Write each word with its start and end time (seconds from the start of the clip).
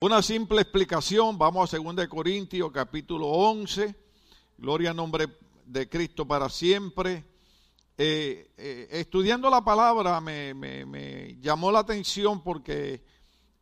Una 0.00 0.22
simple 0.22 0.60
explicación, 0.60 1.36
vamos 1.36 1.74
a 1.74 1.76
2 1.76 2.06
Corintios 2.06 2.70
capítulo 2.70 3.26
11, 3.26 3.96
gloria 4.56 4.90
al 4.90 4.96
nombre 4.96 5.26
de 5.66 5.88
Cristo 5.88 6.24
para 6.24 6.48
siempre. 6.48 7.24
Eh, 7.96 8.48
eh, 8.56 8.88
estudiando 8.92 9.50
la 9.50 9.64
palabra 9.64 10.20
me, 10.20 11.36
llamó 11.40 11.72
la 11.72 11.80
atención 11.80 12.44
porque 12.44 13.02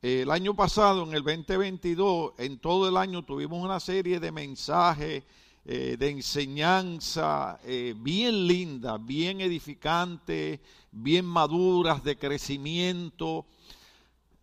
eh, 0.02 0.20
el 0.24 0.30
año 0.30 0.54
pasado, 0.54 1.04
en 1.04 1.14
el 1.14 1.22
2022, 1.22 2.34
en 2.36 2.58
todo 2.58 2.86
el 2.86 2.98
año 2.98 3.24
tuvimos 3.24 3.64
una 3.64 3.80
serie 3.80 4.20
de 4.20 4.30
mensajes, 4.30 5.24
de 5.64 6.10
enseñanza 6.10 7.58
bien 7.96 8.46
lindas, 8.46 9.04
bien 9.04 9.40
edificantes, 9.40 10.60
bien 10.92 11.24
maduras, 11.24 12.04
de 12.04 12.18
crecimiento. 12.18 13.46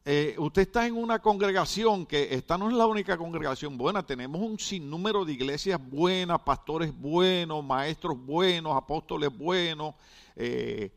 Eh, 0.05 0.35
usted 0.37 0.63
está 0.63 0.85
en 0.85 0.97
una 0.97 1.19
congregación 1.19 2.05
que 2.05 2.35
esta 2.35 2.57
no 2.57 2.69
es 2.69 2.75
la 2.75 2.85
única 2.87 3.17
congregación 3.17 3.77
buena, 3.77 4.05
tenemos 4.05 4.41
un 4.41 4.59
sinnúmero 4.59 5.23
de 5.23 5.31
iglesias 5.31 5.79
buenas, 5.81 6.41
pastores 6.41 6.93
buenos, 6.93 7.63
maestros 7.63 8.17
buenos, 8.17 8.75
apóstoles 8.75 9.29
buenos, 9.35 9.95
eh, 10.35 10.91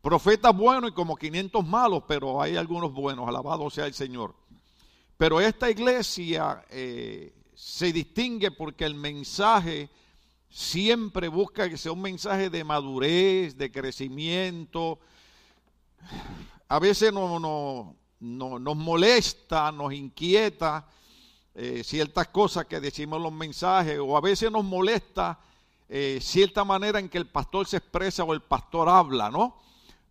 profetas 0.00 0.56
buenos 0.56 0.90
y 0.90 0.94
como 0.94 1.16
500 1.16 1.66
malos, 1.66 2.04
pero 2.06 2.40
hay 2.40 2.56
algunos 2.56 2.92
buenos, 2.92 3.26
alabado 3.26 3.68
sea 3.68 3.86
el 3.86 3.94
Señor. 3.94 4.32
Pero 5.16 5.40
esta 5.40 5.68
iglesia 5.68 6.64
eh, 6.70 7.34
se 7.54 7.92
distingue 7.92 8.52
porque 8.52 8.84
el 8.84 8.94
mensaje 8.94 9.90
siempre 10.48 11.26
busca 11.26 11.68
que 11.68 11.76
sea 11.76 11.90
un 11.90 12.02
mensaje 12.02 12.48
de 12.48 12.62
madurez, 12.62 13.56
de 13.56 13.72
crecimiento. 13.72 15.00
A 16.68 16.78
veces 16.78 17.12
no, 17.12 17.40
no 17.40 18.01
no, 18.22 18.60
nos 18.60 18.76
molesta, 18.76 19.72
nos 19.72 19.92
inquieta 19.92 20.86
eh, 21.54 21.82
ciertas 21.84 22.28
cosas 22.28 22.66
que 22.66 22.80
decimos 22.80 23.16
en 23.16 23.24
los 23.24 23.32
mensajes 23.32 23.98
o 23.98 24.16
a 24.16 24.20
veces 24.20 24.50
nos 24.50 24.64
molesta 24.64 25.40
eh, 25.88 26.18
cierta 26.22 26.64
manera 26.64 27.00
en 27.00 27.08
que 27.08 27.18
el 27.18 27.26
pastor 27.26 27.66
se 27.66 27.78
expresa 27.78 28.22
o 28.22 28.32
el 28.32 28.40
pastor 28.40 28.88
habla, 28.88 29.28
¿no? 29.28 29.58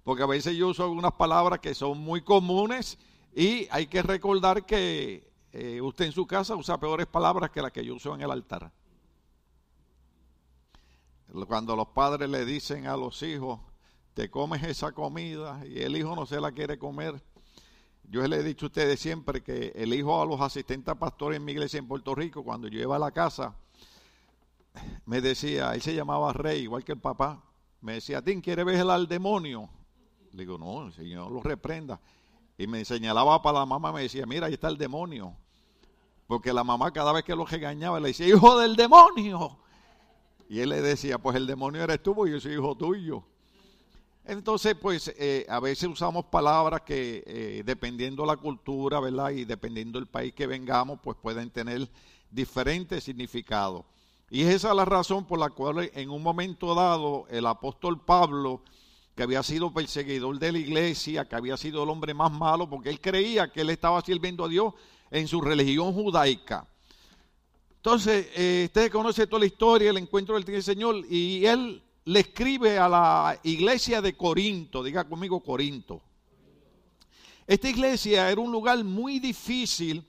Porque 0.03 0.23
a 0.23 0.27
veces 0.27 0.55
yo 0.55 0.67
uso 0.67 0.83
algunas 0.83 1.13
palabras 1.13 1.59
que 1.59 1.73
son 1.73 1.99
muy 1.99 2.21
comunes 2.21 2.97
y 3.33 3.67
hay 3.71 3.87
que 3.87 4.03
recordar 4.03 4.65
que 4.65 5.31
eh, 5.53 5.79
usted 5.81 6.05
en 6.05 6.11
su 6.11 6.27
casa 6.27 6.55
usa 6.55 6.79
peores 6.79 7.07
palabras 7.07 7.49
que 7.49 7.61
las 7.61 7.71
que 7.71 7.85
yo 7.85 7.95
uso 7.95 8.13
en 8.13 8.21
el 8.21 8.31
altar. 8.31 8.71
Cuando 11.47 11.77
los 11.77 11.87
padres 11.87 12.29
le 12.29 12.43
dicen 12.43 12.87
a 12.87 12.97
los 12.97 13.23
hijos, 13.23 13.61
te 14.13 14.29
comes 14.29 14.61
esa 14.63 14.91
comida 14.91 15.61
y 15.65 15.79
el 15.79 15.95
hijo 15.95 16.13
no 16.13 16.25
se 16.25 16.41
la 16.41 16.51
quiere 16.51 16.77
comer, 16.77 17.23
yo 18.11 18.27
le 18.27 18.35
he 18.35 18.43
dicho 18.43 18.65
a 18.65 18.67
ustedes 18.67 18.99
siempre 18.99 19.41
que 19.41 19.71
elijo 19.73 20.21
a 20.21 20.25
los 20.25 20.41
asistentes 20.41 20.93
pastores 20.95 21.37
en 21.37 21.45
mi 21.45 21.53
iglesia 21.53 21.77
en 21.77 21.87
Puerto 21.87 22.13
Rico, 22.13 22.43
cuando 22.43 22.67
yo 22.67 22.81
iba 22.81 22.97
a 22.97 22.99
la 22.99 23.11
casa, 23.11 23.55
me 25.05 25.21
decía, 25.21 25.73
él 25.73 25.81
se 25.81 25.95
llamaba 25.95 26.33
Rey, 26.33 26.63
igual 26.63 26.83
que 26.83 26.91
el 26.91 26.99
papá, 26.99 27.41
me 27.79 27.93
decía, 27.93 28.21
¿Tim 28.21 28.41
quiere 28.41 28.65
ver 28.65 28.81
al 28.81 29.07
demonio? 29.07 29.69
Le 30.33 30.39
digo, 30.43 30.57
no, 30.57 30.87
el 30.87 30.93
Señor 30.93 31.31
lo 31.31 31.41
reprenda. 31.41 32.01
Y 32.57 32.67
me 32.67 32.83
señalaba 32.83 33.41
para 33.41 33.59
la 33.59 33.65
mamá, 33.65 33.93
me 33.93 34.01
decía, 34.01 34.25
mira, 34.25 34.47
ahí 34.47 34.55
está 34.55 34.67
el 34.67 34.77
demonio. 34.77 35.33
Porque 36.27 36.51
la 36.51 36.65
mamá 36.65 36.91
cada 36.91 37.13
vez 37.13 37.23
que 37.23 37.33
lo 37.33 37.45
regañaba 37.45 38.01
le 38.01 38.09
decía, 38.09 38.27
hijo 38.27 38.59
del 38.59 38.75
demonio. 38.75 39.57
Y 40.49 40.59
él 40.59 40.67
le 40.67 40.81
decía, 40.81 41.17
pues 41.17 41.37
el 41.37 41.47
demonio 41.47 41.81
eres 41.81 42.03
tú, 42.03 42.13
porque 42.13 42.33
yo 42.33 42.41
soy 42.41 42.55
hijo 42.55 42.75
tuyo. 42.75 43.23
Entonces, 44.25 44.75
pues 44.79 45.13
eh, 45.17 45.45
a 45.49 45.59
veces 45.59 45.89
usamos 45.89 46.25
palabras 46.25 46.81
que 46.81 47.23
eh, 47.25 47.63
dependiendo 47.65 48.25
la 48.25 48.37
cultura, 48.37 48.99
¿verdad? 48.99 49.31
Y 49.31 49.45
dependiendo 49.45 49.99
del 49.99 50.07
país 50.07 50.33
que 50.33 50.45
vengamos, 50.45 50.99
pues 51.01 51.17
pueden 51.21 51.49
tener 51.49 51.89
diferentes 52.29 53.03
significados. 53.03 53.83
Y 54.29 54.43
esa 54.43 54.69
es 54.69 54.75
la 54.75 54.85
razón 54.85 55.25
por 55.25 55.39
la 55.39 55.49
cual 55.49 55.91
en 55.93 56.09
un 56.09 56.23
momento 56.23 56.73
dado 56.75 57.25
el 57.29 57.45
apóstol 57.45 57.99
Pablo, 57.99 58.61
que 59.15 59.23
había 59.23 59.43
sido 59.43 59.73
perseguidor 59.73 60.39
de 60.39 60.51
la 60.53 60.59
iglesia, 60.59 61.25
que 61.25 61.35
había 61.35 61.57
sido 61.57 61.83
el 61.83 61.89
hombre 61.89 62.13
más 62.13 62.31
malo, 62.31 62.69
porque 62.69 62.89
él 62.89 63.01
creía 63.01 63.51
que 63.51 63.61
él 63.61 63.69
estaba 63.71 64.01
sirviendo 64.01 64.45
a 64.45 64.47
Dios 64.47 64.73
en 65.09 65.27
su 65.27 65.41
religión 65.41 65.93
judaica. 65.93 66.65
Entonces, 67.75 68.27
eh, 68.35 68.63
usted 68.67 68.91
conoce 68.91 69.27
toda 69.27 69.41
la 69.41 69.47
historia, 69.47 69.89
el 69.89 69.97
encuentro 69.97 70.39
del 70.39 70.63
Señor, 70.63 71.03
y 71.09 71.45
él 71.45 71.83
le 72.05 72.19
escribe 72.21 72.77
a 72.77 72.89
la 72.89 73.39
iglesia 73.43 74.01
de 74.01 74.15
Corinto, 74.15 74.83
diga 74.83 75.07
conmigo 75.07 75.39
Corinto. 75.41 76.01
Esta 77.45 77.69
iglesia 77.69 78.29
era 78.29 78.41
un 78.41 78.51
lugar 78.51 78.83
muy 78.83 79.19
difícil 79.19 80.03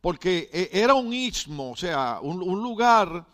porque 0.00 0.50
eh, 0.52 0.70
era 0.72 0.94
un 0.94 1.12
istmo, 1.12 1.70
o 1.70 1.76
sea, 1.76 2.18
un, 2.20 2.62
lugar 2.62 3.24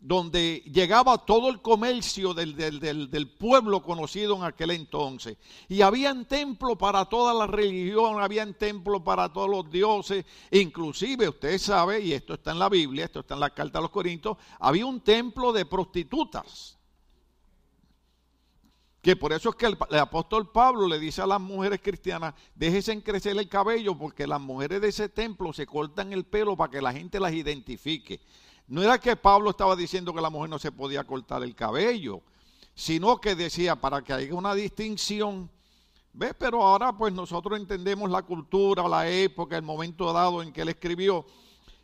donde 0.00 0.62
llegaba 0.72 1.18
todo 1.18 1.50
el 1.50 1.60
comercio 1.60 2.32
del, 2.32 2.56
del, 2.56 3.30
pueblo 3.30 3.82
conocido 3.82 4.34
en 4.36 4.44
aquel 4.44 4.70
entonces. 4.70 5.36
Y 5.68 5.82
habían 5.82 6.24
templos 6.24 6.76
para 6.78 7.04
toda 7.04 7.34
la 7.34 7.46
religión, 7.46 8.20
habían 8.20 8.54
templos 8.54 9.02
para 9.02 9.30
todos 9.30 9.50
los 9.50 9.70
dioses, 9.70 10.24
inclusive 10.50 11.28
usted 11.28 11.58
sabe, 11.58 12.00
y 12.00 12.12
esto 12.14 12.34
está 12.34 12.52
en 12.52 12.58
la 12.58 12.70
Biblia, 12.70 13.04
esto 13.04 13.20
está 13.20 13.34
en 13.34 13.40
la 13.40 13.50
carta 13.50 13.78
a 13.78 13.82
los 13.82 13.90
Corintios, 13.90 14.38
había 14.58 14.86
un 14.86 15.00
templo 15.00 15.52
de 15.52 15.66
prostitutas. 15.66 16.75
Que 19.06 19.14
por 19.14 19.32
eso 19.32 19.50
es 19.50 19.54
que 19.54 19.66
el, 19.66 19.78
apóstol 20.00 20.50
Pablo 20.50 20.88
le 20.88 20.98
dice 20.98 21.22
a 21.22 21.28
las 21.28 21.40
mujeres 21.40 21.78
cristianas, 21.80 22.34
déjense 22.56 23.00
crecer 23.04 23.38
el 23.38 23.48
cabello 23.48 23.96
porque 23.96 24.26
las 24.26 24.40
mujeres 24.40 24.80
de 24.80 24.88
ese 24.88 25.08
templo 25.08 25.52
se 25.52 25.64
cortan 25.64 26.12
el 26.12 26.24
pelo 26.24 26.56
para 26.56 26.72
que 26.72 26.82
la 26.82 26.92
gente 26.92 27.20
las 27.20 27.32
identifique. 27.32 28.20
No 28.66 28.82
era 28.82 28.98
que 28.98 29.14
Pablo 29.14 29.50
estaba 29.50 29.76
diciendo 29.76 30.12
que 30.12 30.20
la 30.20 30.28
mujer 30.28 30.50
no 30.50 30.58
se 30.58 30.72
podía 30.72 31.04
cortar 31.04 31.44
el 31.44 31.54
cabello, 31.54 32.20
sino 32.74 33.20
que 33.20 33.36
decía 33.36 33.76
para 33.76 34.02
que 34.02 34.12
haya 34.12 34.34
una 34.34 34.56
distinción. 34.56 35.48
¿Ves? 36.12 36.34
Pero 36.36 36.60
ahora 36.64 36.92
pues 36.92 37.12
nosotros 37.12 37.60
entendemos 37.60 38.10
la 38.10 38.22
cultura, 38.22 38.88
la 38.88 39.08
época, 39.08 39.56
el 39.56 39.62
momento 39.62 40.12
dado 40.12 40.42
en 40.42 40.52
que 40.52 40.62
él 40.62 40.70
escribió. 40.70 41.24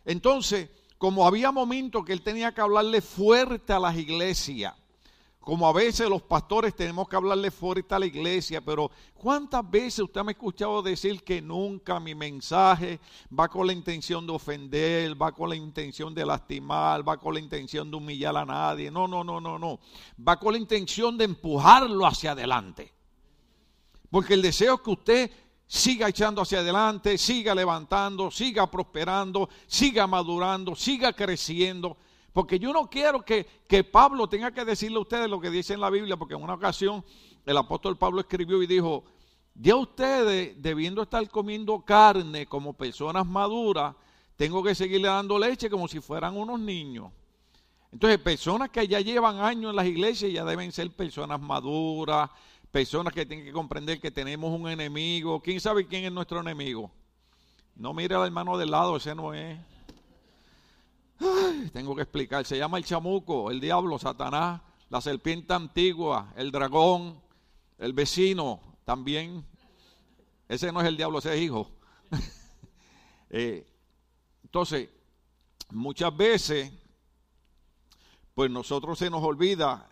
Entonces, 0.04 0.70
como 0.98 1.24
había 1.24 1.52
momentos 1.52 2.04
que 2.04 2.14
él 2.14 2.22
tenía 2.22 2.52
que 2.52 2.62
hablarle 2.62 3.00
fuerte 3.00 3.72
a 3.72 3.78
las 3.78 3.96
iglesias, 3.96 4.74
como 5.42 5.66
a 5.66 5.72
veces 5.72 6.08
los 6.08 6.22
pastores 6.22 6.74
tenemos 6.74 7.08
que 7.08 7.16
hablarle 7.16 7.50
fuerte 7.50 7.92
a 7.92 7.98
la 7.98 8.06
iglesia, 8.06 8.60
pero 8.60 8.92
¿cuántas 9.12 9.68
veces 9.68 9.98
usted 9.98 10.22
me 10.22 10.30
ha 10.30 10.32
escuchado 10.32 10.80
decir 10.82 11.24
que 11.24 11.42
nunca 11.42 11.98
mi 11.98 12.14
mensaje 12.14 13.00
va 13.36 13.48
con 13.48 13.66
la 13.66 13.72
intención 13.72 14.24
de 14.24 14.32
ofender, 14.32 15.20
va 15.20 15.32
con 15.32 15.48
la 15.48 15.56
intención 15.56 16.14
de 16.14 16.24
lastimar, 16.24 17.06
va 17.06 17.16
con 17.16 17.34
la 17.34 17.40
intención 17.40 17.90
de 17.90 17.96
humillar 17.96 18.36
a 18.36 18.44
nadie? 18.44 18.88
No, 18.88 19.08
no, 19.08 19.24
no, 19.24 19.40
no, 19.40 19.58
no. 19.58 19.80
Va 20.26 20.38
con 20.38 20.52
la 20.52 20.58
intención 20.60 21.18
de 21.18 21.24
empujarlo 21.24 22.06
hacia 22.06 22.32
adelante. 22.32 22.92
Porque 24.10 24.34
el 24.34 24.42
deseo 24.42 24.76
es 24.76 24.80
que 24.80 24.90
usted 24.90 25.30
siga 25.66 26.08
echando 26.08 26.42
hacia 26.42 26.60
adelante, 26.60 27.18
siga 27.18 27.52
levantando, 27.52 28.30
siga 28.30 28.70
prosperando, 28.70 29.48
siga 29.66 30.06
madurando, 30.06 30.76
siga 30.76 31.12
creciendo. 31.14 31.96
Porque 32.32 32.58
yo 32.58 32.72
no 32.72 32.88
quiero 32.88 33.24
que, 33.24 33.44
Pablo 33.84 34.26
tenga 34.26 34.52
que 34.52 34.64
decirle 34.64 34.96
a 34.96 35.00
ustedes 35.00 35.28
lo 35.28 35.40
que 35.40 35.50
dice 35.50 35.74
en 35.74 35.80
la 35.80 35.90
Biblia, 35.90 36.16
porque 36.16 36.34
en 36.34 36.42
una 36.42 36.54
ocasión 36.54 37.04
el 37.44 37.56
apóstol 37.56 37.98
Pablo 37.98 38.20
escribió 38.20 38.62
y 38.62 38.66
dijo, 38.66 39.04
ya 39.54 39.76
ustedes, 39.76 40.60
debiendo 40.62 41.02
estar 41.02 41.28
comiendo 41.28 41.84
carne 41.84 42.46
como 42.46 42.72
personas 42.72 43.26
maduras, 43.26 43.94
tengo 44.36 44.62
que 44.62 44.74
seguirle 44.74 45.08
dando 45.08 45.38
leche 45.38 45.68
como 45.68 45.88
si 45.88 46.00
fueran 46.00 46.36
unos 46.36 46.58
niños. 46.58 47.12
Entonces, 47.92 48.18
personas 48.18 48.70
que 48.70 48.88
ya 48.88 49.00
llevan 49.00 49.38
años 49.38 49.70
en 49.70 49.76
las 49.76 49.86
iglesias 49.86 50.32
ya 50.32 50.44
deben 50.46 50.72
ser 50.72 50.90
personas 50.90 51.38
maduras, 51.38 52.30
personas 52.70 53.12
que 53.12 53.26
tienen 53.26 53.44
que 53.44 53.52
comprender 53.52 54.00
que 54.00 54.10
tenemos 54.10 54.58
un 54.58 54.66
enemigo. 54.70 55.42
¿Quién 55.42 55.60
sabe 55.60 55.86
quién 55.86 56.04
es 56.04 56.12
nuestro 56.12 56.40
enemigo? 56.40 56.90
No 57.76 57.92
mire 57.92 58.14
al 58.14 58.24
hermano 58.24 58.56
del 58.56 58.70
lado, 58.70 58.96
ese 58.96 59.14
no 59.14 59.34
es 59.34 59.58
tengo 61.72 61.94
que 61.94 62.02
explicar. 62.02 62.44
Se 62.44 62.56
llama 62.56 62.78
el 62.78 62.84
chamuco, 62.84 63.50
el 63.50 63.60
diablo, 63.60 63.98
Satanás, 63.98 64.60
la 64.88 65.00
serpiente 65.00 65.52
antigua, 65.54 66.32
el 66.36 66.50
dragón, 66.50 67.20
el 67.78 67.92
vecino 67.92 68.60
también. 68.84 69.44
Ese 70.48 70.72
no 70.72 70.80
es 70.80 70.86
el 70.86 70.96
diablo, 70.96 71.18
ese 71.18 71.34
es 71.34 71.40
hijo. 71.40 71.70
Eh, 73.34 73.66
entonces, 74.44 74.90
muchas 75.70 76.14
veces, 76.14 76.70
pues 78.34 78.50
nosotros 78.50 78.98
se 78.98 79.08
nos 79.08 79.22
olvida 79.22 79.88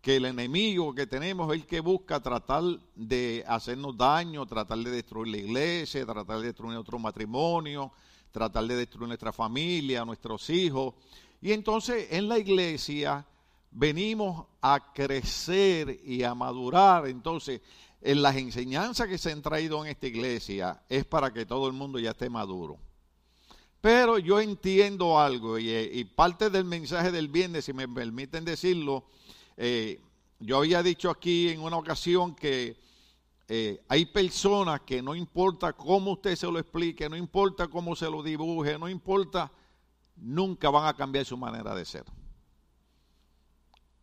que 0.00 0.16
el 0.16 0.24
enemigo 0.24 0.94
que 0.94 1.06
tenemos 1.06 1.52
es 1.52 1.60
el 1.60 1.66
que 1.66 1.80
busca 1.80 2.20
tratar 2.20 2.62
de 2.94 3.44
hacernos 3.46 3.94
daño, 3.94 4.46
tratar 4.46 4.78
de 4.78 4.90
destruir 4.90 5.32
la 5.32 5.36
iglesia, 5.36 6.06
tratar 6.06 6.38
de 6.38 6.46
destruir 6.46 6.72
nuestro 6.72 6.98
matrimonio, 6.98 7.92
tratar 8.30 8.66
de 8.66 8.76
destruir 8.76 9.08
nuestra 9.08 9.32
familia, 9.32 10.04
nuestros 10.04 10.48
hijos. 10.50 10.94
Y 11.40 11.52
entonces 11.52 12.08
en 12.10 12.28
la 12.28 12.38
iglesia 12.38 13.26
venimos 13.70 14.46
a 14.60 14.92
crecer 14.92 16.00
y 16.04 16.22
a 16.22 16.34
madurar. 16.34 17.06
Entonces, 17.06 17.60
en 18.00 18.22
las 18.22 18.36
enseñanzas 18.36 19.08
que 19.08 19.18
se 19.18 19.32
han 19.32 19.42
traído 19.42 19.84
en 19.84 19.90
esta 19.90 20.06
iglesia 20.06 20.82
es 20.88 21.04
para 21.04 21.32
que 21.32 21.46
todo 21.46 21.66
el 21.66 21.72
mundo 21.72 21.98
ya 21.98 22.10
esté 22.10 22.30
maduro. 22.30 22.78
Pero 23.80 24.18
yo 24.18 24.40
entiendo 24.40 25.18
algo 25.18 25.58
y, 25.58 26.04
parte 26.16 26.50
del 26.50 26.64
mensaje 26.64 27.12
del 27.12 27.28
viernes, 27.28 27.64
si 27.64 27.72
me 27.72 27.86
permiten 27.88 28.44
decirlo, 28.44 29.04
eh, 29.56 30.00
yo 30.40 30.58
había 30.58 30.82
dicho 30.82 31.10
aquí 31.10 31.48
en 31.48 31.60
una 31.60 31.76
ocasión 31.76 32.34
que 32.34 32.76
eh, 33.50 33.82
hay 33.88 34.04
personas 34.04 34.82
que 34.82 35.00
no 35.00 35.14
importa 35.14 35.72
cómo 35.72 36.12
usted 36.12 36.36
se 36.36 36.46
lo 36.46 36.58
explique, 36.58 37.08
no 37.08 37.16
importa 37.16 37.66
cómo 37.66 37.96
se 37.96 38.10
lo 38.10 38.22
dibuje, 38.22 38.78
no 38.78 38.90
importa, 38.90 39.50
nunca 40.16 40.68
van 40.68 40.86
a 40.86 40.94
cambiar 40.94 41.24
su 41.24 41.36
manera 41.36 41.74
de 41.74 41.86
ser. 41.86 42.04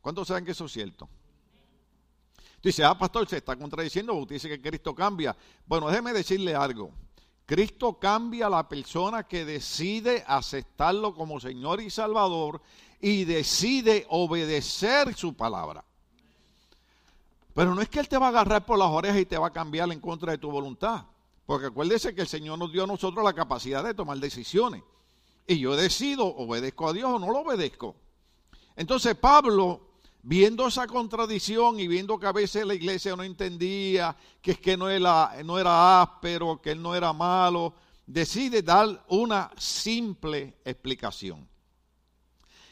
¿Cuántos 0.02 0.28
saben 0.28 0.46
que 0.46 0.52
eso 0.52 0.66
es 0.66 0.72
cierto? 0.72 1.08
Dice, 2.62 2.84
ah, 2.84 2.98
pastor, 2.98 3.28
se 3.28 3.38
está 3.38 3.56
contradiciendo, 3.56 4.16
usted 4.16 4.36
dice 4.36 4.50
que 4.50 4.60
Cristo 4.60 4.96
cambia. 4.96 5.36
Bueno, 5.68 5.88
déjeme 5.90 6.12
decirle 6.14 6.56
algo. 6.56 6.92
Cristo 7.46 8.00
cambia 8.00 8.48
a 8.48 8.50
la 8.50 8.68
persona 8.68 9.28
que 9.28 9.46
decide 9.46 10.24
aceptarlo 10.26 11.14
como 11.14 11.40
Señor 11.40 11.80
y 11.82 11.92
Salvador 11.92 12.64
y 13.00 13.26
decide 13.26 14.08
obedecer 14.10 15.14
su 15.14 15.36
palabra. 15.36 15.86
Pero 17.56 17.74
no 17.74 17.82
es 17.82 17.90
que 17.90 18.02
Él 18.02 18.10
te 18.10 18.18
va 18.18 18.28
a 18.28 18.30
agarrar 18.30 18.66
por 18.66 18.78
las 18.78 18.90
orejas 18.90 19.18
y 19.18 19.26
te 19.26 19.38
va 19.38 19.48
a 19.48 19.54
cambiar 19.54 19.92
en 19.92 20.02
contra 20.02 20.34
de 20.34 20.38
tu 20.38 20.52
voluntad. 20.52 21.06
Porque 21.46 21.68
acuérdese 21.68 22.14
que 22.14 22.22
el 22.22 22.28
Señor 22.28 22.60
nos 22.60 22.72
dio 22.72 22.84
a 22.84 22.88
nosotros 22.88 23.24
la 23.24 23.34
capacidad 23.34 23.82
de 23.82 23.94
tomar 23.94 24.18
decisiones. 24.18 24.84
Y 25.48 25.60
yo 25.60 25.76
decido, 25.78 26.26
obedezco 26.26 26.90
a 26.90 26.94
Dios 26.94 27.10
o 27.10 27.18
no 27.18 27.32
lo 27.32 27.40
obedezco. 27.40 27.96
Entonces 28.76 29.16
Pablo 29.16 29.96
viendo 30.22 30.68
esa 30.68 30.86
contradicción 30.88 31.80
y 31.80 31.88
viendo 31.88 32.20
que 32.20 32.26
a 32.26 32.34
veces 32.34 32.66
la 32.66 32.74
iglesia 32.74 33.16
no 33.16 33.24
entendía, 33.24 34.18
que 34.42 34.52
es 34.52 34.60
que 34.60 34.76
no 34.76 34.90
era, 34.90 35.32
no 35.46 35.58
era 35.58 36.02
áspero, 36.02 36.60
que 36.62 36.72
él 36.72 36.82
no 36.82 36.94
era 36.94 37.14
malo, 37.14 37.76
decide 38.06 38.64
dar 38.64 39.06
una 39.08 39.52
simple 39.56 40.58
explicación. 40.66 41.48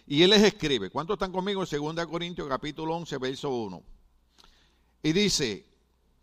Y 0.07 0.23
él 0.23 0.31
les 0.31 0.41
escribe, 0.41 0.89
¿cuántos 0.89 1.13
están 1.13 1.31
conmigo 1.31 1.63
en 1.63 1.95
2 1.95 2.07
Corintios 2.07 2.49
capítulo 2.49 2.95
11, 2.95 3.17
verso 3.19 3.49
1? 3.49 3.83
Y 5.05 5.11
dice, 5.11 5.65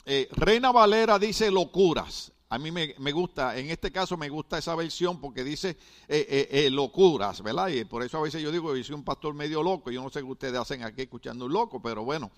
eh, 0.07 0.27
Reina 0.33 0.73
Valera 0.73 1.19
dice 1.19 1.51
locuras. 1.51 2.33
A 2.49 2.59
mí 2.59 2.73
me, 2.73 3.13
gusta, 3.13 3.57
en 3.57 3.71
este 3.71 3.93
caso 3.93 4.17
me 4.17 4.29
gusta 4.29 4.59
esa 4.59 4.75
versión 4.75 5.21
porque 5.21 5.45
dice 5.45 5.77
eh, 6.09 6.49
eh, 6.51 6.71
locuras, 6.71 7.43
¿verdad? 7.43 7.69
Y 7.69 7.85
por 7.85 8.03
eso 8.03 8.19
a 8.19 8.23
veces 8.23 8.43
yo 8.43 8.51
digo, 8.51 8.75
yo 8.75 8.83
soy 8.83 8.97
un 8.97 9.05
pastor 9.05 9.35
medio 9.35 9.63
loco, 9.63 9.93
yo 9.93 10.03
no 10.03 10.11
sé 10.11 10.21
qué 10.21 10.25
ustedes 10.25 10.59
hacen 10.59 10.83
aquí 10.83 11.03
escuchando 11.03 11.45
un 11.45 11.53
loco, 11.53 11.81
pero 11.81 12.03
bueno, 12.03 12.33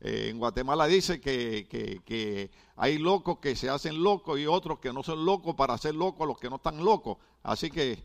en 0.00 0.38
Guatemala 0.38 0.86
dice 0.86 1.20
que, 1.20 1.66
que, 1.68 2.50
hay 2.76 2.96
locos 2.96 3.38
que 3.38 3.54
se 3.54 3.68
hacen 3.68 4.02
locos 4.02 4.38
y 4.40 4.46
otros 4.46 4.78
que 4.78 4.94
no 4.94 5.02
son 5.02 5.26
locos 5.26 5.54
para 5.56 5.76
ser 5.76 5.94
locos 5.94 6.26
los 6.26 6.38
que 6.38 6.48
no 6.48 6.56
están 6.56 6.82
locos. 6.82 7.18
Así 7.42 7.70
que 7.70 8.02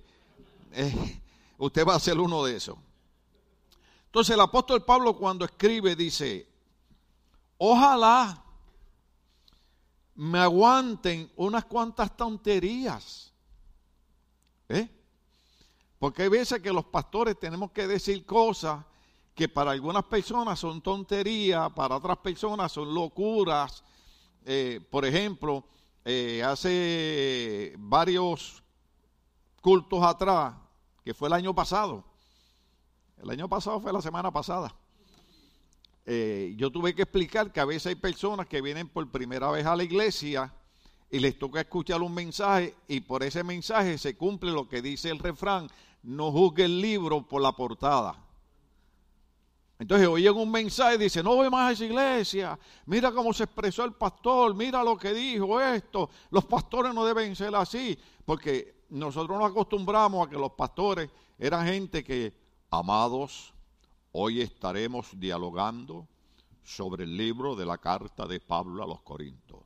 usted 1.58 1.88
va 1.88 1.96
a 1.96 2.00
ser 2.02 2.20
uno 2.20 2.44
de 2.44 2.58
esos. 2.58 2.76
Entonces 4.08 4.34
el 4.34 4.42
apóstol 4.42 4.84
Pablo 4.84 5.16
cuando 5.16 5.46
escribe 5.46 5.96
dice, 5.96 6.55
ojalá 7.57 8.44
me 10.16 10.40
aguanten 10.40 11.31
unas 11.36 11.66
cuantas 11.66 12.16
tonterías. 12.16 13.34
¿Eh? 14.69 14.90
Porque 16.00 16.24
hay 16.24 16.30
veces 16.30 16.62
que 16.62 16.72
los 16.72 16.86
pastores 16.86 17.40
tenemos 17.40 17.72
que 17.72 17.88
decir 17.88 18.25
cosas 18.25 18.84
que 19.34 19.50
para 19.50 19.72
algunas 19.72 20.06
personas 20.06 20.57
son 20.60 20.81
tonterías, 20.81 21.69
para 21.74 21.98
otras 21.98 22.18
personas 22.18 22.72
son 22.72 22.94
locuras. 22.94 23.84
Eh, 24.46 24.80
por 24.90 25.06
ejemplo, 25.06 25.66
eh, 26.06 26.42
hace 26.44 27.75
varios 27.78 28.63
cultos 29.62 30.01
atrás, 30.04 30.56
que 31.04 31.13
fue 31.13 31.28
el 31.28 31.34
año 31.34 31.54
pasado, 31.54 32.06
el 33.18 33.30
año 33.30 33.50
pasado 33.50 33.80
fue 33.81 33.92
la 33.92 34.01
semana 34.01 34.31
pasada, 34.31 34.74
eh, 36.06 36.54
yo 36.56 36.72
tuve 36.72 36.94
que 36.94 37.02
explicar 37.02 37.52
que 37.52 37.60
a 37.60 37.66
veces 37.66 37.88
hay 37.88 37.96
personas 37.96 38.46
que 38.46 38.62
vienen 38.62 38.88
por 38.88 39.10
primera 39.10 39.50
vez 39.50 39.66
a 39.66 39.75
la 39.75 39.84
iglesia 39.84 40.54
y 41.10 41.19
les 41.19 41.40
toca 41.40 41.62
escuchar 41.62 42.02
un 42.02 42.13
mensaje 42.13 42.75
y 42.88 43.00
por 43.00 43.24
ese 43.24 43.44
mensaje 43.44 43.98
se 43.98 44.16
cumple 44.16 44.52
lo 44.52 44.69
que 44.69 44.81
dice 44.81 45.10
el 45.10 45.19
refrán, 45.19 45.68
no 46.04 46.31
juzgue 46.31 46.66
el 46.66 46.80
libro 46.80 47.28
por 47.28 47.42
la 47.42 47.54
portada. 47.54 48.22
Entonces 49.80 50.07
oyen 50.07 50.36
un 50.36 50.52
mensaje 50.52 50.96
y 50.96 51.00
dicen, 51.00 51.25
no 51.25 51.36
voy 51.36 51.50
más 51.50 51.69
a 51.69 51.72
esa 51.74 51.86
iglesia, 51.86 52.60
mira 52.86 53.12
cómo 53.12 53.34
se 53.34 53.44
expresó 53.46 53.84
el 53.84 53.94
pastor, 53.94 54.56
mira 54.56 54.84
lo 54.84 54.96
que 54.98 55.13
dijo 55.13 55.60
esto, 55.60 56.10
los 56.30 56.46
pastores 56.46 56.94
no 56.94 57.04
deben 57.04 57.36
ser 57.36 57.54
así, 57.56 57.98
porque 58.24 58.84
nosotros 58.90 59.38
nos 59.38 59.50
acostumbramos 59.50 60.25
a 60.25 60.30
que 60.30 60.38
los 60.38 60.51
pastores 60.51 61.10
eran 61.38 61.66
gente 61.66 62.04
que, 62.04 62.34
amados, 62.69 63.55
Hoy 64.17 64.39
estaremos 64.39 65.19
dialogando 65.19 66.07
sobre 66.63 67.03
el 67.03 67.17
libro 67.17 67.53
de 67.53 67.65
la 67.65 67.77
carta 67.77 68.25
de 68.25 68.39
Pablo 68.39 68.81
a 68.81 68.88
los 68.88 69.01
Corintios. 69.01 69.59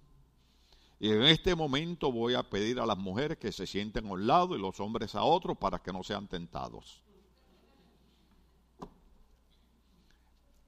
Y 1.00 1.12
en 1.12 1.22
este 1.22 1.54
momento 1.54 2.12
voy 2.12 2.34
a 2.34 2.42
pedir 2.42 2.80
a 2.80 2.86
las 2.88 2.98
mujeres 2.98 3.38
que 3.38 3.52
se 3.52 3.68
sienten 3.68 4.08
a 4.08 4.14
un 4.14 4.26
lado 4.26 4.56
y 4.56 4.60
los 4.60 4.80
hombres 4.80 5.14
a 5.14 5.22
otro 5.22 5.54
para 5.54 5.78
que 5.78 5.94
no 5.94 6.02
sean 6.02 6.28
tentados. 6.28 7.04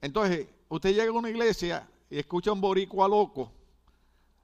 Entonces, 0.00 0.46
usted 0.68 0.90
llega 0.94 1.08
a 1.08 1.18
una 1.18 1.30
iglesia 1.30 1.90
y 2.08 2.20
escucha 2.20 2.52
un 2.52 2.60
boricua 2.60 3.08
loco 3.08 3.50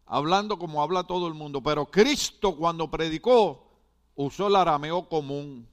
hablando 0.07 0.59
como 0.59 0.83
habla 0.83 1.05
todo 1.05 1.29
el 1.29 1.35
mundo, 1.35 1.63
pero 1.63 1.87
Cristo 1.87 2.57
cuando 2.57 2.91
predicó 2.91 3.71
usó 4.17 4.49
el 4.49 4.57
arameo 4.57 5.09
común. 5.09 5.69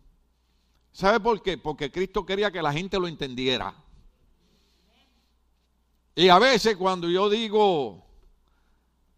¿Sabe 0.95 1.19
por 1.19 1.41
qué? 1.41 1.57
Porque 1.57 1.91
Cristo 1.91 2.25
quería 2.25 2.49
que 2.49 2.61
la 2.61 2.71
gente 2.71 2.97
lo 2.97 3.09
entendiera. 3.09 3.75
Y 6.15 6.29
a 6.29 6.39
veces 6.39 6.77
cuando 6.77 7.09
yo 7.09 7.29
digo 7.29 8.01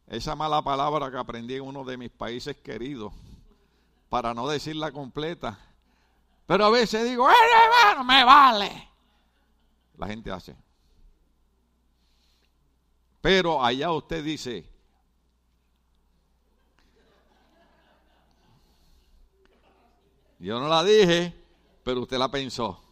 esa 0.07 0.35
mala 0.35 0.63
palabra 0.63 1.11
que 1.11 1.17
aprendí 1.17 1.53
en 1.53 1.61
uno 1.61 1.83
de 1.83 1.95
mis 1.95 2.09
países 2.09 2.57
queridos, 2.57 3.13
para 4.09 4.33
no 4.33 4.47
decirla 4.47 4.91
completa, 4.91 5.59
pero 6.47 6.65
a 6.65 6.71
veces 6.71 7.07
digo, 7.07 7.29
¡Eh, 7.29 7.33
hermano, 7.63 8.03
me 8.03 8.23
vale! 8.23 8.89
La 9.99 10.07
gente 10.07 10.31
hace. 10.31 10.55
Pero 13.21 13.63
allá 13.63 13.91
usted 13.91 14.23
dice, 14.23 14.67
yo 20.39 20.59
no 20.59 20.67
la 20.67 20.83
dije, 20.83 21.46
pero 21.87 22.01
usted 22.01 22.17
la 22.17 22.29
pensó. 22.29 22.83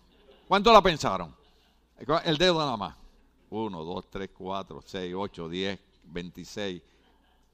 ¿Cuánto 0.48 0.72
la 0.72 0.82
pensaron? 0.82 1.36
El 2.24 2.38
dedo 2.38 2.60
nada 2.60 2.78
más. 2.78 2.96
1, 3.50 3.84
2, 3.84 4.10
3, 4.10 4.30
4, 4.34 4.82
6, 4.86 5.14
8, 5.14 5.50
10, 5.50 5.80
26, 6.06 6.82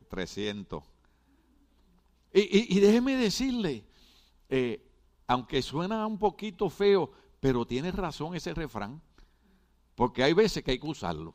300. 0.07 0.83
Y, 2.31 2.77
y, 2.77 2.79
déjeme 2.79 3.15
decirle, 3.15 3.83
eh, 4.49 4.87
aunque 5.25 5.63
suena 5.63 6.05
un 6.05 6.19
poquito 6.19 6.69
feo, 6.69 7.11
pero 7.39 7.65
tiene 7.65 7.91
razón 7.91 8.35
ese 8.35 8.53
refrán, 8.53 9.01
porque 9.95 10.23
hay 10.23 10.33
veces 10.33 10.63
que 10.63 10.69
hay 10.69 10.79
que 10.79 10.87
usarlo. 10.87 11.33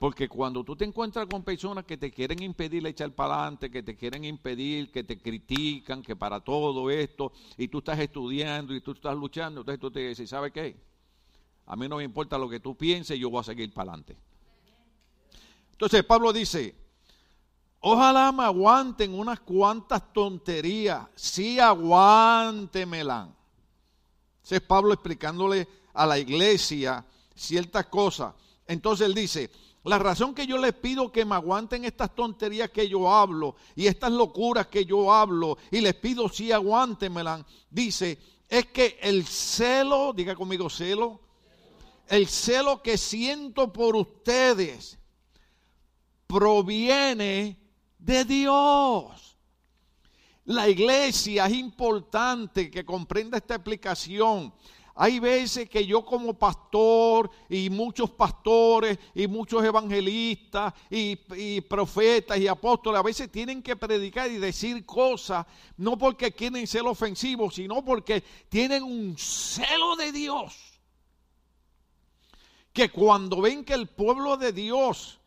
Porque 0.00 0.30
cuando 0.30 0.64
tú 0.64 0.74
te 0.74 0.86
encuentras 0.86 1.26
con 1.26 1.42
personas 1.44 1.84
que 1.84 1.98
te 1.98 2.10
quieren 2.10 2.42
impedir 2.42 2.86
echar 2.86 3.12
para 3.12 3.34
adelante, 3.34 3.70
que 3.70 3.82
te 3.82 3.98
quieren 3.98 4.24
impedir, 4.24 4.90
que 4.90 5.04
te 5.04 5.20
critican, 5.20 6.02
que 6.02 6.16
para 6.16 6.40
todo 6.40 6.88
esto, 6.88 7.32
y 7.58 7.68
tú 7.68 7.80
estás 7.80 7.98
estudiando 7.98 8.74
y 8.74 8.80
tú 8.80 8.92
estás 8.92 9.14
luchando, 9.14 9.60
entonces 9.60 9.78
tú 9.78 9.90
te 9.90 10.08
dices, 10.08 10.30
¿sabe 10.30 10.50
qué? 10.52 10.74
A 11.66 11.76
mí 11.76 11.86
no 11.86 11.98
me 11.98 12.04
importa 12.04 12.38
lo 12.38 12.48
que 12.48 12.60
tú 12.60 12.74
pienses, 12.78 13.18
yo 13.18 13.28
voy 13.28 13.40
a 13.40 13.44
seguir 13.44 13.74
para 13.74 13.90
adelante. 13.90 14.16
Entonces 15.72 16.02
Pablo 16.02 16.32
dice, 16.32 16.74
ojalá 17.80 18.32
me 18.32 18.44
aguanten 18.44 19.12
unas 19.12 19.40
cuantas 19.40 20.14
tonterías, 20.14 21.08
sí 21.14 21.60
aguántemela. 21.60 23.28
Ese 24.42 24.56
es 24.56 24.62
Pablo 24.62 24.94
explicándole 24.94 25.68
a 25.92 26.06
la 26.06 26.18
iglesia 26.18 27.04
ciertas 27.34 27.84
cosas. 27.88 28.34
Entonces 28.66 29.06
él 29.06 29.14
dice, 29.14 29.50
la 29.90 29.98
razón 29.98 30.36
que 30.36 30.46
yo 30.46 30.56
les 30.56 30.72
pido 30.72 31.10
que 31.10 31.24
me 31.24 31.34
aguanten 31.34 31.84
estas 31.84 32.14
tonterías 32.14 32.70
que 32.70 32.88
yo 32.88 33.12
hablo 33.12 33.56
y 33.74 33.88
estas 33.88 34.12
locuras 34.12 34.68
que 34.68 34.84
yo 34.84 35.12
hablo 35.12 35.58
y 35.68 35.80
les 35.80 35.94
pido 35.94 36.28
si 36.28 36.52
aguántenmelas, 36.52 37.44
dice, 37.68 38.16
es 38.48 38.66
que 38.66 39.00
el 39.02 39.26
celo, 39.26 40.12
diga 40.12 40.36
conmigo 40.36 40.70
celo, 40.70 41.20
el 42.06 42.28
celo 42.28 42.80
que 42.80 42.96
siento 42.96 43.72
por 43.72 43.96
ustedes 43.96 44.96
proviene 46.28 47.58
de 47.98 48.24
Dios. 48.24 49.38
La 50.44 50.68
iglesia 50.68 51.46
es 51.46 51.54
importante 51.54 52.70
que 52.70 52.84
comprenda 52.84 53.38
esta 53.38 53.56
explicación. 53.56 54.54
Hay 55.02 55.18
veces 55.18 55.66
que 55.66 55.86
yo 55.86 56.04
como 56.04 56.34
pastor 56.34 57.30
y 57.48 57.70
muchos 57.70 58.10
pastores 58.10 58.98
y 59.14 59.26
muchos 59.26 59.64
evangelistas 59.64 60.74
y, 60.90 61.16
profetas 61.62 62.36
y 62.36 62.46
apóstoles 62.46 63.00
a 63.00 63.02
veces 63.02 63.32
tienen 63.32 63.62
que 63.62 63.76
predicar 63.76 64.30
y 64.30 64.36
decir 64.36 64.84
cosas 64.84 65.46
no 65.78 65.96
porque 65.96 66.32
quieren 66.32 66.66
ser 66.66 66.82
ofensivos, 66.82 67.54
sino 67.54 67.82
porque 67.82 68.22
tienen 68.50 68.82
un 68.82 69.16
celo 69.16 69.96
de 69.96 70.12
Dios. 70.12 70.54
Que 72.70 72.90
cuando 72.90 73.40
ven 73.40 73.64
que 73.64 73.72
el 73.72 73.88
pueblo 73.88 74.36
de 74.36 74.52
Dios 74.52 75.18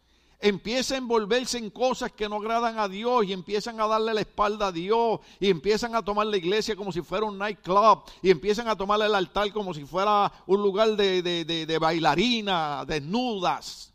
empieza 0.43 0.95
a 0.95 0.97
envolverse 0.97 1.57
en 1.57 1.69
cosas 1.69 2.11
que 2.11 2.27
no 2.27 2.35
agradan 2.35 2.77
a 2.77 2.89
Dios 2.89 3.25
y 3.25 3.31
empiezan 3.31 3.79
a 3.79 3.87
darle 3.87 4.13
la 4.13 4.19
espalda 4.19 4.67
a 4.67 4.71
Dios 4.73 5.21
y 5.39 5.49
empiezan 5.49 5.95
a 5.95 6.03
tomar 6.03 6.27
la 6.27 6.35
iglesia 6.35 6.75
como 6.75 6.91
si 6.91 7.01
fuera 7.01 7.25
un 7.25 7.37
nightclub 7.37 8.03
y 8.21 8.29
empiezan 8.29 8.67
a 8.67 8.75
tomar 8.75 9.01
el 9.01 9.15
altar 9.15 9.53
como 9.53 9.73
si 9.73 9.85
fuera 9.85 10.31
un 10.45 10.61
lugar 10.61 10.97
de, 10.97 11.21
de, 11.21 11.77
bailarina, 11.79 12.83
desnudas. 12.85 13.93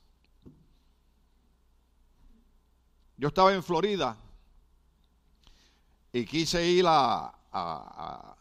Yo 3.18 3.28
estaba 3.28 3.52
en 3.52 3.62
Florida 3.62 4.16
y 6.14 6.24
quise 6.24 6.66
ir 6.66 6.86
a, 6.88 7.30
a 7.52 8.36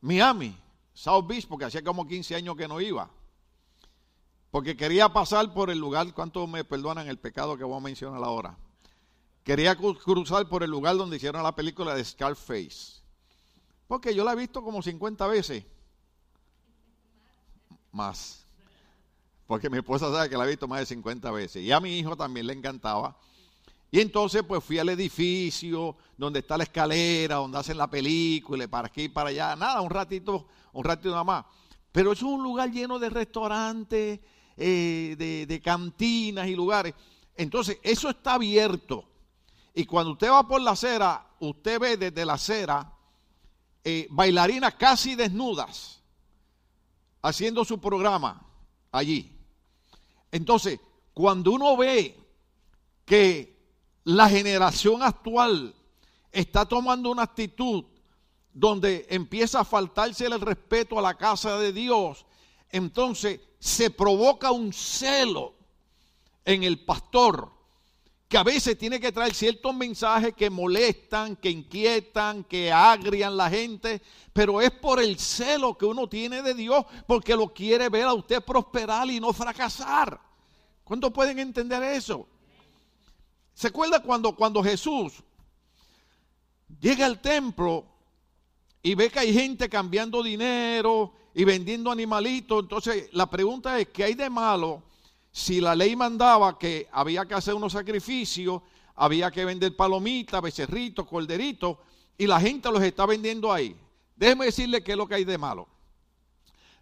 Miami, 0.00 0.56
South 0.94 1.26
Beach, 1.26 1.48
porque 1.48 1.64
hacía 1.64 1.82
como 1.82 2.06
15 2.06 2.36
años 2.36 2.56
que 2.56 2.68
no 2.68 2.80
iba. 2.80 3.10
Porque 4.50 4.76
quería 4.76 5.08
pasar 5.12 5.52
por 5.52 5.70
el 5.70 5.78
lugar, 5.78 6.12
¿cuánto 6.14 6.46
me 6.46 6.64
perdonan 6.64 7.08
el 7.08 7.18
pecado 7.18 7.56
que 7.56 7.64
voy 7.64 7.76
a 7.76 7.80
mencionar 7.80 8.22
ahora? 8.22 8.56
Quería 9.44 9.76
cruzar 9.76 10.48
por 10.48 10.62
el 10.62 10.70
lugar 10.70 10.96
donde 10.96 11.16
hicieron 11.16 11.42
la 11.42 11.54
película 11.54 11.94
de 11.94 12.04
Scarface. 12.04 13.02
Porque 13.86 14.14
yo 14.14 14.24
la 14.24 14.32
he 14.32 14.36
visto 14.36 14.62
como 14.62 14.82
50 14.82 15.26
veces. 15.26 15.64
Más. 17.92 18.44
Porque 19.46 19.70
mi 19.70 19.78
esposa 19.78 20.12
sabe 20.12 20.28
que 20.28 20.36
la 20.36 20.44
he 20.44 20.48
visto 20.48 20.68
más 20.68 20.80
de 20.80 20.86
50 20.86 21.30
veces. 21.30 21.62
Y 21.62 21.72
a 21.72 21.80
mi 21.80 21.98
hijo 21.98 22.14
también 22.14 22.46
le 22.46 22.52
encantaba. 22.52 23.16
Y 23.90 24.00
entonces 24.00 24.42
pues 24.46 24.62
fui 24.62 24.78
al 24.78 24.90
edificio 24.90 25.96
donde 26.16 26.40
está 26.40 26.58
la 26.58 26.64
escalera, 26.64 27.36
donde 27.36 27.58
hacen 27.58 27.78
la 27.78 27.88
película, 27.88 28.68
para 28.68 28.88
aquí 28.88 29.04
y 29.04 29.08
para 29.08 29.30
allá. 29.30 29.56
Nada, 29.56 29.80
un 29.80 29.88
ratito, 29.90 30.46
un 30.72 30.84
ratito 30.84 31.10
nada 31.10 31.24
más. 31.24 31.44
Pero 31.90 32.12
es 32.12 32.22
un 32.22 32.42
lugar 32.42 32.70
lleno 32.70 32.98
de 32.98 33.08
restaurantes, 33.08 34.20
eh, 34.60 35.46
de, 35.46 35.60
cantinas 35.60 36.48
y 36.48 36.56
lugares. 36.56 36.94
Entonces, 37.36 37.78
eso 37.82 38.10
está 38.10 38.34
abierto. 38.34 39.04
Y 39.72 39.84
cuando 39.86 40.12
usted 40.12 40.30
va 40.30 40.46
por 40.46 40.60
la 40.60 40.72
acera, 40.72 41.24
usted 41.38 41.78
ve 41.78 41.96
desde 41.96 42.26
la 42.26 42.34
acera 42.34 42.92
eh, 43.84 44.08
bailarinas 44.10 44.74
casi 44.74 45.14
desnudas 45.14 46.02
haciendo 47.22 47.64
su 47.64 47.80
programa 47.80 48.44
allí. 48.90 49.32
Entonces, 50.32 50.80
cuando 51.14 51.52
uno 51.52 51.76
ve 51.76 52.18
que 53.04 53.56
la 54.04 54.28
generación 54.28 55.02
actual 55.02 55.74
está 56.32 56.66
tomando 56.66 57.10
una 57.10 57.22
actitud 57.22 57.84
donde 58.52 59.06
empieza 59.10 59.60
a 59.60 59.64
faltarse 59.64 60.26
el 60.26 60.40
respeto 60.40 60.98
a 60.98 61.02
la 61.02 61.14
casa 61.14 61.58
de 61.58 61.72
Dios, 61.72 62.26
entonces 62.70 63.40
se 63.58 63.90
provoca 63.90 64.50
un 64.50 64.72
celo 64.72 65.54
en 66.44 66.62
el 66.62 66.84
pastor, 66.84 67.52
que 68.28 68.36
a 68.36 68.42
veces 68.42 68.76
tiene 68.76 69.00
que 69.00 69.10
traer 69.10 69.34
ciertos 69.34 69.74
mensajes 69.74 70.34
que 70.34 70.50
molestan, 70.50 71.36
que 71.36 71.50
inquietan, 71.50 72.44
que 72.44 72.70
agrian 72.70 73.36
la 73.36 73.48
gente, 73.48 74.02
pero 74.34 74.60
es 74.60 74.70
por 74.70 75.00
el 75.00 75.18
celo 75.18 75.76
que 75.78 75.86
uno 75.86 76.08
tiene 76.08 76.42
de 76.42 76.52
Dios, 76.52 76.84
porque 77.06 77.34
lo 77.34 77.52
quiere 77.54 77.88
ver 77.88 78.04
a 78.04 78.14
usted 78.14 78.42
prosperar 78.42 79.08
y 79.10 79.18
no 79.18 79.32
fracasar. 79.32 80.20
¿Cuántos 80.84 81.12
pueden 81.12 81.38
entender 81.38 81.82
eso? 81.82 82.28
¿Se 83.54 83.68
acuerda 83.68 84.00
cuando, 84.00 84.36
cuando 84.36 84.62
Jesús 84.62 85.14
llega 86.80 87.06
al 87.06 87.20
templo 87.20 87.86
y 88.82 88.94
ve 88.94 89.10
que 89.10 89.18
hay 89.18 89.32
gente 89.32 89.68
cambiando 89.68 90.22
dinero 90.22 91.12
y 91.38 91.44
vendiendo 91.44 91.92
animalitos. 91.92 92.64
Entonces, 92.64 93.10
la 93.12 93.30
pregunta 93.30 93.78
es, 93.78 93.90
¿qué 93.90 94.02
hay 94.02 94.14
de 94.14 94.28
malo 94.28 94.82
si 95.30 95.60
la 95.60 95.72
ley 95.76 95.94
mandaba 95.94 96.58
que 96.58 96.88
había 96.90 97.26
que 97.26 97.34
hacer 97.34 97.54
unos 97.54 97.74
sacrificios, 97.74 98.60
había 98.96 99.30
que 99.30 99.44
vender 99.44 99.76
palomitas, 99.76 100.42
becerritos, 100.42 101.06
corderitos, 101.06 101.76
y 102.18 102.26
la 102.26 102.40
gente 102.40 102.72
los 102.72 102.82
está 102.82 103.06
vendiendo 103.06 103.52
ahí? 103.52 103.76
Déjeme 104.16 104.46
decirle 104.46 104.82
qué 104.82 104.90
es 104.92 104.98
lo 104.98 105.06
que 105.06 105.14
hay 105.14 105.24
de 105.24 105.38
malo. 105.38 105.68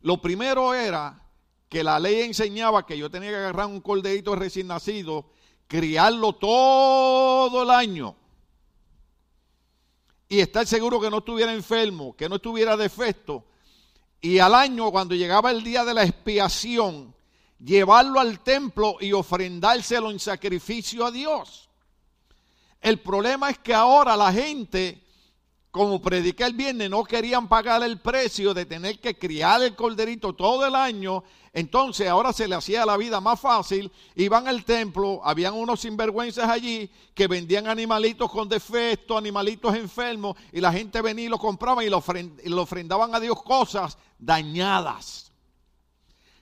Lo 0.01 0.23
primero 0.23 0.73
era 0.73 1.23
que 1.69 1.85
la 1.85 2.01
ley 2.01 2.23
enseñaba 2.23 2.87
que 2.87 2.97
yo 2.97 3.11
tenía 3.11 3.29
que 3.29 3.37
agarrar 3.37 3.67
un 3.67 3.83
corderito 3.83 4.35
recién 4.35 4.69
nacido, 4.69 5.27
criarlo 5.67 6.33
todo 6.33 7.63
el 7.63 7.69
año 7.69 8.17
y 10.31 10.41
estar 10.41 10.67
seguro 10.67 10.99
que 10.99 11.11
no 11.11 11.19
estuviera 11.19 11.53
enfermo, 11.53 12.17
que 12.17 12.27
no 12.27 12.37
estuviera 12.37 12.75
defecto 12.75 13.45
y 14.27 14.41
al 14.41 14.57
año, 14.57 14.91
cuando 14.91 15.15
llegaba 15.15 15.53
el 15.53 15.63
día 15.63 15.85
de 15.85 15.95
la 15.95 16.03
expiación, 16.03 17.15
llevarlo 17.61 18.19
al 18.19 18.41
templo 18.41 18.97
y 19.01 19.13
ofrendárselo 19.13 20.11
en 20.11 20.19
sacrificio 20.19 21.07
a 21.07 21.13
Dios. 21.13 21.69
El 22.81 22.99
problema 22.99 23.51
es 23.51 23.59
que 23.59 23.73
ahora 23.73 24.17
la 24.17 24.33
gente, 24.33 25.06
como 25.77 26.03
prediqué 26.03 26.45
el 26.45 26.55
viernes, 26.55 26.91
no 26.91 27.05
querían 27.05 27.49
pagar 27.49 27.83
el 27.83 27.99
precio 27.99 28.55
de 28.55 28.67
tener 28.67 28.99
que 28.99 29.17
criar 29.17 29.63
el 29.63 29.75
corderito 29.77 30.35
todo 30.35 30.67
el 30.67 30.75
año 30.75 31.23
entonces 31.57 32.07
ahora 32.07 32.35
se 32.35 32.47
le 32.47 32.55
hacía 32.55 32.85
la 32.85 32.99
vida 32.99 33.19
más 33.19 33.41
fácil, 33.41 33.91
iban 34.15 34.47
al 34.47 34.63
templo, 34.63 35.23
habían 35.25 35.55
unos 35.55 35.81
sinvergüenzas 35.81 36.51
allí 36.51 36.91
que 37.15 37.29
vendían 37.29 37.67
animalitos 37.67 38.31
con 38.31 38.47
defectos, 38.47 39.17
animalitos 39.17 39.75
enfermos, 39.75 40.37
y 40.53 40.61
la 40.61 40.71
gente 40.71 41.01
venía 41.01 41.25
y 41.25 41.29
lo 41.31 41.39
compraba 41.39 41.83
y 41.83 41.89
le 41.89 42.57
ofrendaban 42.61 43.15
a 43.15 43.21
Dios 43.21 43.43
cosas 43.43 43.97
dañadas. 44.19 45.33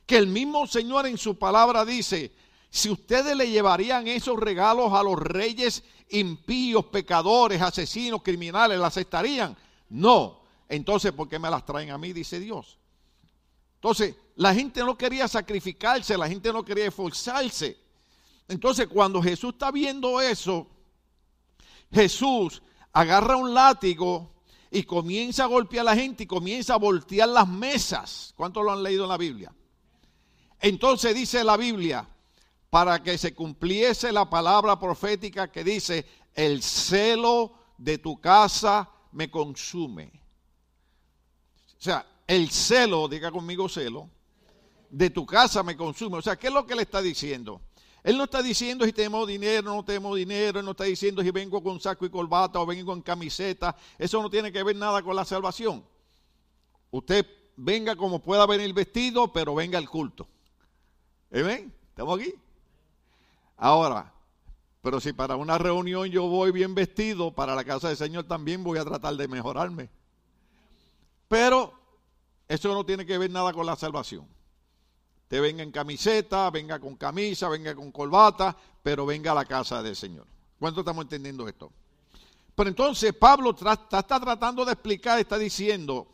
Que 0.05 0.17
el 0.17 0.27
mismo 0.27 0.67
Señor 0.67 1.07
en 1.07 1.17
su 1.17 1.39
palabra 1.39 1.85
dice, 1.85 2.33
si 2.75 2.91
ustedes 2.91 3.37
le 3.37 3.49
llevarían 3.49 4.09
esos 4.09 4.37
regalos 4.37 4.93
a 4.95 5.05
los 5.05 5.17
reyes 5.17 5.85
impíos, 6.09 6.87
pecadores, 6.87 7.63
asesinos, 7.63 8.21
criminales, 8.21 8.81
¿las 8.81 8.97
estarían? 8.97 9.57
No. 9.91 10.41
Entonces, 10.69 11.13
¿por 11.13 11.29
qué 11.29 11.39
me 11.39 11.49
las 11.49 11.65
traen 11.65 11.93
a 11.93 11.99
mí? 11.99 12.13
Dice 12.13 12.41
Dios. 12.41 12.77
Entonces, 13.77 14.17
la 14.35 14.53
gente 14.53 14.81
no 14.81 14.99
quería 14.99 15.29
sacrificarse, 15.29 16.19
la 16.19 16.27
gente 16.27 16.53
no 16.53 16.65
quería 16.65 16.87
esforzarse. 16.87 17.79
Entonces, 18.49 18.89
cuando 18.89 19.23
Jesús 19.23 19.53
está 19.53 19.71
viendo 19.71 20.21
eso, 20.21 20.67
Jesús 21.93 22.61
agarra 22.93 23.37
un 23.37 23.55
látigo 23.55 24.33
y 24.73 24.83
comienza 24.83 25.45
a 25.45 25.47
golpear 25.47 25.83
a 25.83 25.95
la 25.95 25.95
gente 25.95 26.25
y 26.25 26.27
comienza 26.27 26.75
a 26.75 26.79
voltear 26.79 27.29
las 27.29 27.47
mesas. 27.47 28.35
¿Cuántos 28.37 28.65
lo 28.65 28.73
han 28.73 28.83
leído 28.83 29.05
en 29.05 29.11
la 29.11 29.17
Biblia? 29.17 29.55
Entonces 30.59 31.15
dice 31.15 31.45
la 31.45 31.57
Biblia, 31.57 32.09
para 32.75 33.01
que 33.05 33.17
se 33.19 33.37
cumpliese 33.37 34.11
la 34.11 34.29
palabra 34.29 34.81
profética 34.81 35.47
que 35.47 35.63
dice, 35.63 36.05
el 36.35 36.61
celo 36.61 37.53
de 37.79 37.99
tu 37.99 38.21
casa 38.21 38.91
me 39.13 39.31
consume. 39.31 40.11
O 41.79 41.81
sea, 41.81 42.05
el 42.27 42.51
celo, 42.51 43.07
diga 43.07 43.31
conmigo 43.31 43.69
celo, 43.69 44.11
de 44.91 45.09
tu 45.09 45.25
casa 45.25 45.63
me 45.63 45.77
consume. 45.77 46.19
O 46.19 46.23
sea, 46.23 46.35
¿qué 46.35 46.49
es 46.49 46.53
lo 46.53 46.67
que 46.67 46.75
le 46.75 46.83
está 46.83 47.01
diciendo? 47.01 47.61
Él 48.03 48.19
no 48.19 48.25
está 48.25 48.43
diciendo 48.43 48.85
si 48.85 48.93
tenemos 48.93 49.29
dinero, 49.29 49.73
no 49.73 49.85
tenemos 49.85 50.17
dinero, 50.17 50.59
él 50.59 50.65
no 50.65 50.73
está 50.73 50.83
diciendo 50.83 51.23
si 51.23 51.31
vengo 51.31 51.63
con 51.63 51.79
saco 51.79 52.05
y 52.05 52.11
corbata 52.11 52.59
o 52.59 52.67
vengo 52.67 52.93
en 52.93 53.03
camiseta. 53.03 53.77
Eso 53.97 54.21
no 54.21 54.29
tiene 54.29 54.51
que 54.51 54.65
ver 54.65 54.75
nada 54.75 55.01
con 55.01 55.15
la 55.15 55.25
salvación. 55.25 55.85
Usted 56.91 57.25
venga 57.55 57.95
como 57.95 58.19
pueda 58.21 58.47
venir 58.47 58.75
vestido, 58.75 59.33
pero 59.33 59.55
venga 59.55 59.79
al 59.79 59.89
culto. 59.89 60.27
¿Ven? 61.31 61.73
¿Estamos 61.91 62.19
aquí? 62.19 62.35
Ahora, 63.57 64.13
pero 64.83 65.01
si 65.01 65.13
para 65.13 65.37
una 65.37 65.57
reunión 65.57 66.09
yo 66.09 66.27
voy 66.27 66.51
bien 66.51 66.75
vestido, 66.75 67.35
para 67.35 67.55
la 67.55 67.65
casa 67.65 67.89
del 67.89 67.97
Señor 67.97 68.25
también 68.25 68.63
voy 68.63 68.79
a 68.79 68.85
tratar 68.85 69.17
de 69.17 69.29
mejorarme. 69.29 69.89
Pero 71.29 71.73
eso 72.47 72.75
no 72.75 72.85
tiene 72.85 73.07
que 73.07 73.17
ver 73.17 73.31
nada 73.31 73.53
con 73.53 73.65
la 73.65 73.77
salvación. 73.77 74.29
Te 75.29 75.41
venga 75.41 75.63
en 75.63 75.73
camiseta, 75.73 76.51
venga 76.51 76.79
con 76.79 76.97
camisa, 76.97 77.49
venga 77.49 77.75
con 77.75 77.91
corbata, 77.91 78.57
pero 78.83 79.07
venga 79.07 79.33
a 79.33 79.35
la 79.35 79.47
casa 79.47 79.83
del 79.83 79.97
Señor. 79.97 80.27
¿Cuánto 80.59 80.81
estamos 80.81 81.05
entendiendo 81.05 81.49
esto? 81.49 81.73
Pero 82.55 82.69
entonces 82.69 83.13
Pablo 83.15 83.51
está 83.51 84.03
tratando 84.21 84.65
de 84.65 84.73
explicar, 84.73 85.19
está 85.19 85.39
diciendo, 85.39 86.07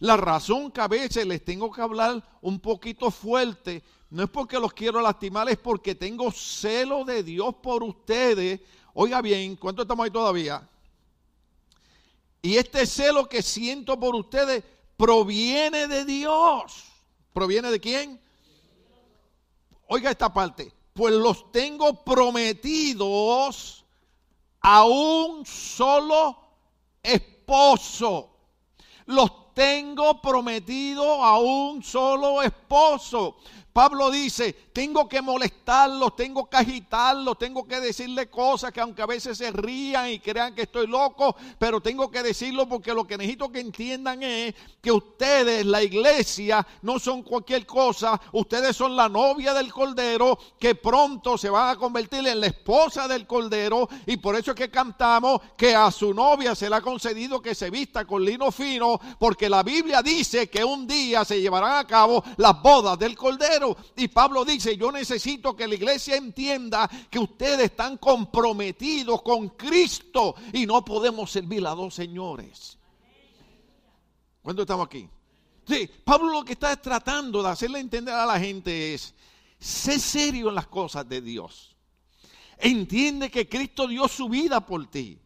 la 0.00 0.16
razón 0.16 0.70
que 0.72 0.80
a 0.80 0.88
veces 0.88 1.26
les 1.26 1.44
tengo 1.44 1.70
que 1.70 1.82
hablar 1.82 2.22
un 2.40 2.58
poquito 2.58 3.10
fuerte, 3.10 3.82
no 4.08 4.24
es 4.24 4.30
porque 4.30 4.58
los 4.58 4.72
quiero 4.72 5.00
lastimar, 5.00 5.48
es 5.48 5.58
porque 5.58 5.94
tengo 5.94 6.32
celo 6.32 7.04
de 7.04 7.22
Dios 7.22 7.54
por 7.62 7.82
ustedes. 7.82 8.60
Oiga 8.94 9.20
bien, 9.20 9.56
¿cuánto 9.56 9.82
estamos 9.82 10.04
ahí 10.04 10.10
todavía? 10.10 10.66
Y 12.42 12.56
este 12.56 12.86
celo 12.86 13.28
que 13.28 13.42
siento 13.42 14.00
por 14.00 14.14
ustedes 14.16 14.64
proviene 14.96 15.86
de 15.86 16.04
Dios. 16.06 16.86
¿Proviene 17.34 17.70
de 17.70 17.78
quién? 17.78 18.20
Oiga 19.86 20.10
esta 20.10 20.32
parte. 20.32 20.72
Pues 20.94 21.14
los 21.14 21.52
tengo 21.52 22.02
prometidos 22.02 23.84
a 24.62 24.84
un 24.84 25.44
solo 25.44 26.38
esposo. 27.02 28.34
Los 29.06 29.49
tengo 29.60 30.22
prometido 30.22 31.22
a 31.22 31.38
un 31.38 31.82
solo 31.82 32.40
esposo. 32.40 33.36
Pablo 33.72 34.10
dice, 34.10 34.52
tengo 34.72 35.08
que 35.08 35.22
molestarlos, 35.22 36.16
tengo 36.16 36.48
que 36.48 36.56
agitarlos, 36.56 37.38
tengo 37.38 37.66
que 37.66 37.78
decirle 37.80 38.28
cosas 38.28 38.72
que 38.72 38.80
aunque 38.80 39.02
a 39.02 39.06
veces 39.06 39.38
se 39.38 39.52
rían 39.52 40.10
y 40.10 40.18
crean 40.18 40.54
que 40.54 40.62
estoy 40.62 40.88
loco, 40.88 41.36
pero 41.58 41.80
tengo 41.80 42.10
que 42.10 42.22
decirlo 42.22 42.68
porque 42.68 42.94
lo 42.94 43.06
que 43.06 43.16
necesito 43.16 43.52
que 43.52 43.60
entiendan 43.60 44.22
es 44.22 44.54
que 44.80 44.90
ustedes, 44.90 45.64
la 45.66 45.82
iglesia, 45.82 46.66
no 46.82 46.98
son 46.98 47.22
cualquier 47.22 47.64
cosa, 47.64 48.20
ustedes 48.32 48.74
son 48.74 48.96
la 48.96 49.08
novia 49.08 49.54
del 49.54 49.72
Cordero 49.72 50.38
que 50.58 50.74
pronto 50.74 51.38
se 51.38 51.50
van 51.50 51.68
a 51.68 51.76
convertir 51.76 52.26
en 52.26 52.40
la 52.40 52.46
esposa 52.46 53.06
del 53.06 53.26
Cordero 53.26 53.88
y 54.06 54.16
por 54.16 54.34
eso 54.34 54.50
es 54.50 54.56
que 54.56 54.70
cantamos 54.70 55.40
que 55.56 55.76
a 55.76 55.92
su 55.92 56.12
novia 56.12 56.56
se 56.56 56.68
le 56.68 56.76
ha 56.76 56.80
concedido 56.80 57.40
que 57.40 57.54
se 57.54 57.70
vista 57.70 58.04
con 58.04 58.24
lino 58.24 58.50
fino 58.50 58.98
porque 59.18 59.48
la 59.50 59.62
Biblia 59.62 60.02
dice 60.02 60.48
que 60.48 60.64
un 60.64 60.86
día 60.86 61.24
se 61.24 61.40
llevarán 61.40 61.78
a 61.78 61.86
cabo 61.86 62.22
las 62.36 62.62
bodas 62.62 62.98
del 62.98 63.16
Cordero. 63.16 63.76
Y 63.96 64.08
Pablo 64.08 64.44
dice, 64.44 64.76
yo 64.76 64.90
necesito 64.90 65.54
que 65.54 65.68
la 65.68 65.74
iglesia 65.74 66.16
entienda 66.16 66.88
que 67.10 67.18
ustedes 67.18 67.66
están 67.66 67.98
comprometidos 67.98 69.20
con 69.22 69.50
Cristo 69.50 70.34
y 70.52 70.64
no 70.64 70.84
podemos 70.84 71.30
servir 71.30 71.66
a 71.66 71.74
dos 71.74 71.94
señores. 71.94 72.78
¿Cuándo 74.42 74.62
estamos 74.62 74.86
aquí? 74.86 75.08
Sí, 75.66 75.88
Pablo 76.04 76.32
lo 76.32 76.44
que 76.44 76.54
está 76.54 76.74
tratando 76.76 77.42
de 77.42 77.50
hacerle 77.50 77.80
entender 77.80 78.14
a 78.14 78.26
la 78.26 78.40
gente 78.40 78.94
es, 78.94 79.14
sé 79.58 79.98
serio 79.98 80.48
en 80.48 80.54
las 80.54 80.66
cosas 80.66 81.08
de 81.08 81.20
Dios. 81.20 81.76
Entiende 82.58 83.30
que 83.30 83.48
Cristo 83.48 83.86
dio 83.86 84.08
su 84.08 84.28
vida 84.28 84.64
por 84.64 84.90
ti. 84.90 85.18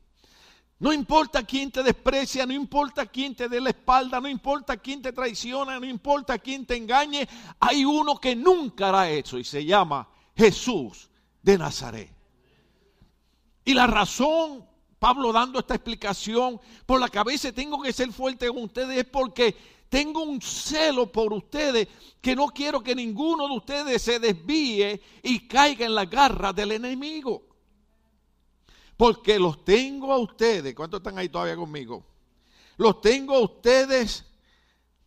No 0.79 0.93
importa 0.93 1.45
quién 1.45 1.71
te 1.71 1.83
desprecia, 1.83 2.45
no 2.45 2.53
importa 2.53 3.07
quién 3.07 3.35
te 3.35 3.49
dé 3.49 3.61
la 3.61 3.71
espalda, 3.71 4.21
no 4.21 4.29
importa 4.29 4.77
quién 4.77 5.01
te 5.01 5.13
traiciona, 5.13 5.79
no 5.79 5.87
importa 5.87 6.39
quién 6.39 6.67
te 6.67 6.77
engañe, 6.77 7.29
hay 7.61 7.85
uno 7.85 8.19
que 8.19 8.35
nunca 8.35 8.89
hará 8.89 9.09
eso 9.09 9.39
y 9.39 9.45
se 9.45 9.65
llama 9.65 10.09
Jesús 10.37 11.09
de 11.43 11.59
Nazaret. 11.59 12.13
Y 13.65 13.73
la 13.73 13.87
razón, 13.87 14.67
Pablo 14.99 15.33
dando 15.33 15.61
esta 15.61 15.75
explicación, 15.75 16.61
por 16.85 17.01
la 17.01 17.09
cabeza 17.09 17.53
tengo 17.53 17.81
que 17.81 17.93
ser 17.93 18.13
fuerte 18.13 18.49
con 18.49 18.65
ustedes 18.65 18.99
es 18.99 19.05
porque 19.05 19.57
tengo 19.89 20.23
un 20.23 20.43
celo 20.43 21.11
por 21.11 21.33
ustedes 21.33 21.87
que 22.21 22.35
no 22.35 22.49
quiero 22.49 22.83
que 22.83 22.97
ninguno 22.97 23.47
de 23.47 23.57
ustedes 23.57 24.03
se 24.03 24.19
desvíe 24.19 25.01
y 25.23 25.47
caiga 25.47 25.87
en 25.87 25.95
la 25.95 26.05
garra 26.05 26.53
del 26.53 26.73
enemigo. 26.73 27.54
Porque 28.97 29.39
los 29.39 29.65
tengo 29.65 30.13
a 30.13 30.19
ustedes. 30.19 30.75
¿Cuántos 30.75 30.99
están 31.01 31.19
ahí 31.19 31.29
todavía 31.29 31.57
conmigo? 31.57 32.05
Los 32.77 33.01
tengo 33.01 33.37
a 33.37 33.41
ustedes 33.41 34.25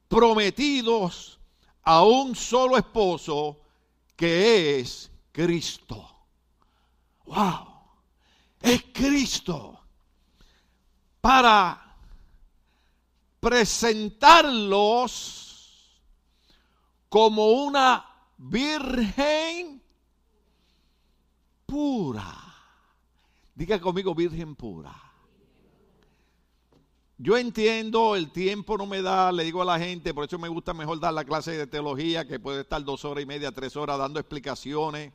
prometidos 0.08 1.40
a 1.84 2.04
un 2.04 2.36
solo 2.36 2.78
esposo 2.78 3.60
que 4.16 4.80
es 4.80 5.12
Cristo. 5.32 6.10
¡Wow! 7.26 7.68
Es 8.62 8.86
Cristo. 8.94 9.80
Para 11.22 11.96
presentarlos 13.40 15.48
como 17.10 17.48
una 17.48 18.06
virgen 18.38 19.82
pura. 21.66 22.47
Diga 23.58 23.82
conmigo, 23.82 24.14
Virgen 24.14 24.54
pura. 24.54 24.94
Yo 27.18 27.36
entiendo, 27.36 28.16
el 28.16 28.30
tiempo 28.30 28.78
no 28.78 28.86
me 28.86 29.02
da, 29.02 29.32
le 29.32 29.46
digo 29.46 29.64
a 29.64 29.66
la 29.66 29.80
gente, 29.80 30.14
por 30.14 30.26
eso 30.26 30.38
me 30.38 30.48
gusta 30.48 30.76
mejor 30.76 31.00
dar 31.00 31.12
la 31.12 31.26
clase 31.26 31.58
de 31.58 31.66
teología, 31.66 32.28
que 32.28 32.40
puede 32.40 32.62
estar 32.62 32.84
dos 32.84 33.04
horas 33.04 33.24
y 33.24 33.26
media, 33.26 33.52
tres 33.52 33.76
horas 33.76 33.98
dando 33.98 34.20
explicaciones. 34.20 35.12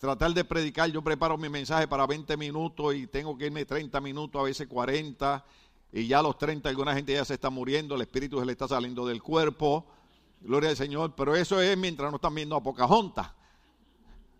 Tratar 0.00 0.34
de 0.34 0.44
predicar, 0.44 0.90
yo 0.90 1.02
preparo 1.02 1.38
mi 1.38 1.48
mensaje 1.48 1.86
para 1.86 2.04
20 2.04 2.36
minutos 2.36 2.96
y 2.96 3.06
tengo 3.06 3.38
que 3.38 3.46
irme 3.46 3.64
30 3.64 4.00
minutos, 4.00 4.40
a 4.40 4.42
veces 4.42 4.66
40, 4.66 5.44
y 5.92 6.08
ya 6.08 6.18
a 6.18 6.22
los 6.22 6.36
30 6.36 6.68
alguna 6.68 6.94
gente 6.94 7.12
ya 7.12 7.24
se 7.24 7.34
está 7.34 7.48
muriendo, 7.48 7.94
el 7.94 8.00
espíritu 8.00 8.40
se 8.40 8.44
le 8.44 8.50
está 8.50 8.66
saliendo 8.66 9.06
del 9.06 9.22
cuerpo, 9.22 9.86
gloria 10.40 10.70
al 10.70 10.76
Señor, 10.76 11.14
pero 11.14 11.36
eso 11.36 11.62
es 11.62 11.78
mientras 11.78 12.10
no 12.10 12.16
están 12.16 12.34
viendo 12.34 12.56
a 12.56 12.60
Pocahontas. 12.60 13.30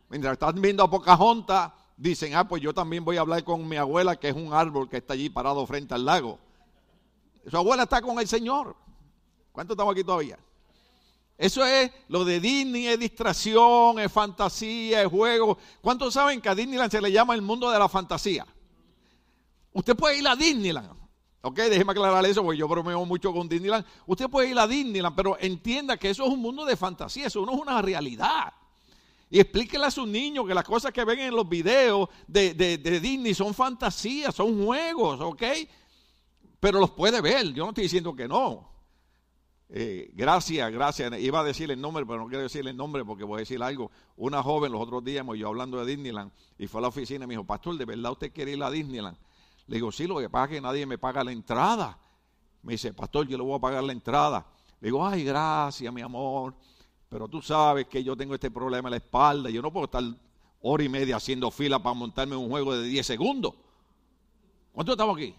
Mientras 0.08 0.32
están 0.32 0.60
viendo 0.60 0.82
a 0.82 0.90
Pocahontas, 0.90 1.85
dicen, 1.96 2.34
ah, 2.34 2.46
pues 2.46 2.62
yo 2.62 2.74
también 2.74 3.04
voy 3.04 3.16
a 3.16 3.20
hablar 3.20 3.42
con 3.44 3.66
mi 3.66 3.76
abuela, 3.76 4.16
que 4.16 4.28
es 4.28 4.34
un 4.34 4.52
árbol 4.52 4.88
que 4.88 4.98
está 4.98 5.14
allí 5.14 5.30
parado 5.30 5.66
frente 5.66 5.94
al 5.94 6.04
lago. 6.04 6.38
Su 7.48 7.56
abuela 7.56 7.84
está 7.84 8.02
con 8.02 8.18
el 8.18 8.28
Señor. 8.28 8.76
¿Cuántos 9.52 9.74
estamos 9.74 9.92
aquí 9.92 10.04
todavía? 10.04 10.38
Eso 11.38 11.64
es 11.64 11.90
lo 12.08 12.24
de 12.24 12.40
Disney, 12.40 12.86
es 12.86 12.98
distracción, 12.98 13.98
es 13.98 14.10
fantasía, 14.10 15.02
es 15.02 15.08
juego. 15.08 15.58
¿Cuántos 15.80 16.14
saben 16.14 16.40
que 16.40 16.48
a 16.48 16.54
Disneyland 16.54 16.90
se 16.90 17.00
le 17.00 17.12
llama 17.12 17.34
el 17.34 17.42
mundo 17.42 17.70
de 17.70 17.78
la 17.78 17.88
fantasía? 17.88 18.46
Usted 19.72 19.94
puede 19.94 20.18
ir 20.18 20.26
a 20.26 20.34
Disneyland. 20.34 20.90
Ok, 21.42 21.56
déjeme 21.56 21.92
aclarar 21.92 22.24
eso 22.24 22.42
porque 22.42 22.58
yo 22.58 22.66
bromeo 22.66 23.04
mucho 23.04 23.32
con 23.32 23.48
Disneyland. 23.48 23.84
Usted 24.06 24.28
puede 24.28 24.48
ir 24.50 24.58
a 24.58 24.66
Disneyland, 24.66 25.14
pero 25.14 25.36
entienda 25.38 25.96
que 25.96 26.10
eso 26.10 26.24
es 26.24 26.30
un 26.30 26.40
mundo 26.40 26.64
de 26.64 26.76
fantasía, 26.76 27.26
eso 27.26 27.44
no 27.44 27.52
es 27.52 27.58
una 27.58 27.80
realidad. 27.82 28.52
Y 29.28 29.40
explíquele 29.40 29.84
a 29.84 29.90
sus 29.90 30.06
niños 30.06 30.46
que 30.46 30.54
las 30.54 30.64
cosas 30.64 30.92
que 30.92 31.04
ven 31.04 31.18
en 31.18 31.34
los 31.34 31.48
videos 31.48 32.08
de, 32.28 32.54
Disney 33.02 33.34
son 33.34 33.54
fantasías, 33.54 34.34
son 34.34 34.64
juegos, 34.64 35.20
¿ok? 35.20 35.42
Pero 36.60 36.78
los 36.78 36.92
puede 36.92 37.20
ver, 37.20 37.52
yo 37.52 37.64
no 37.64 37.70
estoy 37.70 37.84
diciendo 37.84 38.14
que 38.14 38.28
no. 38.28 38.70
Eh, 39.68 40.10
gracias, 40.14 40.70
gracias. 40.70 41.20
Iba 41.20 41.40
a 41.40 41.44
decirle 41.44 41.74
el 41.74 41.80
nombre, 41.80 42.06
pero 42.06 42.20
no 42.20 42.28
quiero 42.28 42.44
decirle 42.44 42.70
el 42.70 42.76
nombre 42.76 43.04
porque 43.04 43.24
voy 43.24 43.38
a 43.38 43.40
decir 43.40 43.60
algo. 43.62 43.90
Una 44.16 44.42
joven 44.42 44.70
los 44.70 44.80
otros 44.80 45.02
días, 45.02 45.26
yo 45.36 45.48
hablando 45.48 45.84
de 45.84 45.96
Disneyland, 45.96 46.30
y 46.56 46.68
fue 46.68 46.80
a 46.80 46.82
la 46.82 46.88
oficina 46.88 47.24
y 47.24 47.28
me 47.28 47.34
dijo, 47.34 47.44
Pastor, 47.44 47.76
¿de 47.76 47.84
verdad 47.84 48.12
usted 48.12 48.32
quiere 48.32 48.52
ir 48.52 48.62
a 48.62 48.70
Disneyland? 48.70 49.16
Le 49.66 49.76
digo, 49.76 49.90
sí, 49.90 50.06
lo 50.06 50.18
que 50.18 50.30
pasa 50.30 50.44
es 50.44 50.50
que 50.52 50.60
nadie 50.60 50.86
me 50.86 50.98
paga 50.98 51.24
la 51.24 51.32
entrada. 51.32 51.98
Me 52.62 52.74
dice, 52.74 52.94
Pastor, 52.94 53.26
yo 53.26 53.36
le 53.36 53.42
voy 53.42 53.56
a 53.56 53.60
pagar 53.60 53.82
la 53.82 53.92
entrada. 53.92 54.46
Le 54.80 54.88
digo, 54.88 55.04
ay, 55.04 55.24
gracias, 55.24 55.92
mi 55.92 56.00
amor. 56.00 56.54
Pero 57.08 57.28
tú 57.28 57.40
sabes 57.40 57.86
que 57.86 58.02
yo 58.02 58.16
tengo 58.16 58.34
este 58.34 58.50
problema 58.50 58.88
en 58.88 58.92
la 58.92 58.96
espalda. 58.96 59.50
Yo 59.50 59.62
no 59.62 59.72
puedo 59.72 59.84
estar 59.86 60.02
hora 60.60 60.84
y 60.84 60.88
media 60.88 61.16
haciendo 61.16 61.50
fila 61.50 61.78
para 61.78 61.94
montarme 61.94 62.34
un 62.36 62.48
juego 62.48 62.76
de 62.76 62.88
10 62.88 63.06
segundos. 63.06 63.54
¿Cuánto 64.72 64.92
estamos 64.92 65.16
aquí? 65.16 65.34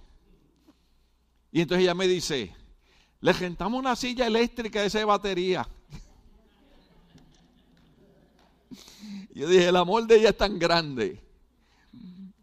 Y 1.51 1.61
entonces 1.61 1.83
ella 1.83 1.93
me 1.93 2.07
dice, 2.07 2.55
le 3.19 3.33
rentamos 3.33 3.79
una 3.79 3.95
silla 3.95 4.25
eléctrica 4.27 4.81
de 4.81 4.87
esa 4.87 5.05
batería. 5.05 5.67
Yo 9.33 9.47
dije, 9.47 9.67
el 9.67 9.75
amor 9.75 10.07
de 10.07 10.17
ella 10.17 10.29
es 10.29 10.37
tan 10.37 10.57
grande 10.57 11.21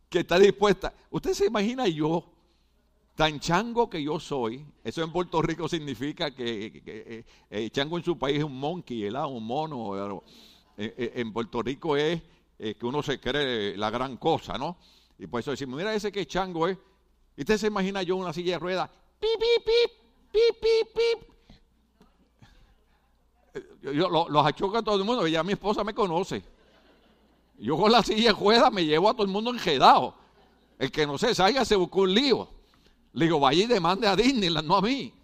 que 0.09 0.21
está 0.21 0.39
dispuesta. 0.39 0.95
Usted 1.11 1.33
se 1.33 1.47
imagina 1.47 1.89
yo 1.89 2.34
tan 3.15 3.39
chango 3.39 3.89
que 3.89 4.03
yo 4.03 4.19
soy, 4.19 4.67
eso 4.83 5.03
en 5.03 5.13
Puerto 5.13 5.41
Rico 5.41 5.69
significa 5.71 6.33
que, 6.33 6.83
eh, 6.85 7.25
eh, 7.51 7.71
chango 7.71 7.99
en 7.99 8.05
su 8.05 8.19
país 8.19 8.39
es 8.39 8.45
un 8.45 8.59
monkey, 8.59 9.07
un 9.09 9.47
mono, 9.47 10.23
eh, 10.77 11.13
en 11.15 11.33
Puerto 11.33 11.63
Rico 11.63 11.97
es 11.97 12.21
que 12.59 12.87
uno 12.87 13.03
se 13.03 13.21
cree 13.21 13.77
la 13.77 13.91
gran 13.91 14.17
cosa, 14.17 14.57
¿no? 14.57 14.79
Y 15.19 15.27
por 15.27 15.41
eso 15.41 15.51
decimos, 15.51 15.77
mira 15.77 15.95
ese 15.95 16.11
que 16.11 16.27
chango 16.27 16.67
es. 16.67 16.79
Usted 17.37 17.59
se 17.59 17.67
imagina 17.67 18.03
yo 18.03 18.17
una 18.17 18.33
silla 18.33 18.55
de 18.55 18.59
ruedas, 18.59 18.89
pip, 19.21 19.31
pip, 19.39 19.67
pip, 20.33 20.57
pip, 20.61 20.89
pip, 23.83 23.93
Yo, 23.93 24.09
los 24.09 24.47
achoca 24.47 24.79
a 24.79 24.83
todo 24.83 24.97
el 24.97 25.05
mundo, 25.05 25.27
ya 25.27 25.43
mi 25.43 25.53
esposa 25.53 25.85
me 25.85 25.93
conoce. 25.95 26.43
Yo 27.59 27.77
con 27.77 27.93
la 27.93 28.03
silla 28.03 28.33
de 28.33 28.39
ruedas 28.39 28.73
me 28.73 28.85
llevo 28.85 29.11
a 29.11 29.15
todo 29.15 29.25
el 29.25 29.33
mundo 29.33 29.51
enjedado. 29.51 30.15
El 30.79 30.91
que 30.91 31.07
no 31.07 31.19
se 31.19 31.35
salga 31.35 31.65
se 31.65 31.77
buscó 31.77 32.03
un 32.03 32.15
lío. 32.15 32.49
Le 33.15 33.25
digo, 33.27 33.41
vaya 33.41 33.63
y 33.63 33.67
demande 33.67 34.07
a 34.07 34.15
Disneyland, 34.15 34.67
no 34.67 34.77
a 34.77 34.83
mí. 34.83 35.15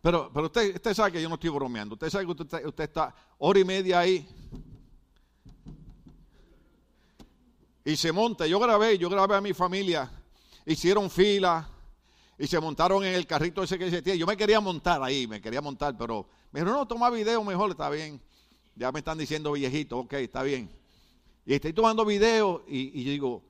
Pero, 0.00 0.30
pero 0.32 0.46
usted, 0.46 0.74
usted 0.74 0.94
sabe 0.94 1.12
que 1.12 1.22
yo 1.22 1.28
no 1.28 1.34
estoy 1.34 1.50
bromeando. 1.50 1.94
Usted 1.94 2.08
sabe 2.08 2.24
que 2.24 2.32
usted, 2.32 2.82
está 2.82 3.14
hora 3.38 3.58
y 3.58 3.64
media 3.64 4.00
ahí. 4.00 4.26
Y 7.84 7.96
se 7.96 8.12
monta. 8.12 8.46
Yo 8.46 8.58
grabé, 8.58 8.96
yo 8.96 9.10
grabé 9.10 9.36
a 9.36 9.40
mi 9.40 9.52
familia. 9.52 10.10
Hicieron 10.64 11.10
fila. 11.10 11.68
Y 12.38 12.46
se 12.46 12.58
montaron 12.60 13.04
en 13.04 13.14
el 13.14 13.26
carrito 13.26 13.62
ese 13.62 13.78
que 13.78 13.90
se 13.90 14.00
tiene. 14.00 14.18
Yo 14.18 14.26
me 14.26 14.36
quería 14.36 14.60
montar 14.60 15.02
ahí, 15.02 15.26
me 15.26 15.40
quería 15.40 15.60
montar, 15.60 15.96
pero 15.98 16.28
me 16.52 16.60
dijeron, 16.60 16.78
no, 16.78 16.86
toma 16.86 17.10
video 17.10 17.44
mejor, 17.44 17.70
está 17.70 17.90
bien. 17.90 18.20
Ya 18.74 18.92
me 18.92 19.00
están 19.00 19.18
diciendo 19.18 19.52
viejito, 19.52 19.98
ok, 19.98 20.14
está 20.14 20.42
bien. 20.42 20.70
Y 21.44 21.54
estoy 21.54 21.72
tomando 21.72 22.04
video 22.04 22.62
y, 22.68 23.04
digo, 23.04 23.42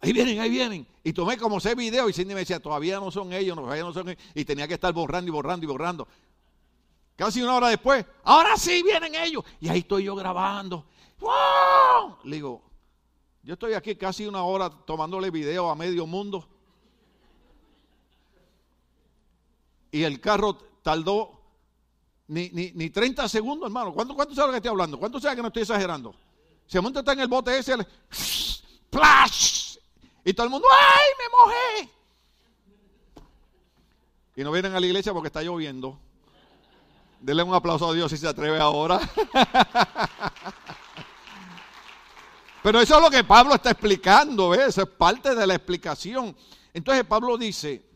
Ahí 0.00 0.12
vienen, 0.12 0.40
ahí 0.40 0.50
vienen. 0.50 0.86
Y 1.02 1.12
tomé 1.12 1.36
como 1.36 1.58
seis 1.58 1.74
videos 1.74 2.08
y 2.10 2.12
Cindy 2.12 2.34
me 2.34 2.40
decía, 2.40 2.60
todavía 2.60 3.00
no 3.00 3.10
son 3.10 3.32
ellos, 3.32 3.56
todavía 3.56 3.82
no 3.82 3.92
son 3.92 4.10
ellos. 4.10 4.22
Y 4.34 4.44
tenía 4.44 4.68
que 4.68 4.74
estar 4.74 4.92
borrando 4.92 5.28
y 5.28 5.32
borrando 5.32 5.64
y 5.64 5.68
borrando. 5.68 6.06
Casi 7.16 7.42
una 7.42 7.56
hora 7.56 7.68
después, 7.68 8.04
ahora 8.22 8.56
sí 8.56 8.82
vienen 8.82 9.14
ellos. 9.16 9.44
Y 9.60 9.68
ahí 9.68 9.80
estoy 9.80 10.04
yo 10.04 10.14
grabando. 10.14 10.86
¡Wow! 11.18 12.18
Le 12.22 12.36
digo, 12.36 12.62
yo 13.42 13.54
estoy 13.54 13.74
aquí 13.74 13.96
casi 13.96 14.24
una 14.26 14.44
hora 14.44 14.70
tomándole 14.70 15.30
video 15.30 15.68
a 15.68 15.74
medio 15.74 16.06
mundo. 16.06 16.48
Y 19.90 20.04
el 20.04 20.20
carro 20.20 20.54
tardó 20.82 21.40
ni, 22.28 22.50
ni, 22.50 22.90
30 22.90 23.28
segundos, 23.28 23.66
hermano. 23.66 23.92
¿Cuánto, 23.94 24.14
cuánto 24.14 24.34
sabe 24.34 24.48
lo 24.48 24.52
que 24.52 24.58
estoy 24.58 24.70
hablando? 24.70 24.98
¿Cuánto 24.98 25.18
sabe 25.18 25.34
que 25.34 25.42
no 25.42 25.48
estoy 25.48 25.62
exagerando? 25.62 26.14
Se 26.66 26.80
monta 26.80 27.00
está 27.00 27.14
en 27.14 27.20
el 27.20 27.28
bote 27.28 27.58
ese, 27.58 27.74
¡plash! 28.90 29.57
Y 30.28 30.34
todo 30.34 30.44
el 30.44 30.50
mundo, 30.50 30.68
¡ay, 30.70 31.06
me 31.18 31.24
mojé! 31.30 31.88
Y 34.36 34.44
no 34.44 34.52
vienen 34.52 34.74
a 34.74 34.80
la 34.80 34.84
iglesia 34.84 35.14
porque 35.14 35.28
está 35.28 35.40
lloviendo. 35.42 35.98
Denle 37.18 37.44
un 37.44 37.54
aplauso 37.54 37.88
a 37.88 37.94
Dios 37.94 38.10
si 38.10 38.18
se 38.18 38.28
atreve 38.28 38.60
ahora. 38.60 39.00
Pero 42.62 42.78
eso 42.78 42.96
es 42.96 43.02
lo 43.02 43.08
que 43.08 43.24
Pablo 43.24 43.54
está 43.54 43.70
explicando, 43.70 44.50
¿ves? 44.50 44.68
Eso 44.68 44.82
es 44.82 44.88
parte 44.90 45.34
de 45.34 45.46
la 45.46 45.54
explicación. 45.54 46.36
Entonces 46.74 47.06
Pablo 47.06 47.38
dice, 47.38 47.87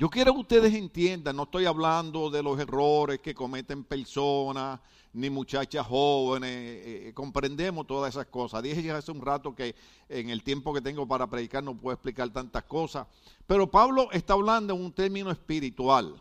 yo 0.00 0.08
quiero 0.08 0.32
que 0.32 0.40
ustedes 0.40 0.72
entiendan, 0.72 1.36
no 1.36 1.42
estoy 1.42 1.66
hablando 1.66 2.30
de 2.30 2.42
los 2.42 2.58
errores 2.58 3.20
que 3.20 3.34
cometen 3.34 3.84
personas, 3.84 4.80
ni 5.12 5.28
muchachas 5.28 5.86
jóvenes, 5.86 6.50
eh, 6.50 7.08
eh, 7.08 7.12
comprendemos 7.12 7.86
todas 7.86 8.14
esas 8.14 8.24
cosas. 8.24 8.62
Dije 8.62 8.82
ya 8.82 8.96
hace 8.96 9.12
un 9.12 9.20
rato 9.20 9.54
que 9.54 9.76
en 10.08 10.30
el 10.30 10.42
tiempo 10.42 10.72
que 10.72 10.80
tengo 10.80 11.06
para 11.06 11.28
predicar 11.28 11.62
no 11.62 11.76
puedo 11.76 11.92
explicar 11.92 12.30
tantas 12.30 12.64
cosas, 12.64 13.06
pero 13.46 13.70
Pablo 13.70 14.08
está 14.10 14.32
hablando 14.32 14.72
en 14.72 14.80
un 14.80 14.90
término 14.90 15.30
espiritual. 15.30 16.18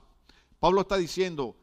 Pablo 0.60 0.82
está 0.82 0.98
diciendo, 0.98 1.56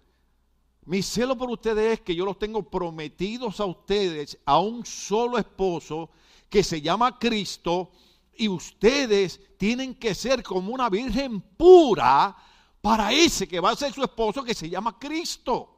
mi 0.87 1.02
celo 1.02 1.37
por 1.37 1.50
ustedes 1.50 1.98
es 1.98 2.00
que 2.00 2.14
yo 2.14 2.24
los 2.24 2.38
tengo 2.38 2.62
prometidos 2.62 3.61
a 3.61 3.66
ustedes 3.66 4.38
a 4.46 4.59
un 4.59 4.87
solo 4.87 5.37
esposo 5.37 6.09
que 6.48 6.64
se 6.64 6.81
llama 6.81 7.18
Cristo 7.18 7.90
y 8.38 8.49
ustedes 8.49 9.40
tienen 9.57 9.94
que 9.94 10.14
ser 10.14 10.42
como 10.42 10.72
una 10.72 10.88
virgen 10.88 11.40
pura 11.40 12.37
para 12.81 13.12
ese 13.12 13.49
que 13.49 13.61
va 13.61 13.70
a 13.70 13.77
ser 13.77 13.92
su 13.92 14.03
esposo 14.03 14.44
que 14.44 14.55
se 14.55 14.68
llama 14.68 14.99
Cristo. 14.99 15.77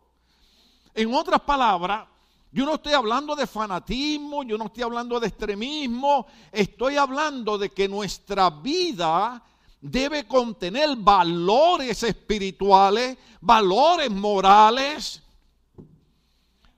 En 0.95 1.15
otras 1.15 1.41
palabras, 1.41 2.07
yo 2.51 2.65
no 2.65 2.75
estoy 2.75 2.95
hablando 2.95 3.37
de 3.37 3.47
fanatismo, 3.47 4.43
yo 4.43 4.57
no 4.57 4.67
estoy 4.67 4.83
hablando 4.83 5.21
de 5.21 5.29
extremismo, 5.29 6.27
estoy 6.51 6.97
hablando 6.97 7.59
de 7.59 7.71
que 7.71 7.89
nuestra 7.89 8.51
vida 8.51 9.43
debe 9.81 10.27
contener 10.27 10.97
valores 10.97 12.03
espirituales, 12.03 13.17
valores 13.41 14.11
morales, 14.11 15.23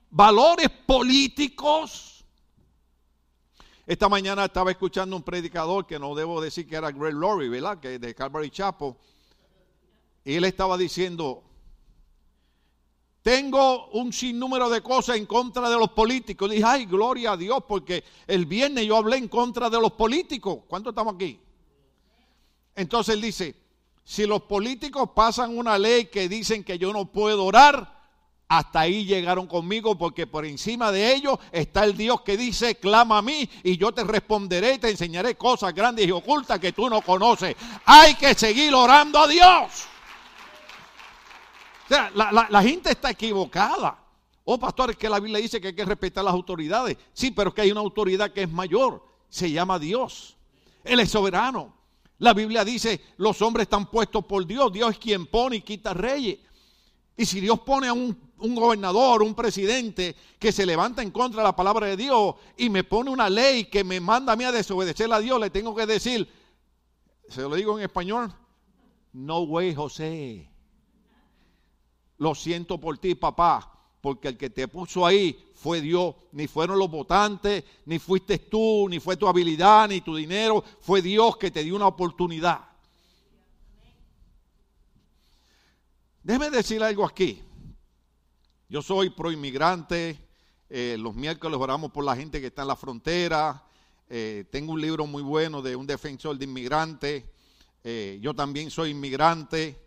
valores 0.09 0.69
políticos. 0.85 2.10
Esta 3.85 4.07
mañana 4.07 4.45
estaba 4.45 4.71
escuchando 4.71 5.15
un 5.15 5.23
predicador 5.23 5.87
que 5.87 5.97
no 5.97 6.13
debo 6.13 6.39
decir 6.39 6.67
que 6.67 6.75
era 6.75 6.91
Greg 6.91 7.15
Laurie, 7.15 7.49
¿verdad? 7.49 7.79
Que 7.79 7.97
de 7.99 8.13
Calvary 8.13 8.49
Chapel. 8.49 8.93
Y 10.23 10.35
él 10.35 10.43
estaba 10.43 10.77
diciendo, 10.77 11.43
tengo 13.23 13.87
un 13.89 14.13
sinnúmero 14.13 14.69
de 14.69 14.81
cosas 14.81 15.17
en 15.17 15.25
contra 15.25 15.69
de 15.69 15.77
los 15.77 15.91
políticos. 15.91 16.49
dije, 16.49 16.63
ay, 16.65 16.85
gloria 16.85 17.33
a 17.33 17.37
Dios, 17.37 17.63
porque 17.67 18.03
el 18.27 18.45
viernes 18.45 18.85
yo 18.85 18.97
hablé 18.97 19.17
en 19.17 19.27
contra 19.27 19.69
de 19.69 19.79
los 19.79 19.93
políticos. 19.93 20.59
¿Cuántos 20.67 20.91
estamos 20.91 21.15
aquí? 21.15 21.39
Entonces 22.75 23.15
él 23.15 23.21
dice, 23.21 23.55
si 24.03 24.25
los 24.25 24.43
políticos 24.43 25.09
pasan 25.15 25.57
una 25.57 25.77
ley 25.77 26.05
que 26.05 26.29
dicen 26.29 26.63
que 26.63 26.77
yo 26.77 26.93
no 26.93 27.11
puedo 27.11 27.45
orar, 27.45 28.00
hasta 28.51 28.81
ahí 28.81 29.05
llegaron 29.05 29.47
conmigo 29.47 29.97
porque 29.97 30.27
por 30.27 30.45
encima 30.45 30.91
de 30.91 31.15
ellos 31.15 31.39
está 31.53 31.85
el 31.85 31.95
Dios 31.95 32.19
que 32.19 32.35
dice, 32.35 32.75
clama 32.75 33.19
a 33.19 33.21
mí 33.21 33.49
y 33.63 33.77
yo 33.77 33.93
te 33.93 34.03
responderé 34.03 34.73
y 34.73 34.77
te 34.77 34.89
enseñaré 34.89 35.35
cosas 35.35 35.73
grandes 35.73 36.05
y 36.05 36.11
ocultas 36.11 36.59
que 36.59 36.73
tú 36.73 36.89
no 36.89 37.01
conoces. 37.01 37.55
Hay 37.85 38.15
que 38.15 38.33
seguir 38.33 38.73
orando 38.73 39.19
a 39.19 39.27
Dios. 39.29 39.85
O 41.85 41.87
sea, 41.87 42.11
la, 42.13 42.61
gente 42.61 42.91
está 42.91 43.11
equivocada. 43.11 43.97
Oh, 44.43 44.59
pastor, 44.59 44.91
es 44.91 44.97
que 44.97 45.07
la 45.07 45.21
Biblia 45.21 45.39
dice 45.39 45.61
que 45.61 45.69
hay 45.69 45.75
que 45.75 45.85
respetar 45.85 46.21
las 46.21 46.33
autoridades. 46.33 46.97
Sí, 47.13 47.31
pero 47.31 47.51
es 47.51 47.55
que 47.55 47.61
hay 47.61 47.71
una 47.71 47.79
autoridad 47.79 48.33
que 48.33 48.43
es 48.43 48.51
mayor. 48.51 49.01
Se 49.29 49.49
llama 49.49 49.79
Dios. 49.79 50.35
Él 50.83 50.99
es 50.99 51.09
soberano. 51.09 51.73
La 52.17 52.33
Biblia 52.33 52.65
dice, 52.65 52.99
los 53.15 53.41
hombres 53.41 53.63
están 53.63 53.89
puestos 53.89 54.25
por 54.25 54.45
Dios, 54.45 54.73
Dios 54.73 54.91
es 54.91 54.97
quien 54.97 55.25
pone 55.25 55.55
y 55.55 55.61
quita 55.61 55.93
reyes. 55.93 56.39
Y 57.17 57.25
si 57.25 57.39
Dios 57.39 57.59
pone 57.59 57.87
a 57.87 57.93
un, 57.93 58.17
gobernador, 58.37 59.21
un 59.21 59.35
presidente 59.35 60.15
que 60.39 60.51
se 60.51 60.65
levanta 60.65 61.01
en 61.01 61.11
contra 61.11 61.41
de 61.41 61.47
la 61.47 61.55
palabra 61.55 61.87
de 61.87 61.97
Dios 61.97 62.35
y 62.57 62.69
me 62.69 62.83
pone 62.83 63.09
una 63.09 63.29
ley 63.29 63.65
que 63.65 63.83
me 63.83 63.99
manda 63.99 64.33
a 64.33 64.35
mí 64.35 64.43
a 64.43 64.51
desobedecer 64.51 65.11
a 65.13 65.19
Dios, 65.19 65.39
le 65.39 65.49
tengo 65.49 65.75
que 65.75 65.85
decir, 65.85 66.27
se 67.27 67.41
lo 67.41 67.53
digo 67.53 67.77
en 67.77 67.83
español, 67.83 68.33
no 69.13 69.41
way 69.41 69.75
José. 69.75 70.49
Lo 72.17 72.33
siento 72.33 72.79
por 72.79 72.97
ti, 72.97 73.15
papá, 73.15 73.71
porque 74.01 74.29
el 74.29 74.37
que 74.37 74.49
te 74.49 74.67
puso 74.67 75.05
ahí 75.05 75.37
fue 75.53 75.81
Dios, 75.81 76.15
ni 76.31 76.47
fueron 76.47 76.79
los 76.79 76.89
votantes, 76.89 77.63
ni 77.85 77.99
fuiste 77.99 78.39
tú, 78.39 78.87
ni 78.89 78.99
fue 78.99 79.17
tu 79.17 79.27
habilidad, 79.27 79.87
ni 79.89 80.01
tu 80.01 80.15
dinero, 80.15 80.63
fue 80.79 81.01
Dios 81.01 81.37
que 81.37 81.51
te 81.51 81.63
dio 81.63 81.75
una 81.75 81.87
oportunidad. 81.87 82.70
Déjeme 86.23 86.51
decir 86.51 86.83
algo 86.83 87.03
aquí. 87.03 87.41
Yo 88.69 88.83
soy 88.83 89.09
pro 89.09 89.31
inmigrante, 89.31 90.19
eh, 90.69 90.95
los 90.99 91.15
miércoles 91.15 91.59
oramos 91.59 91.91
por 91.91 92.05
la 92.05 92.15
gente 92.15 92.39
que 92.39 92.47
está 92.47 92.61
en 92.61 92.67
la 92.67 92.75
frontera, 92.75 93.63
eh, 94.07 94.45
tengo 94.51 94.73
un 94.73 94.81
libro 94.81 95.07
muy 95.07 95.23
bueno 95.23 95.63
de 95.63 95.75
un 95.75 95.87
defensor 95.87 96.37
de 96.37 96.45
inmigrantes, 96.45 97.23
eh, 97.83 98.19
yo 98.21 98.35
también 98.35 98.69
soy 98.69 98.91
inmigrante, 98.91 99.81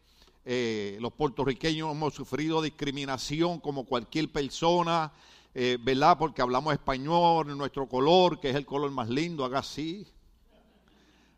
los 0.45 1.13
puertorriqueños 1.13 1.91
hemos 1.91 2.15
sufrido 2.15 2.61
discriminación 2.61 3.61
como 3.61 3.85
cualquier 3.85 4.31
persona, 4.31 5.13
eh, 5.55 5.79
¿verdad? 5.81 6.19
Porque 6.19 6.43
hablamos 6.43 6.73
español, 6.73 7.57
nuestro 7.57 7.89
color, 7.89 8.41
que 8.41 8.51
es 8.51 8.57
el 8.57 8.67
color 8.67 8.91
más 8.91 9.09
lindo, 9.09 9.45
haga 9.45 9.61
así. 9.61 10.05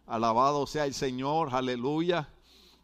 Alabado 0.07 0.67
sea 0.67 0.87
el 0.87 0.95
Señor, 0.95 1.51
aleluya. 1.53 2.31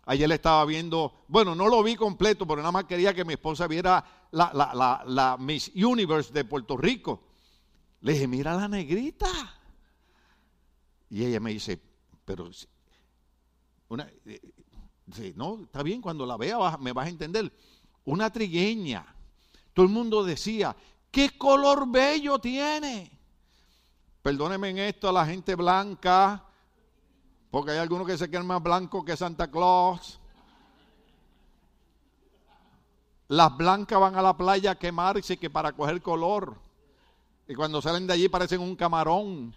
Ayer 0.05 0.29
le 0.29 0.35
estaba 0.35 0.65
viendo, 0.65 1.25
bueno, 1.29 1.55
no 1.55 1.69
lo 1.69 1.83
vi 1.83 1.95
completo, 1.95 2.47
pero 2.47 2.61
nada 2.61 2.73
más 2.73 2.85
quería 2.85 3.15
que 3.15 3.25
mi 3.25 3.35
esposa 3.35 3.67
viera 3.67 4.05
la, 4.33 5.37
Miss 5.39 5.71
Universe 5.75 6.33
de 6.33 6.45
Puerto 6.45 6.77
Rico. 6.77 7.25
Le 8.01 8.15
dije, 8.15 8.27
mira 8.27 8.57
la 8.57 8.69
negrita. 8.69 9.29
Y 11.11 11.25
ella 11.25 11.41
me 11.41 11.53
dice, 11.53 11.81
pero, 12.25 12.51
una, 13.89 14.11
eh, 14.27 14.53
no, 15.37 15.63
está 15.63 15.83
bien, 15.83 16.01
cuando 16.01 16.27
la 16.27 16.37
vea 16.37 16.77
me 16.79 16.93
vas 16.93 17.07
a 17.07 17.11
entender. 17.11 17.53
Una 18.05 18.31
trigueña. 18.31 19.07
Todo 19.73 19.87
el 19.87 19.93
mundo 19.93 20.25
decía, 20.25 20.75
¿Qué 21.13 21.37
color 21.37 21.87
bello 21.91 22.39
tiene? 22.39 23.11
Perdónenme 24.23 24.71
en 24.71 24.79
esto 24.79 25.11
a 25.11 25.13
la 25.13 25.27
gente 25.27 25.55
blanca, 25.55 26.43
porque 27.53 27.73
hay 27.73 27.79
algunos 27.79 28.07
que 28.07 28.17
se 28.17 28.31
quedan 28.31 28.47
más 28.47 28.63
blancos 28.63 29.05
que 29.05 29.15
Santa 29.15 29.49
Claus. 29.49 30.19
Las 33.29 33.55
blancas 33.55 34.01
van 34.01 34.17
a 34.17 34.23
la 34.23 34.35
playa 34.35 34.71
a 34.71 34.75
quemarse 34.75 35.37
que 35.37 35.51
para 35.51 35.73
coger 35.73 36.01
color. 36.01 36.57
Y 37.47 37.55
cuando 37.55 37.83
salen 37.83 38.07
de 38.07 38.15
allí 38.15 38.29
parecen 38.31 38.63
un 38.63 38.75
camarón. 38.75 39.55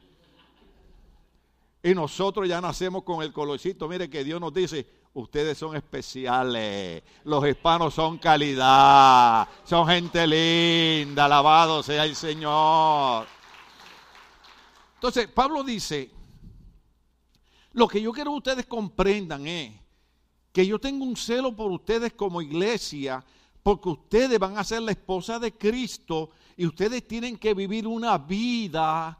Y 1.81 1.95
nosotros 1.95 2.49
ya 2.49 2.59
nacemos 2.59 3.03
con 3.03 3.23
el 3.23 3.31
colorcito. 3.31 3.87
Mire 3.87 4.09
que 4.09 4.25
Dios 4.25 4.41
nos 4.41 4.53
dice, 4.53 4.85
Ustedes 5.13 5.57
son 5.57 5.77
especiales. 5.77 7.01
Los 7.23 7.47
hispanos 7.47 7.93
son 7.93 8.17
calidad. 8.17 9.47
Son 9.63 9.87
gente 9.87 10.27
linda. 10.27 11.23
Alabado 11.23 11.81
sea 11.81 12.03
el 12.03 12.17
Señor. 12.17 13.25
Entonces, 14.95 15.29
Pablo 15.29 15.63
dice, 15.63 16.11
lo 17.75 17.89
que 17.89 18.01
yo 18.01 18.13
quiero 18.13 18.31
que 18.31 18.37
ustedes 18.37 18.65
comprendan 18.65 19.45
es 19.47 19.73
que 20.53 20.65
yo 20.65 20.79
tengo 20.79 21.03
un 21.03 21.17
celo 21.17 21.53
por 21.53 21.69
ustedes 21.69 22.13
como 22.13 22.41
iglesia, 22.41 23.23
porque 23.61 23.89
ustedes 23.89 24.39
van 24.39 24.57
a 24.57 24.63
ser 24.63 24.81
la 24.81 24.91
esposa 24.91 25.37
de 25.39 25.51
Cristo 25.51 26.29
y 26.55 26.65
ustedes 26.65 27.05
tienen 27.05 27.37
que 27.37 27.53
vivir 27.53 27.85
una 27.85 28.17
vida 28.17 29.19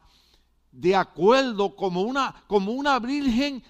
de 0.71 0.95
acuerdo 0.95 1.75
como 1.75 2.03
una, 2.03 2.45
como 2.47 2.71
una 2.71 2.97
virgen 2.99 3.61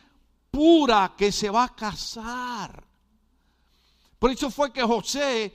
pura 0.51 1.15
que 1.17 1.31
se 1.31 1.49
va 1.49 1.63
a 1.63 1.75
casar. 1.75 2.83
Por 4.19 4.29
eso 4.29 4.51
fue 4.51 4.71
que 4.71 4.83
José 4.83 5.51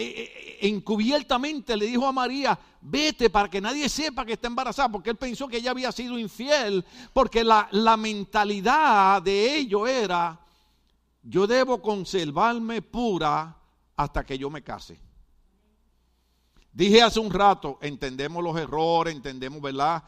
eh, 0.00 0.58
eh, 0.60 0.68
encubiertamente 0.68 1.76
le 1.76 1.86
dijo 1.86 2.06
a 2.06 2.12
María, 2.12 2.58
vete 2.80 3.30
para 3.30 3.50
que 3.50 3.60
nadie 3.60 3.88
sepa 3.88 4.24
que 4.24 4.34
está 4.34 4.46
embarazada, 4.46 4.88
porque 4.88 5.10
él 5.10 5.16
pensó 5.16 5.48
que 5.48 5.56
ella 5.56 5.72
había 5.72 5.90
sido 5.90 6.18
infiel, 6.18 6.84
porque 7.12 7.42
la, 7.42 7.68
la 7.72 7.96
mentalidad 7.96 9.20
de 9.22 9.56
ello 9.56 9.86
era, 9.86 10.38
yo 11.22 11.46
debo 11.46 11.82
conservarme 11.82 12.80
pura 12.80 13.56
hasta 13.96 14.24
que 14.24 14.38
yo 14.38 14.48
me 14.50 14.62
case. 14.62 15.00
Dije 16.72 17.02
hace 17.02 17.18
un 17.18 17.32
rato, 17.32 17.78
entendemos 17.82 18.44
los 18.44 18.56
errores, 18.56 19.12
entendemos, 19.12 19.60
¿verdad? 19.60 20.04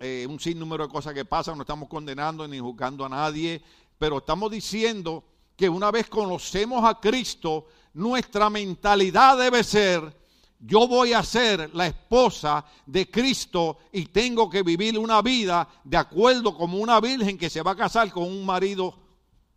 Eh, 0.00 0.26
un 0.28 0.40
sinnúmero 0.40 0.86
de 0.86 0.92
cosas 0.92 1.14
que 1.14 1.24
pasan, 1.24 1.56
no 1.56 1.62
estamos 1.62 1.88
condenando 1.88 2.46
ni 2.48 2.58
juzgando 2.58 3.04
a 3.04 3.08
nadie, 3.08 3.62
pero 3.98 4.18
estamos 4.18 4.50
diciendo 4.50 5.22
que 5.56 5.68
una 5.68 5.92
vez 5.92 6.08
conocemos 6.08 6.84
a 6.84 6.98
Cristo, 6.98 7.66
nuestra 7.94 8.50
mentalidad 8.50 9.38
debe 9.38 9.64
ser, 9.64 10.16
yo 10.60 10.88
voy 10.88 11.12
a 11.12 11.22
ser 11.22 11.74
la 11.74 11.86
esposa 11.86 12.64
de 12.86 13.10
Cristo 13.10 13.78
y 13.92 14.06
tengo 14.06 14.50
que 14.50 14.62
vivir 14.62 14.98
una 14.98 15.22
vida 15.22 15.68
de 15.84 15.96
acuerdo 15.96 16.56
como 16.56 16.78
una 16.78 17.00
virgen 17.00 17.38
que 17.38 17.50
se 17.50 17.62
va 17.62 17.72
a 17.72 17.76
casar 17.76 18.10
con 18.10 18.24
un 18.24 18.44
marido 18.44 18.98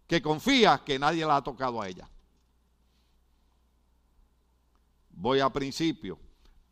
que 0.07 0.21
confía 0.21 0.81
que 0.85 0.99
nadie 0.99 1.25
la 1.25 1.37
ha 1.37 1.43
tocado 1.43 1.81
a 1.81 1.87
ella. 1.87 2.09
Voy 5.09 5.39
a 5.39 5.49
principio. 5.49 6.19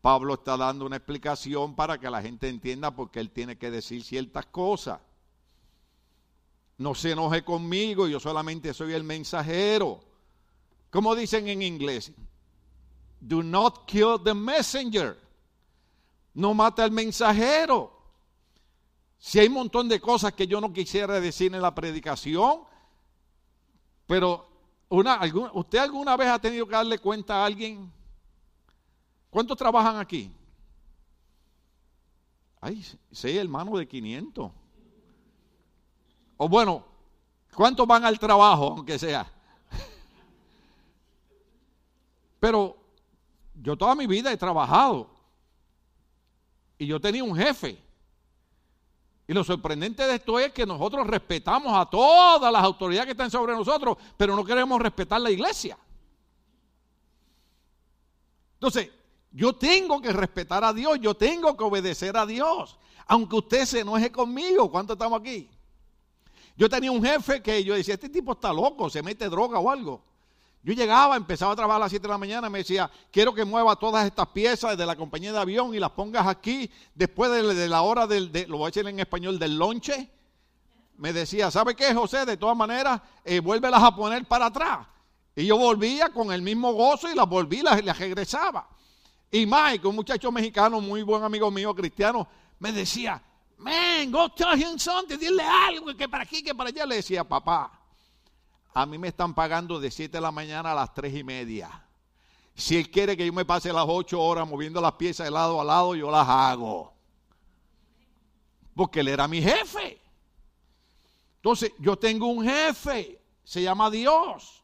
Pablo 0.02 0.36
está 0.36 0.56
dando 0.58 0.86
una 0.86 0.96
explicación 0.96 1.76
para 1.76 2.00
que 2.00 2.10
la 2.10 2.22
gente 2.22 2.48
entienda 2.48 2.96
por 2.96 3.12
qué 3.12 3.20
él 3.20 3.32
tiene 3.32 3.58
que 3.58 3.70
decir 3.70 4.04
ciertas 4.04 4.46
cosas. 4.48 5.00
No 6.78 6.96
se 6.96 7.12
enoje 7.12 7.44
conmigo, 7.44 8.08
yo 8.08 8.20
solamente 8.20 8.74
soy 8.74 8.94
el 8.94 9.04
mensajero. 9.04 10.00
Como 10.90 11.16
dicen 11.16 11.48
en 11.48 11.62
inglés, 11.62 12.12
do 13.20 13.44
not 13.44 13.86
kill 13.86 14.18
the 14.24 14.34
messenger. 14.34 15.18
No 16.34 16.54
mata 16.54 16.84
al 16.84 16.92
mensajero. 16.92 17.92
Si 19.18 19.40
hay 19.40 19.48
un 19.48 19.56
montón 19.56 19.90
de 19.90 20.00
cosas 20.00 20.34
que 20.34 20.48
yo 20.48 20.62
no 20.62 20.72
quisiera 20.72 21.20
decir 21.20 21.54
en 21.54 21.62
la 21.62 21.76
predicación, 21.76 22.62
pero 24.08 24.48
una, 24.88 25.20
¿usted 25.54 25.80
alguna 25.80 26.16
vez 26.16 26.30
ha 26.30 26.40
tenido 26.40 26.66
que 26.66 26.76
darle 26.76 27.00
cuenta 27.00 27.36
a 27.36 27.46
alguien 27.46 27.92
¿Cuántos 29.30 29.58
trabajan 29.58 29.98
aquí? 29.98 30.32
Ay, 32.60 32.84
seis 33.12 33.38
hermanos 33.38 33.78
de 33.78 33.88
500. 33.88 34.52
O 36.38 36.50
bueno, 36.50 36.84
¿cuántos 37.54 37.86
van 37.86 38.04
al 38.06 38.18
trabajo, 38.18 38.74
aunque 38.76 38.98
sea? 38.98 39.32
Pero 42.40 42.78
yo 43.62 43.78
toda 43.78 43.96
mi 43.96 44.08
vida 44.08 44.32
he 44.32 44.38
trabajado. 44.38 45.10
Y 46.78 46.88
yo 46.88 47.00
tenía 47.00 47.24
un 47.24 47.36
jefe. 47.36 47.78
Y 49.28 49.34
lo 49.34 49.44
sorprendente 49.44 50.08
de 50.08 50.16
esto 50.16 50.40
es 50.40 50.52
que 50.52 50.66
nosotros 50.66 51.06
respetamos 51.06 51.78
a 51.78 51.86
todas 51.88 52.52
las 52.52 52.64
autoridades 52.64 53.06
que 53.06 53.12
están 53.12 53.30
sobre 53.30 53.54
nosotros, 53.54 53.98
pero 54.18 54.36
no 54.36 54.44
queremos 54.44 54.82
respetar 54.82 55.22
la 55.22 55.30
iglesia. 55.30 55.78
Entonces, 58.56 58.90
yo 59.32 59.54
tengo 59.54 60.02
que 60.02 60.12
respetar 60.12 60.64
a 60.64 60.74
Dios, 60.74 61.00
yo 61.00 61.14
tengo 61.14 61.56
que 61.56 61.64
obedecer 61.64 62.18
a 62.18 62.26
Dios, 62.26 62.80
aunque 63.06 63.36
usted 63.36 63.66
se 63.66 63.82
enoje 63.82 64.12
conmigo. 64.12 64.72
¿Cuántos 64.72 64.96
estamos 64.96 65.20
aquí? 65.20 65.48
Yo 66.58 66.68
tenía 66.68 66.92
un 66.92 67.04
jefe 67.04 67.42
que 67.42 67.64
yo 67.64 67.76
decía, 67.76 67.94
este 67.94 68.10
tipo 68.10 68.32
está 68.32 68.52
loco, 68.52 68.90
se 68.90 69.04
mete 69.04 69.30
droga 69.30 69.60
o 69.60 69.70
algo. 69.70 70.09
Yo 70.62 70.74
llegaba, 70.74 71.16
empezaba 71.16 71.54
a 71.54 71.56
trabajar 71.56 71.82
a 71.82 71.86
las 71.86 71.92
7 71.92 72.02
de 72.04 72.10
la 72.10 72.18
mañana, 72.18 72.50
me 72.50 72.60
decía, 72.60 72.92
quiero 73.12 73.34
que 73.34 73.46
mueva 73.46 73.78
todas 73.78 74.06
estas 74.06 74.28
piezas 74.28 74.78
de 74.78 74.86
la 74.86 74.96
compañía 74.98 75.32
de 75.32 75.40
avión 75.40 75.74
y 75.74 75.80
las 75.80 75.92
pongas 75.92 76.28
aquí 76.28 76.70
después 76.94 77.32
de, 77.32 77.70
la 77.70 77.82
hora 77.82 78.06
del, 78.06 78.30
lo 78.50 78.58
voy 78.58 78.66
a 78.66 78.72
decir 78.72 78.86
en 78.86 79.00
español, 79.00 79.40
del 79.40 79.58
lonche. 79.58 80.10
Me 80.98 81.14
decía, 81.14 81.50
¿sabe 81.50 81.76
qué, 81.76 81.94
José? 81.94 82.26
De 82.26 82.36
todas 82.36 82.58
maneras, 82.58 83.02
eh, 83.24 83.40
vuélvelas 83.40 83.82
a 83.82 83.96
poner 83.96 84.26
para 84.26 84.48
atrás. 84.48 84.86
Y 85.34 85.46
yo 85.46 85.58
volvía 85.58 86.10
con 86.10 86.34
el 86.34 86.42
mismo 86.42 86.74
gozo 86.74 87.10
y 87.10 87.16
las 87.16 87.28
volví, 87.28 87.62
las, 87.62 87.82
las 87.86 87.98
regresaba. 87.98 88.68
Y 89.32 89.46
Mike, 89.46 89.88
un 89.88 89.96
muchacho 89.96 90.30
mexicano, 90.30 90.82
muy 90.82 91.04
buen 91.04 91.24
amigo 91.24 91.50
mío, 91.50 91.74
cristiano, 91.74 92.28
me 92.60 92.74
decía, 92.74 93.22
man, 93.58 94.12
go 94.12 94.28
tell 94.30 94.60
him 94.60 94.78
something, 94.78 95.18
dile 95.18 95.44
algo, 95.44 95.96
que 95.96 96.10
para 96.10 96.24
aquí, 96.24 96.44
que 96.44 96.54
para 96.54 96.70
allá. 96.70 96.86
Le 96.86 96.96
decía, 96.96 97.24
papá, 97.24 97.79
a 98.74 98.86
mí 98.86 98.98
me 98.98 99.08
están 99.08 99.34
pagando 99.34 99.80
de 99.80 99.92
7 99.92 100.18
de 100.18 100.22
la 100.22 100.32
mañana 100.32 100.72
a 100.72 100.76
las 100.76 100.94
3 100.94 101.16
y 101.16 101.24
media. 101.24 101.86
Si 102.56 102.78
él 102.78 102.92
quiere 102.92 103.16
que 103.16 103.26
yo 103.26 103.34
me 103.34 103.46
pase 103.46 103.72
las 103.74 103.86
8 103.88 104.20
horas 104.20 104.48
moviendo 104.48 104.82
las 104.82 104.94
piezas 104.94 105.26
de 105.26 105.32
lado 105.32 105.60
a 105.60 105.64
lado, 105.64 105.96
yo 105.96 106.12
las 106.12 106.28
hago. 106.28 106.94
Porque 108.76 109.00
él 109.00 109.08
era 109.08 109.28
mi 109.28 109.42
jefe. 109.42 110.02
Entonces, 111.38 111.72
yo 111.80 111.98
tengo 111.98 112.28
un 112.28 112.44
jefe, 112.44 113.22
se 113.44 113.62
llama 113.62 113.90
Dios. 113.90 114.62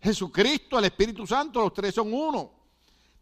Jesucristo, 0.00 0.78
el 0.78 0.84
Espíritu 0.84 1.26
Santo, 1.26 1.62
los 1.62 1.72
tres 1.72 1.94
son 1.94 2.12
uno. 2.12 2.53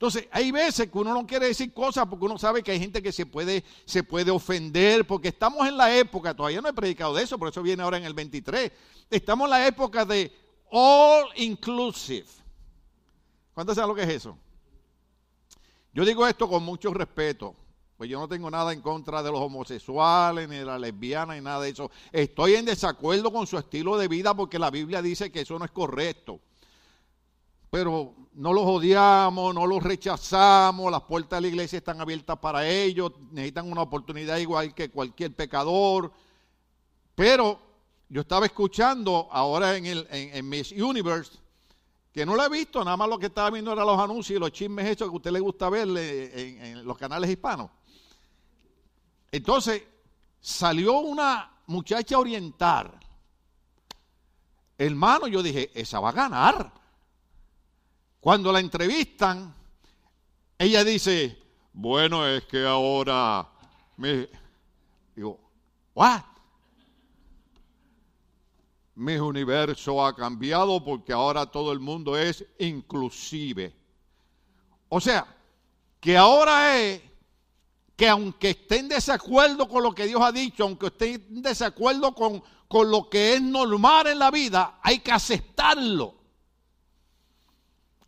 Entonces, 0.03 0.27
hay 0.33 0.51
veces 0.51 0.91
que 0.91 0.99
uno 0.99 1.15
no 1.15 1.25
quiere 1.25 1.47
decir 1.47 1.73
cosas 1.73 2.09
porque 2.09 2.25
uno 2.25 2.37
sabe 2.37 2.61
que 2.65 2.73
hay 2.73 2.81
gente 2.81 3.01
que 3.01 3.13
se 3.13 3.25
puede, 3.25 3.63
se 3.85 4.03
puede 4.03 4.33
ofender, 4.33 5.07
porque 5.07 5.29
estamos 5.29 5.65
en 5.69 5.77
la 5.77 5.97
época, 5.97 6.35
todavía 6.35 6.61
no 6.61 6.69
he 6.69 6.73
predicado 6.73 7.15
de 7.15 7.23
eso, 7.23 7.39
por 7.39 7.51
eso 7.51 7.63
viene 7.63 7.85
ahora 7.85 7.99
en 7.99 8.05
el 8.05 8.13
23, 8.13 8.73
estamos 9.09 9.45
en 9.45 9.51
la 9.51 9.65
época 9.65 10.05
de 10.05 10.33
all 10.73 11.27
inclusive. 11.37 12.27
¿Cuántos 13.55 13.77
saben 13.77 13.91
lo 13.91 13.95
que 13.95 14.03
es 14.03 14.09
eso? 14.09 14.37
Yo 15.95 16.05
digo 16.05 16.27
esto 16.27 16.49
con 16.49 16.65
mucho 16.65 16.93
respeto, 16.93 17.55
pues 17.97 18.11
yo 18.11 18.19
no 18.19 18.27
tengo 18.27 18.51
nada 18.51 18.73
en 18.73 18.81
contra 18.81 19.23
de 19.23 19.31
los 19.31 19.39
homosexuales, 19.39 20.49
ni 20.49 20.57
de 20.57 20.65
las 20.65 20.81
lesbianas, 20.81 21.37
ni 21.37 21.45
nada 21.45 21.61
de 21.61 21.71
eso. 21.71 21.93
Estoy 22.11 22.57
en 22.57 22.65
desacuerdo 22.65 23.33
con 23.33 23.47
su 23.47 23.57
estilo 23.57 23.97
de 23.97 24.09
vida 24.09 24.35
porque 24.35 24.59
la 24.59 24.73
Biblia 24.73 25.01
dice 25.01 25.31
que 25.31 25.43
eso 25.43 25.57
no 25.61 25.65
es 25.65 25.71
correcto 25.71 26.41
pero 27.73 28.15
no 28.35 28.53
los 28.53 28.67
odiamos, 28.67 29.55
no 29.55 29.67
los 29.67 29.83
rechazamos, 29.83 30.93
las 30.93 31.01
puertas 31.05 31.39
de 31.39 31.41
la 31.41 31.49
iglesia 31.49 31.79
están 31.79 32.03
abiertas 32.03 32.39
para 32.39 32.69
ellos, 32.69 33.13
necesitan 33.31 33.73
una 33.73 33.81
oportunidad 33.81 34.37
igual 34.37 34.75
que 34.75 34.91
cualquier 34.91 35.35
pecador. 35.35 36.13
Pero 37.15 37.59
yo 38.11 38.21
estaba 38.21 38.45
escuchando 38.45 39.27
ahora 39.33 39.75
en, 39.75 39.87
el, 39.87 40.43
Miss 40.43 40.73
Universe, 40.73 41.33
que 42.13 42.27
no 42.27 42.37
lo 42.37 42.45
he 42.45 42.51
visto, 42.51 42.85
nada 42.85 42.99
más 42.99 43.09
lo 43.09 43.19
que 43.19 43.29
estaba 43.29 43.49
viendo 43.49 43.73
era 43.73 43.87
los 43.87 43.99
anuncios 43.99 44.37
y 44.37 44.39
los 44.39 44.53
chismes 44.53 44.85
hechos 44.91 45.09
que 45.09 45.15
a 45.15 45.17
usted 45.17 45.31
le 45.31 45.41
gusta 45.41 45.71
ver 45.71 45.89
en, 45.89 46.63
en 46.63 46.85
los 46.85 46.99
canales 46.99 47.31
hispanos. 47.31 47.71
Entonces, 49.31 49.83
salió 50.43 50.99
una 50.99 51.51
muchacha 51.69 52.19
oriental. 52.19 53.01
Hermano, 54.77 55.27
yo 55.27 55.43
dije, 55.43 55.71
esa 55.73 56.01
va 56.01 56.11
a 56.11 56.13
ganar. 56.13 56.82
Cuando 58.23 58.53
la 58.53 58.61
entrevistan, 58.61 59.53
ella 60.57 60.85
dice, 60.85 61.37
bueno, 61.73 62.25
es 62.25 62.45
que 62.45 62.65
ahora 62.65 63.49
me... 63.97 64.29
Digo, 65.17 65.41
¿what? 65.93 66.21
Mi 68.95 69.17
universo 69.17 70.07
ha 70.07 70.15
cambiado 70.15 70.85
porque 70.85 71.13
ahora 71.13 71.47
todo 71.47 71.73
el 71.73 71.81
mundo 71.81 72.17
es 72.17 72.47
inclusive. 72.61 73.75
O 74.89 75.01
sea, 75.01 75.27
que 75.99 76.17
ahora 76.17 76.79
es 76.79 77.03
que 77.97 78.09
aunque 78.09 78.51
esté 78.51 78.79
en 78.79 78.89
desacuerdo 78.89 79.69
con 79.69 79.83
lo 79.83 79.93
que 79.93 80.07
Dios 80.07 80.23
ha 80.23 80.31
dicho, 80.31 80.63
aunque 80.63 80.87
esté 80.87 81.15
en 81.15 81.43
desacuerdo 81.43 82.15
con, 82.15 82.41
con 82.69 82.89
lo 82.89 83.11
que 83.11 83.35
es 83.35 83.43
normal 83.43 84.07
en 84.07 84.21
la 84.21 84.31
vida, 84.31 84.79
hay 84.81 85.01
que 85.01 85.11
aceptarlo. 85.11 86.22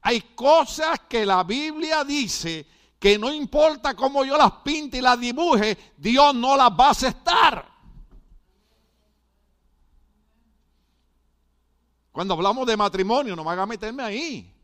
Hay 0.07 0.21
cosas 0.35 1.01
que 1.09 1.25
la 1.25 1.43
Biblia 1.45 2.05
dice 2.05 2.67
que 2.99 3.19
no 3.19 3.33
importa 3.33 3.97
cómo 3.97 4.23
yo 4.23 4.37
las 4.37 4.53
pinte 4.63 4.99
y 4.99 5.01
las 5.01 5.19
dibuje, 5.19 5.95
Dios 5.97 6.35
no 6.35 6.57
las 6.59 6.71
va 6.71 6.89
a 6.89 6.91
aceptar. 6.91 7.75
Cuando 12.13 12.35
hablamos 12.35 12.67
de 12.67 12.77
matrimonio, 12.77 13.35
no 13.35 13.45
me 13.45 13.51
haga 13.51 13.65
meterme 13.65 14.03
ahí. 14.03 14.55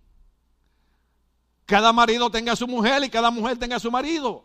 Cada 1.64 1.90
marido 1.90 2.30
tenga 2.30 2.54
su 2.54 2.68
mujer 2.68 3.02
y 3.02 3.08
cada 3.08 3.30
mujer 3.30 3.58
tenga 3.58 3.80
su 3.80 3.90
marido. 3.90 4.44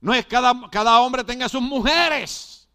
No 0.00 0.14
es 0.14 0.24
cada, 0.24 0.54
cada 0.70 0.98
hombre 1.00 1.24
tenga 1.24 1.46
sus 1.46 1.60
mujeres. 1.60 2.70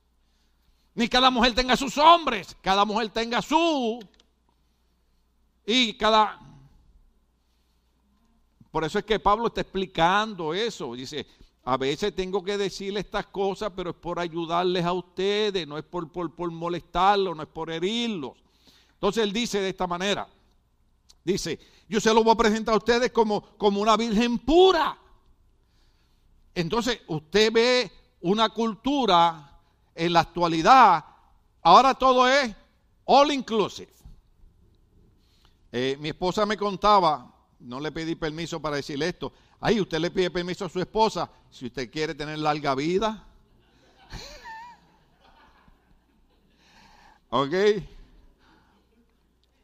Ni 0.93 1.09
cada 1.09 1.31
mujer 1.31 1.55
tenga 1.55 1.75
sus 1.75 1.97
hombres. 1.97 2.55
Cada 2.61 2.85
mujer 2.85 3.09
tenga 3.09 3.41
su. 3.41 3.99
Y 5.65 5.97
cada, 5.97 6.39
por 8.71 8.83
eso 8.83 8.99
es 8.99 9.05
que 9.05 9.19
Pablo 9.19 9.47
está 9.47 9.61
explicando 9.61 10.53
eso. 10.53 10.93
Dice, 10.93 11.25
a 11.63 11.77
veces 11.77 12.15
tengo 12.15 12.43
que 12.43 12.57
decirle 12.57 12.99
estas 12.99 13.27
cosas, 13.27 13.71
pero 13.75 13.91
es 13.91 13.95
por 13.95 14.19
ayudarles 14.19 14.85
a 14.85 14.93
ustedes, 14.93 15.67
no 15.67 15.77
es 15.77 15.83
por, 15.83 16.51
molestarlos, 16.51 17.35
no 17.35 17.43
es 17.43 17.49
por 17.49 17.71
herirlos. 17.71 18.33
Entonces 18.93 19.23
él 19.23 19.33
dice 19.33 19.59
de 19.59 19.69
esta 19.69 19.87
manera, 19.87 20.27
dice, 21.23 21.59
yo 21.87 21.99
se 21.99 22.13
lo 22.13 22.23
voy 22.23 22.33
a 22.33 22.37
presentar 22.37 22.73
a 22.73 22.77
ustedes 22.77 23.11
como, 23.11 23.41
como 23.57 23.81
una 23.81 23.97
virgen 23.97 24.37
pura. 24.39 24.97
Entonces, 26.53 27.01
usted 27.07 27.51
ve 27.53 27.91
una 28.21 28.49
cultura 28.49 29.59
en 29.95 30.13
la 30.13 30.21
actualidad, 30.21 31.05
ahora 31.61 31.93
todo 31.93 32.27
es 32.27 32.53
all 33.05 33.31
inclusive. 33.31 33.91
Eh, 35.71 35.97
mi 35.99 36.09
esposa 36.09 36.45
me 36.45 36.57
contaba, 36.57 37.31
no 37.59 37.79
le 37.79 37.91
pedí 37.91 38.15
permiso 38.15 38.61
para 38.61 38.77
decirle 38.77 39.09
esto, 39.09 39.33
ahí 39.59 39.81
usted 39.81 39.99
le 39.99 40.11
pide 40.11 40.31
permiso 40.31 40.65
a 40.65 40.69
su 40.69 40.79
esposa 40.79 41.29
si 41.49 41.67
usted 41.67 41.91
quiere 41.91 42.15
tener 42.15 42.39
larga 42.39 42.75
vida. 42.75 43.27
¿Ok? 47.29 47.53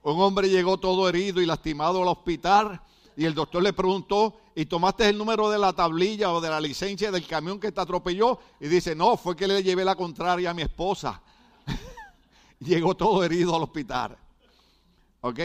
Un 0.03 0.21
hombre 0.21 0.49
llegó 0.49 0.77
todo 0.77 1.09
herido 1.09 1.41
y 1.41 1.45
lastimado 1.45 2.01
al 2.01 2.09
hospital 2.09 2.81
y 3.17 3.25
el 3.25 3.33
doctor 3.33 3.63
le 3.63 3.73
preguntó, 3.73 4.37
¿y 4.55 4.65
tomaste 4.65 5.07
el 5.07 5.17
número 5.17 5.49
de 5.49 5.57
la 5.57 5.73
tablilla 5.73 6.31
o 6.31 6.41
de 6.41 6.49
la 6.49 6.59
licencia 6.59 7.11
del 7.11 7.25
camión 7.25 7.59
que 7.59 7.71
te 7.71 7.79
atropelló? 7.79 8.39
Y 8.59 8.67
dice, 8.67 8.93
no, 8.93 9.15
fue 9.15 9.35
que 9.35 9.47
le 9.47 9.63
llevé 9.63 9.85
la 9.85 9.95
contraria 9.95 10.51
a 10.51 10.53
mi 10.53 10.63
esposa. 10.63 11.21
llegó 12.59 12.95
todo 12.95 13.23
herido 13.23 13.55
al 13.55 13.63
hospital. 13.63 14.17
¿Ok? 15.21 15.39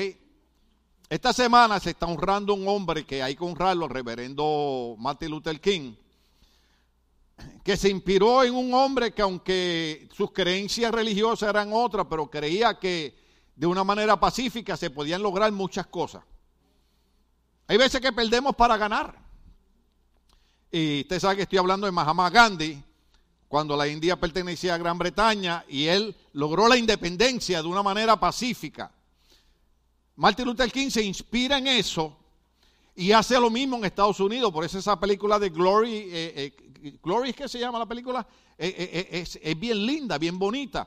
Esta 1.11 1.33
semana 1.33 1.81
se 1.81 1.91
está 1.91 2.07
honrando 2.07 2.55
un 2.55 2.69
hombre 2.69 3.05
que 3.05 3.21
hay 3.21 3.35
que 3.35 3.43
honrarlo, 3.43 3.87
el 3.87 3.91
reverendo 3.91 4.95
Martin 4.97 5.29
Luther 5.29 5.61
King, 5.61 5.95
que 7.65 7.77
se 7.77 7.89
inspiró 7.89 8.45
en 8.45 8.55
un 8.55 8.73
hombre 8.73 9.13
que 9.13 9.21
aunque 9.21 10.09
sus 10.17 10.31
creencias 10.31 10.93
religiosas 10.93 11.49
eran 11.49 11.71
otras, 11.73 12.07
pero 12.09 12.31
creía 12.31 12.79
que 12.79 13.19
de 13.57 13.67
una 13.67 13.83
manera 13.83 14.21
pacífica 14.21 14.77
se 14.77 14.91
podían 14.91 15.21
lograr 15.21 15.51
muchas 15.51 15.89
cosas. 15.89 16.23
Hay 17.67 17.77
veces 17.77 18.01
que 18.01 18.13
perdemos 18.13 18.55
para 18.55 18.77
ganar. 18.77 19.19
Y 20.71 21.01
usted 21.01 21.19
sabe 21.19 21.35
que 21.35 21.43
estoy 21.43 21.59
hablando 21.59 21.87
de 21.87 21.93
Mahatma 21.93 22.31
Gandhi, 22.31 22.81
cuando 23.49 23.77
la 23.77 23.89
India 23.89 24.15
pertenecía 24.15 24.77
a 24.77 24.79
Gran 24.79 24.97
Bretaña 24.97 25.65
y 25.67 25.87
él 25.87 26.15
logró 26.35 26.69
la 26.69 26.77
independencia 26.77 27.61
de 27.61 27.67
una 27.67 27.83
manera 27.83 28.21
pacífica. 28.21 28.93
Martin 30.21 30.45
Luther 30.45 30.71
King 30.71 30.91
se 30.91 31.03
inspira 31.03 31.57
en 31.57 31.67
eso 31.67 32.15
y 32.95 33.11
hace 33.11 33.41
lo 33.41 33.49
mismo 33.49 33.79
en 33.79 33.87
Estados 33.87 34.21
Unidos. 34.21 34.53
Por 34.53 34.63
eso 34.63 34.79
esa 34.79 35.01
película 35.01 35.39
de 35.39 35.49
Glory, 35.49 35.95
eh, 35.95 36.53
eh, 36.83 36.99
Glory 37.03 37.31
es 37.31 37.37
que 37.37 37.49
se 37.49 37.59
llama 37.59 37.79
la 37.79 37.87
película, 37.87 38.27
eh, 38.59 39.09
es, 39.11 39.59
bien 39.59 39.87
linda, 39.87 40.19
bien 40.19 40.39
bonita. 40.39 40.87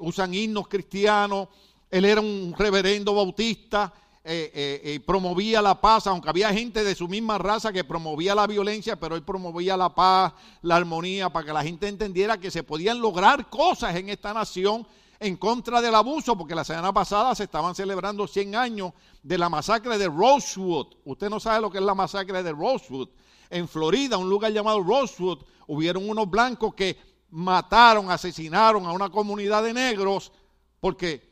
usan 0.00 0.34
himnos 0.34 0.68
cristianos, 0.68 1.48
él 1.90 2.04
era 2.04 2.20
un 2.20 2.54
reverendo 2.58 3.14
bautista, 3.14 3.90
eh, 4.22 5.00
promovía 5.06 5.62
la 5.62 5.80
paz, 5.80 6.06
aunque 6.06 6.28
había 6.28 6.52
gente 6.52 6.84
de 6.84 6.94
su 6.94 7.08
misma 7.08 7.38
raza 7.38 7.72
que 7.72 7.84
promovía 7.84 8.34
la 8.34 8.46
violencia, 8.46 9.00
pero 9.00 9.16
él 9.16 9.22
promovía 9.22 9.78
la 9.78 9.94
paz, 9.94 10.34
la 10.60 10.76
armonía, 10.76 11.30
para 11.30 11.46
que 11.46 11.52
la 11.54 11.62
gente 11.62 11.88
entendiera 11.88 12.36
que 12.36 12.50
se 12.50 12.62
podían 12.62 13.00
lograr 13.00 13.48
cosas 13.48 13.96
en 13.96 14.10
esta 14.10 14.34
nación 14.34 14.86
en 15.20 15.36
contra 15.36 15.80
del 15.80 15.94
abuso, 15.94 16.36
porque 16.36 16.54
la 16.54 16.64
semana 16.64 16.92
pasada 16.92 17.34
se 17.34 17.44
estaban 17.44 17.74
celebrando 17.74 18.26
100 18.26 18.54
años 18.54 18.92
de 19.22 19.38
la 19.38 19.48
masacre 19.48 19.98
de 19.98 20.06
Rosewood. 20.08 20.94
Usted 21.04 21.28
no 21.28 21.40
sabe 21.40 21.60
lo 21.60 21.70
que 21.70 21.78
es 21.78 21.84
la 21.84 21.94
masacre 21.94 22.42
de 22.42 22.52
Rosewood. 22.52 23.08
En 23.50 23.66
Florida, 23.66 24.16
un 24.16 24.28
lugar 24.28 24.52
llamado 24.52 24.82
Rosewood, 24.82 25.42
hubieron 25.66 26.08
unos 26.08 26.30
blancos 26.30 26.74
que 26.74 26.98
mataron, 27.30 28.10
asesinaron 28.10 28.86
a 28.86 28.92
una 28.92 29.10
comunidad 29.10 29.62
de 29.62 29.74
negros 29.74 30.32
porque 30.80 31.28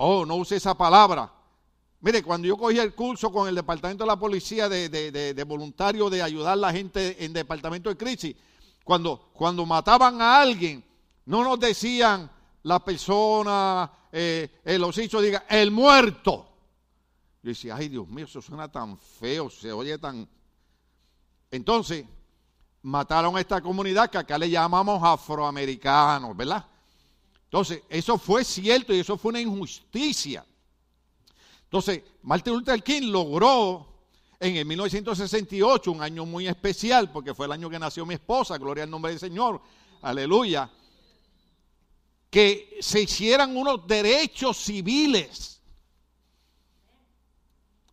Oh, 0.00 0.24
no 0.24 0.36
use 0.36 0.56
esa 0.56 0.76
palabra. 0.76 1.30
Mire, 2.00 2.22
cuando 2.22 2.46
yo 2.46 2.56
cogí 2.56 2.78
el 2.78 2.94
curso 2.94 3.32
con 3.32 3.48
el 3.48 3.56
Departamento 3.56 4.04
de 4.04 4.08
la 4.08 4.16
Policía 4.16 4.68
de, 4.68 4.88
de, 4.88 5.44
voluntario 5.44 6.08
de 6.08 6.22
ayudar 6.22 6.52
a 6.52 6.56
la 6.56 6.72
gente 6.72 7.24
en 7.24 7.32
Departamento 7.32 7.90
de 7.90 7.96
Crisis, 7.96 8.36
cuando, 8.84 9.30
cuando 9.32 9.66
mataban 9.66 10.22
a 10.22 10.40
alguien, 10.40 10.84
no 11.28 11.44
nos 11.44 11.60
decían 11.60 12.30
la 12.62 12.82
persona, 12.82 13.90
eh, 14.10 14.60
el 14.64 14.82
osicho, 14.82 15.20
diga, 15.20 15.44
el 15.50 15.70
muerto. 15.70 16.48
Yo 17.42 17.50
decía, 17.50 17.76
ay 17.76 17.90
Dios 17.90 18.08
mío, 18.08 18.24
eso 18.24 18.40
suena 18.40 18.72
tan 18.72 18.96
feo, 18.98 19.50
se 19.50 19.70
oye 19.70 19.98
tan... 19.98 20.26
Entonces, 21.50 22.06
mataron 22.80 23.36
a 23.36 23.40
esta 23.40 23.60
comunidad 23.60 24.08
que 24.08 24.16
acá 24.16 24.38
le 24.38 24.48
llamamos 24.48 25.02
afroamericanos, 25.04 26.34
¿verdad? 26.34 26.64
Entonces, 27.44 27.82
eso 27.90 28.16
fue 28.16 28.42
cierto 28.42 28.94
y 28.94 29.00
eso 29.00 29.18
fue 29.18 29.28
una 29.28 29.40
injusticia. 29.42 30.46
Entonces, 31.64 32.04
Martin 32.22 32.54
Luther 32.54 32.82
King 32.82 33.10
logró 33.10 33.86
en 34.40 34.56
el 34.56 34.64
1968, 34.64 35.92
un 35.92 36.02
año 36.02 36.24
muy 36.24 36.48
especial, 36.48 37.12
porque 37.12 37.34
fue 37.34 37.44
el 37.44 37.52
año 37.52 37.68
que 37.68 37.78
nació 37.78 38.06
mi 38.06 38.14
esposa, 38.14 38.56
gloria 38.56 38.84
al 38.84 38.90
nombre 38.90 39.10
del 39.10 39.20
Señor, 39.20 39.60
aleluya, 40.00 40.70
que 42.30 42.78
se 42.80 43.02
hicieran 43.02 43.56
unos 43.56 43.86
derechos 43.86 44.56
civiles. 44.58 45.62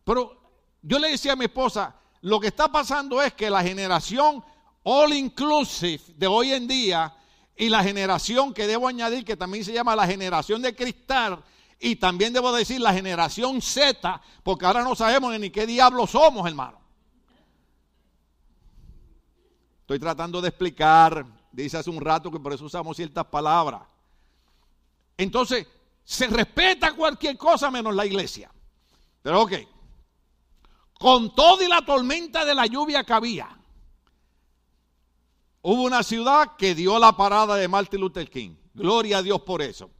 Pero 0.04 0.40
yo 0.82 0.98
le 0.98 1.10
decía 1.10 1.32
a 1.32 1.36
mi 1.36 1.46
esposa, 1.46 1.96
lo 2.20 2.38
que 2.38 2.48
está 2.48 2.70
pasando 2.70 3.22
es 3.22 3.32
que 3.34 3.50
la 3.50 3.62
generación 3.62 4.44
all 4.82 5.12
inclusive 5.12 6.02
de 6.16 6.26
hoy 6.26 6.52
en 6.52 6.68
día 6.68 7.14
y 7.56 7.68
la 7.68 7.82
generación 7.82 8.52
que 8.52 8.66
debo 8.66 8.86
añadir, 8.86 9.24
que 9.24 9.36
también 9.36 9.64
se 9.64 9.72
llama 9.72 9.96
la 9.96 10.06
generación 10.06 10.60
de 10.62 10.76
cristal, 10.76 11.42
y 11.78 11.96
también 11.96 12.32
debo 12.32 12.52
decir 12.52 12.80
la 12.80 12.92
generación 12.92 13.60
Z, 13.60 14.20
porque 14.42 14.66
ahora 14.66 14.82
no 14.82 14.94
sabemos 14.94 15.38
ni 15.38 15.50
qué 15.50 15.66
diablo 15.66 16.06
somos, 16.06 16.46
hermano. 16.46 16.80
Estoy 19.80 19.98
tratando 19.98 20.40
de 20.40 20.48
explicar, 20.48 21.24
dice 21.52 21.76
hace 21.76 21.90
un 21.90 22.00
rato 22.00 22.30
que 22.30 22.40
por 22.40 22.52
eso 22.52 22.64
usamos 22.64 22.96
ciertas 22.96 23.24
palabras. 23.26 23.82
Entonces, 25.16 25.66
se 26.04 26.26
respeta 26.28 26.94
cualquier 26.94 27.36
cosa 27.36 27.70
menos 27.70 27.94
la 27.94 28.06
iglesia. 28.06 28.50
Pero 29.22 29.42
ok, 29.42 29.52
con 30.98 31.34
todo 31.34 31.62
y 31.62 31.68
la 31.68 31.84
tormenta 31.84 32.44
de 32.44 32.54
la 32.54 32.66
lluvia 32.66 33.04
que 33.04 33.12
había, 33.12 33.56
Hubo 35.68 35.82
una 35.82 36.04
ciudad 36.04 36.52
que 36.56 36.76
dio 36.76 36.96
la 36.96 37.16
parada 37.16 37.56
de 37.56 37.66
Martin 37.66 38.00
Luther 38.00 38.30
King. 38.30 38.54
Gloria 38.72 39.18
a 39.18 39.22
Dios 39.22 39.40
por 39.40 39.60
eso. 39.60 39.90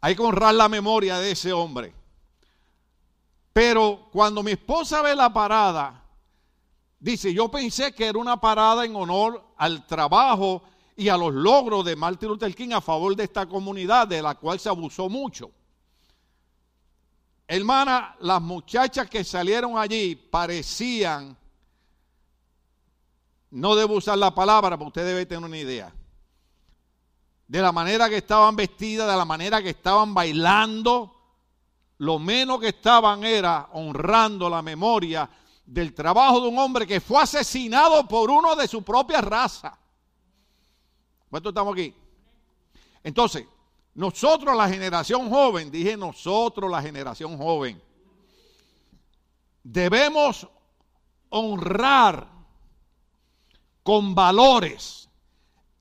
Hay 0.00 0.16
que 0.16 0.22
honrar 0.22 0.56
la 0.56 0.68
memoria 0.68 1.20
de 1.20 1.30
ese 1.30 1.52
hombre. 1.52 1.94
Pero 3.52 4.08
cuando 4.10 4.42
mi 4.42 4.50
esposa 4.50 5.02
ve 5.02 5.14
la 5.14 5.32
parada, 5.32 6.02
dice, 6.98 7.32
yo 7.32 7.48
pensé 7.48 7.94
que 7.94 8.06
era 8.06 8.18
una 8.18 8.40
parada 8.40 8.84
en 8.84 8.96
honor 8.96 9.40
al 9.56 9.86
trabajo 9.86 10.64
y 10.96 11.08
a 11.10 11.16
los 11.16 11.34
logros 11.34 11.84
de 11.84 11.94
Martin 11.94 12.30
Luther 12.30 12.54
King 12.54 12.72
a 12.72 12.80
favor 12.80 13.14
de 13.14 13.24
esta 13.24 13.46
comunidad 13.46 14.08
de 14.08 14.22
la 14.22 14.34
cual 14.34 14.58
se 14.58 14.70
abusó 14.70 15.08
mucho. 15.10 15.50
Hermana, 17.46 18.16
las 18.20 18.40
muchachas 18.40 19.08
que 19.08 19.22
salieron 19.22 19.78
allí 19.78 20.16
parecían 20.16 21.36
no 23.50 23.76
debo 23.76 23.94
usar 23.96 24.18
la 24.18 24.34
palabra, 24.34 24.76
pero 24.76 24.88
usted 24.88 25.06
debe 25.06 25.26
tener 25.26 25.44
una 25.44 25.56
idea. 25.56 25.94
De 27.46 27.60
la 27.60 27.70
manera 27.72 28.08
que 28.08 28.16
estaban 28.16 28.56
vestidas, 28.56 29.08
de 29.08 29.16
la 29.16 29.24
manera 29.24 29.62
que 29.62 29.70
estaban 29.70 30.12
bailando, 30.12 31.14
lo 31.98 32.18
menos 32.18 32.58
que 32.58 32.68
estaban 32.68 33.22
era 33.22 33.68
honrando 33.74 34.50
la 34.50 34.62
memoria 34.62 35.28
del 35.64 35.94
trabajo 35.94 36.40
de 36.40 36.48
un 36.48 36.58
hombre 36.58 36.86
que 36.86 37.00
fue 37.00 37.22
asesinado 37.22 38.06
por 38.08 38.30
uno 38.30 38.56
de 38.56 38.66
su 38.66 38.82
propia 38.82 39.20
raza. 39.20 39.78
¿Cuántos 41.36 41.50
estamos 41.50 41.74
aquí? 41.74 41.92
Entonces, 43.04 43.44
nosotros 43.92 44.56
la 44.56 44.70
generación 44.70 45.28
joven, 45.28 45.70
dije 45.70 45.94
nosotros 45.94 46.70
la 46.70 46.80
generación 46.80 47.36
joven, 47.36 47.78
debemos 49.62 50.48
honrar 51.28 52.26
con 53.82 54.14
valores 54.14 55.10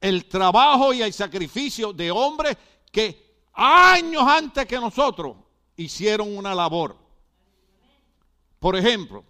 el 0.01 0.25
trabajo 0.25 0.93
y 0.93 1.01
el 1.01 1.13
sacrificio 1.13 1.93
de 1.93 2.11
hombres 2.11 2.57
que 2.91 3.37
años 3.53 4.23
antes 4.27 4.65
que 4.65 4.77
nosotros 4.77 5.37
hicieron 5.77 6.35
una 6.35 6.53
labor. 6.53 6.97
Por 8.59 8.75
ejemplo, 8.75 9.23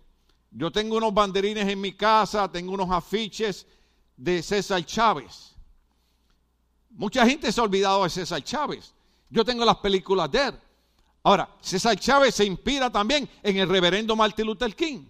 yo 0.49 0.71
tengo 0.71 0.97
unos 0.97 1.13
banderines 1.13 1.67
en 1.67 1.79
mi 1.79 1.93
casa, 1.93 2.51
tengo 2.51 2.73
unos 2.73 2.89
afiches 2.89 3.67
de 4.17 4.41
César 4.41 4.84
Chávez. 4.84 5.55
Mucha 6.96 7.26
gente 7.26 7.52
se 7.52 7.60
ha 7.60 7.64
olvidado 7.64 8.04
de 8.04 8.10
César 8.10 8.41
Chávez. 8.41 8.93
Yo 9.30 9.43
tengo 9.43 9.66
las 9.66 9.78
películas 9.78 10.32
de 10.32 10.48
él. 10.48 10.60
Ahora, 11.24 11.50
César 11.60 11.98
Chávez 11.98 12.36
se 12.36 12.46
inspira 12.46 12.89
también 12.89 13.30
en 13.43 13.58
el 13.58 13.68
reverendo 13.68 14.16
Martin 14.16 14.46
Luther 14.46 14.76
King. 14.76 15.06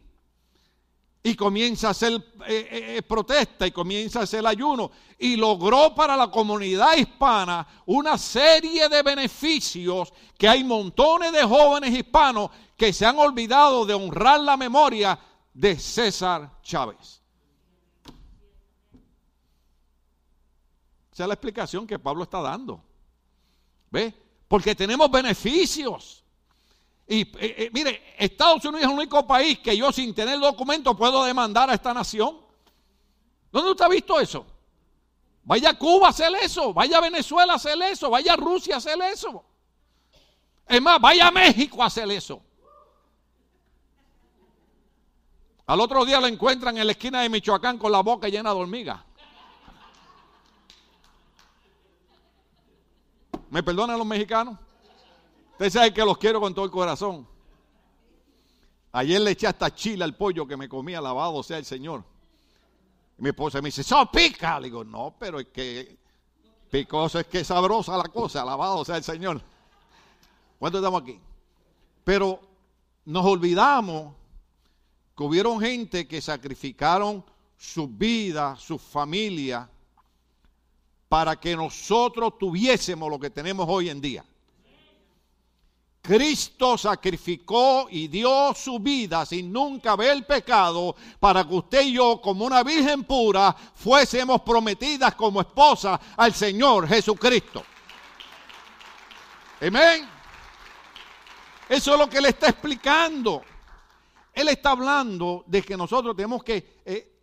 y 1.22 1.36
comienza 1.36 1.88
a 1.88 1.92
hacer 1.92 2.14
eh, 2.48 2.96
eh, 2.98 3.02
protesta 3.02 3.66
y 3.66 3.72
comienza 3.72 4.20
a 4.20 4.24
hacer 4.24 4.46
ayuno 4.46 4.92
y 5.18 5.36
logró 5.36 5.96
para 5.96 6.16
la 6.16 6.30
comunidad 6.30 6.96
hispana 6.98 7.68
una 7.88 8.16
serie 8.16 8.88
de 8.88 9.02
beneficios 9.02 10.14
que 10.38 10.48
hay 10.48 10.64
montones 10.64 11.32
de 11.32 11.44
jóvenes 11.44 11.98
hispanos 11.98 12.52
que 12.78 12.94
se 12.94 13.08
han 13.08 13.18
olvidado 13.18 13.88
de 13.88 13.96
honrar 13.96 14.40
la 14.40 14.56
memoria 14.56 15.18
de 15.52 15.80
César 15.80 16.62
Chávez. 16.62 17.25
Esa 21.16 21.24
es 21.24 21.28
la 21.30 21.36
explicación 21.36 21.88
que 21.88 21.98
Pablo 21.98 22.24
está 22.24 22.42
dando. 22.42 22.84
¿Ve? 23.90 24.14
Porque 24.50 24.76
tenemos 24.76 25.10
beneficios. 25.10 26.26
Y 27.08 27.22
eh, 27.22 27.36
eh, 27.40 27.70
mire, 27.72 28.16
Estados 28.18 28.66
Unidos 28.66 28.82
es 28.82 28.90
el 28.90 28.98
único 28.98 29.26
país 29.26 29.60
que 29.60 29.78
yo 29.78 29.94
sin 29.94 30.14
tener 30.14 30.38
documento 30.42 30.94
puedo 30.94 31.24
demandar 31.24 31.70
a 31.70 31.74
esta 31.74 31.94
nación. 31.94 32.42
¿Dónde 33.50 33.72
usted 33.72 33.86
ha 33.86 33.88
visto 33.88 34.20
eso? 34.20 34.46
Vaya 35.46 35.70
a 35.70 35.80
Cuba 35.80 36.08
a 36.08 36.10
hacer 36.10 36.34
eso, 36.44 36.74
vaya 36.74 36.98
a 36.98 37.02
Venezuela 37.02 37.54
a 37.54 37.56
hacer 37.56 37.82
eso, 37.82 38.10
vaya 38.10 38.34
a 38.34 38.36
Rusia 38.36 38.76
a 38.76 38.80
hacer 38.80 39.02
eso. 39.04 39.42
Es 40.68 40.82
más, 40.82 41.00
vaya 41.00 41.28
a 41.28 41.32
México 41.32 41.82
a 41.82 41.86
hacer 41.86 42.12
eso. 42.12 42.42
Al 45.66 45.80
otro 45.80 46.04
día 46.04 46.20
lo 46.20 46.28
encuentran 46.28 46.78
en 46.78 46.86
la 46.86 46.92
esquina 46.92 47.22
de 47.22 47.30
Michoacán 47.30 47.78
con 47.78 47.94
la 47.94 48.02
boca 48.02 48.28
llena 48.28 48.50
de 48.50 48.60
hormigas. 48.60 49.00
¿Me 53.56 53.64
perdonan 53.64 53.98
los 53.98 54.06
mexicanos? 54.06 54.58
Ustedes 55.54 55.72
saben 55.72 55.94
que 55.94 56.04
los 56.04 56.18
quiero 56.18 56.42
con 56.42 56.54
todo 56.54 56.66
el 56.66 56.72
corazón. 56.72 57.26
Ayer 58.92 59.22
le 59.22 59.32
eché 59.32 59.48
hasta 59.48 59.74
chile 59.74 60.04
al 60.04 60.14
pollo 60.14 60.46
que 60.46 60.58
me 60.58 60.68
comía, 60.68 61.00
lavado 61.00 61.42
sea 61.42 61.58
el 61.58 61.64
Señor. 61.64 62.04
Y 63.18 63.22
mi 63.22 63.30
esposa 63.30 63.62
me 63.62 63.70
dice, 63.70 63.82
¡so 63.82 64.12
pica! 64.12 64.60
Le 64.60 64.66
digo, 64.66 64.84
no, 64.84 65.16
pero 65.18 65.40
es 65.40 65.48
que 65.54 65.98
picoso 66.70 67.18
es 67.18 67.28
que 67.28 67.40
es 67.40 67.48
sabrosa 67.48 67.96
la 67.96 68.10
cosa, 68.10 68.42
alabado 68.42 68.84
sea 68.84 68.98
el 68.98 69.06
Señor. 69.06 69.42
¿Cuántos 70.60 70.80
estamos 70.80 71.04
aquí? 71.04 71.18
Pero 72.04 72.42
nos 73.06 73.26
olvidamos 73.26 74.16
que 75.16 75.24
hubieron 75.24 75.62
gente 75.62 76.10
que 76.10 76.20
sacrificaron 76.20 77.24
su 77.58 77.88
vida, 77.88 78.58
su 78.58 78.78
familia, 78.78 79.70
para 81.16 81.38
que 81.38 81.56
nosotros 81.56 82.38
tuviésemos 82.38 83.10
lo 83.10 83.18
que 83.18 83.30
tenemos 83.30 83.66
hoy 83.70 83.90
en 83.90 84.02
día. 84.02 84.26
Cristo 86.02 86.78
sacrificó 86.78 87.88
y 87.90 88.10
dio 88.10 88.54
su 88.54 88.80
vida 88.80 89.26
sin 89.26 89.50
nunca 89.50 89.96
ver 89.96 90.28
pecado 90.28 90.94
para 91.18 91.48
que 91.48 91.54
usted 91.54 91.86
y 91.86 91.94
yo, 91.94 92.20
como 92.22 92.44
una 92.44 92.64
virgen 92.64 93.06
pura, 93.06 93.56
fuésemos 93.76 94.42
prometidas 94.42 95.16
como 95.16 95.40
esposa 95.40 95.98
al 96.18 96.34
Señor 96.34 96.86
Jesucristo. 96.86 97.64
Amén. 99.62 100.10
Eso 101.70 101.94
es 101.94 101.98
lo 101.98 102.10
que 102.10 102.20
le 102.20 102.28
está 102.28 102.50
explicando. 102.50 103.42
Él 104.34 104.50
está 104.50 104.72
hablando 104.72 105.46
de 105.48 105.62
que 105.62 105.78
nosotros 105.78 106.14
tenemos 106.14 106.44
que, 106.44 106.82
eh, 106.84 107.22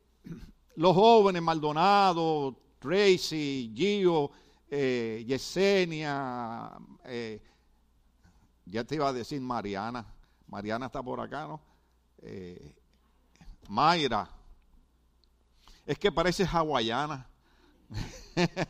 los 0.77 0.95
jóvenes, 0.95 1.43
Maldonado, 1.43 2.57
Tracy, 2.83 3.73
Gio, 3.75 4.31
eh, 4.69 5.25
Yesenia, 5.25 6.73
eh, 7.05 7.41
ya 8.67 8.83
te 8.83 8.97
iba 8.97 9.09
a 9.09 9.13
decir 9.13 9.41
Mariana. 9.41 10.05
Mariana 10.49 10.87
está 10.87 11.01
por 11.01 11.21
acá, 11.21 11.47
¿no? 11.47 11.61
Eh, 12.23 12.75
Mayra. 13.69 14.29
Es 15.87 15.97
que 15.97 16.11
parece 16.11 16.45
hawaiana. 16.45 17.29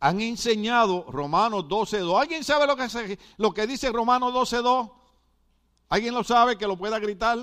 Han 0.00 0.20
enseñado 0.20 1.06
Romanos 1.10 1.64
12.2. 1.64 2.20
¿Alguien 2.20 2.44
sabe 2.44 2.66
lo 2.66 2.76
que, 2.76 3.18
lo 3.38 3.52
que 3.52 3.66
dice 3.66 3.90
Romanos 3.90 4.32
12.2? 4.32 4.92
¿Alguien 5.88 6.14
lo 6.14 6.22
sabe 6.22 6.56
que 6.56 6.68
lo 6.68 6.76
pueda 6.76 7.00
gritar? 7.00 7.38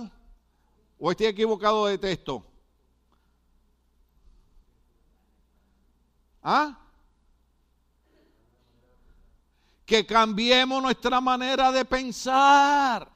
¿O 0.99 1.11
estoy 1.11 1.27
equivocado 1.27 1.87
de 1.87 1.97
texto? 1.97 2.45
¿Ah? 6.43 6.77
que 9.91 10.05
cambiemos 10.05 10.81
nuestra 10.81 11.19
manera 11.19 11.69
de 11.69 11.83
pensar. 11.83 13.11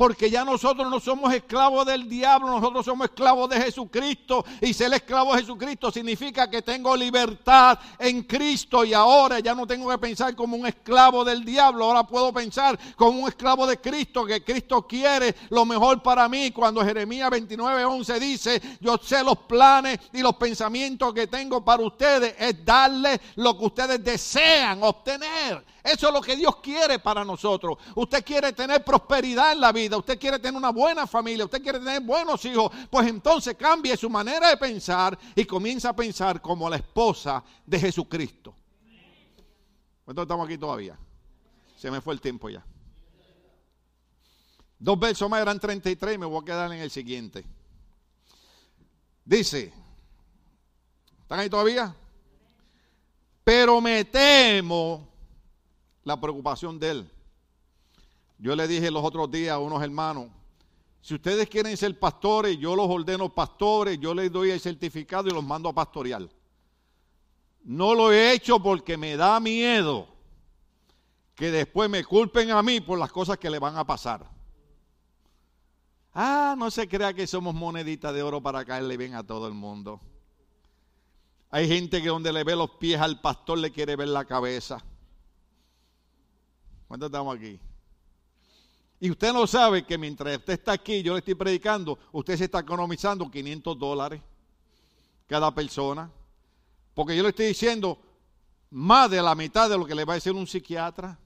Porque 0.00 0.30
ya 0.30 0.46
nosotros 0.46 0.88
no 0.88 0.98
somos 0.98 1.30
esclavos 1.34 1.84
del 1.84 2.08
diablo, 2.08 2.48
nosotros 2.48 2.86
somos 2.86 3.08
esclavos 3.08 3.50
de 3.50 3.60
Jesucristo. 3.60 4.42
Y 4.62 4.72
ser 4.72 4.94
esclavo 4.94 5.34
de 5.34 5.42
Jesucristo 5.42 5.90
significa 5.90 6.48
que 6.48 6.62
tengo 6.62 6.96
libertad 6.96 7.78
en 7.98 8.22
Cristo. 8.22 8.82
Y 8.82 8.94
ahora 8.94 9.40
ya 9.40 9.54
no 9.54 9.66
tengo 9.66 9.90
que 9.90 9.98
pensar 9.98 10.34
como 10.34 10.56
un 10.56 10.66
esclavo 10.66 11.22
del 11.22 11.44
diablo. 11.44 11.84
Ahora 11.84 12.04
puedo 12.04 12.32
pensar 12.32 12.78
como 12.96 13.20
un 13.20 13.28
esclavo 13.28 13.66
de 13.66 13.78
Cristo, 13.78 14.24
que 14.24 14.42
Cristo 14.42 14.86
quiere 14.86 15.34
lo 15.50 15.66
mejor 15.66 16.02
para 16.02 16.26
mí. 16.30 16.50
Cuando 16.50 16.82
Jeremías 16.82 17.28
29, 17.28 17.84
11 17.84 18.20
dice, 18.20 18.62
yo 18.80 18.96
sé 18.96 19.22
los 19.22 19.36
planes 19.40 19.98
y 20.14 20.22
los 20.22 20.36
pensamientos 20.36 21.12
que 21.12 21.26
tengo 21.26 21.62
para 21.62 21.82
ustedes, 21.82 22.36
es 22.38 22.64
darles 22.64 23.20
lo 23.36 23.58
que 23.58 23.66
ustedes 23.66 24.02
desean 24.02 24.82
obtener. 24.82 25.62
Eso 25.82 26.08
es 26.08 26.14
lo 26.14 26.20
que 26.20 26.36
Dios 26.36 26.56
quiere 26.56 26.98
para 26.98 27.24
nosotros. 27.24 27.78
Usted 27.94 28.24
quiere 28.24 28.52
tener 28.52 28.84
prosperidad 28.84 29.52
en 29.52 29.60
la 29.60 29.72
vida, 29.72 29.96
usted 29.96 30.18
quiere 30.18 30.38
tener 30.38 30.56
una 30.56 30.70
buena 30.70 31.06
familia, 31.06 31.44
usted 31.44 31.62
quiere 31.62 31.78
tener 31.78 32.02
buenos 32.02 32.44
hijos. 32.44 32.70
Pues 32.90 33.08
entonces 33.08 33.56
cambie 33.56 33.96
su 33.96 34.10
manera 34.10 34.48
de 34.50 34.56
pensar 34.56 35.18
y 35.34 35.44
comienza 35.44 35.90
a 35.90 35.96
pensar 35.96 36.40
como 36.40 36.68
la 36.68 36.76
esposa 36.76 37.42
de 37.64 37.78
Jesucristo. 37.78 38.54
¿Cuántos 40.04 40.24
estamos 40.24 40.46
aquí 40.46 40.58
todavía? 40.58 40.98
Se 41.76 41.90
me 41.90 42.00
fue 42.00 42.14
el 42.14 42.20
tiempo 42.20 42.50
ya. 42.50 42.64
Dos 44.78 44.98
versos 44.98 45.28
más 45.28 45.42
eran 45.42 45.60
33, 45.60 46.18
me 46.18 46.26
voy 46.26 46.42
a 46.42 46.44
quedar 46.44 46.72
en 46.72 46.80
el 46.80 46.90
siguiente. 46.90 47.44
Dice, 49.24 49.72
¿están 51.20 51.40
ahí 51.40 51.50
todavía? 51.50 51.94
Pero 53.44 53.80
me 53.80 54.04
temo 54.06 55.09
la 56.04 56.20
preocupación 56.20 56.78
de 56.78 56.90
él. 56.90 57.10
Yo 58.38 58.56
le 58.56 58.66
dije 58.66 58.90
los 58.90 59.04
otros 59.04 59.30
días 59.30 59.54
a 59.54 59.58
unos 59.58 59.82
hermanos, 59.82 60.28
si 61.02 61.14
ustedes 61.14 61.48
quieren 61.48 61.76
ser 61.76 61.98
pastores, 61.98 62.58
yo 62.58 62.76
los 62.76 62.86
ordeno 62.88 63.34
pastores, 63.34 63.98
yo 63.98 64.14
les 64.14 64.30
doy 64.30 64.50
el 64.50 64.60
certificado 64.60 65.28
y 65.28 65.32
los 65.32 65.44
mando 65.44 65.68
a 65.68 65.74
pastorear. 65.74 66.28
No 67.62 67.94
lo 67.94 68.12
he 68.12 68.32
hecho 68.32 68.60
porque 68.60 68.96
me 68.96 69.16
da 69.16 69.40
miedo 69.40 70.08
que 71.34 71.50
después 71.50 71.88
me 71.88 72.04
culpen 72.04 72.50
a 72.50 72.62
mí 72.62 72.80
por 72.80 72.98
las 72.98 73.10
cosas 73.10 73.38
que 73.38 73.48
le 73.48 73.58
van 73.58 73.76
a 73.76 73.86
pasar. 73.86 74.28
Ah, 76.12 76.54
no 76.58 76.70
se 76.70 76.88
crea 76.88 77.14
que 77.14 77.26
somos 77.26 77.54
moneditas 77.54 78.12
de 78.12 78.22
oro 78.22 78.42
para 78.42 78.64
caerle 78.64 78.96
bien 78.96 79.14
a 79.14 79.22
todo 79.22 79.46
el 79.46 79.54
mundo. 79.54 80.00
Hay 81.50 81.66
gente 81.66 82.02
que 82.02 82.08
donde 82.08 82.32
le 82.32 82.44
ve 82.44 82.54
los 82.56 82.70
pies 82.72 83.00
al 83.00 83.20
pastor 83.20 83.58
le 83.58 83.70
quiere 83.70 83.96
ver 83.96 84.08
la 84.08 84.24
cabeza. 84.24 84.84
¿Cuántos 86.90 87.06
estamos 87.06 87.36
aquí? 87.36 87.56
Y 88.98 89.12
usted 89.12 89.32
no 89.32 89.46
sabe 89.46 89.86
que 89.86 89.96
mientras 89.96 90.36
usted 90.38 90.54
está 90.54 90.72
aquí, 90.72 91.04
yo 91.04 91.12
le 91.12 91.20
estoy 91.20 91.36
predicando, 91.36 91.96
usted 92.10 92.36
se 92.36 92.46
está 92.46 92.58
economizando 92.58 93.30
500 93.30 93.78
dólares 93.78 94.20
cada 95.28 95.54
persona. 95.54 96.10
Porque 96.92 97.16
yo 97.16 97.22
le 97.22 97.28
estoy 97.28 97.46
diciendo 97.46 97.96
más 98.70 99.08
de 99.08 99.22
la 99.22 99.36
mitad 99.36 99.70
de 99.70 99.78
lo 99.78 99.86
que 99.86 99.94
le 99.94 100.04
va 100.04 100.14
a 100.14 100.16
decir 100.16 100.32
un 100.32 100.48
psiquiatra. 100.48 101.16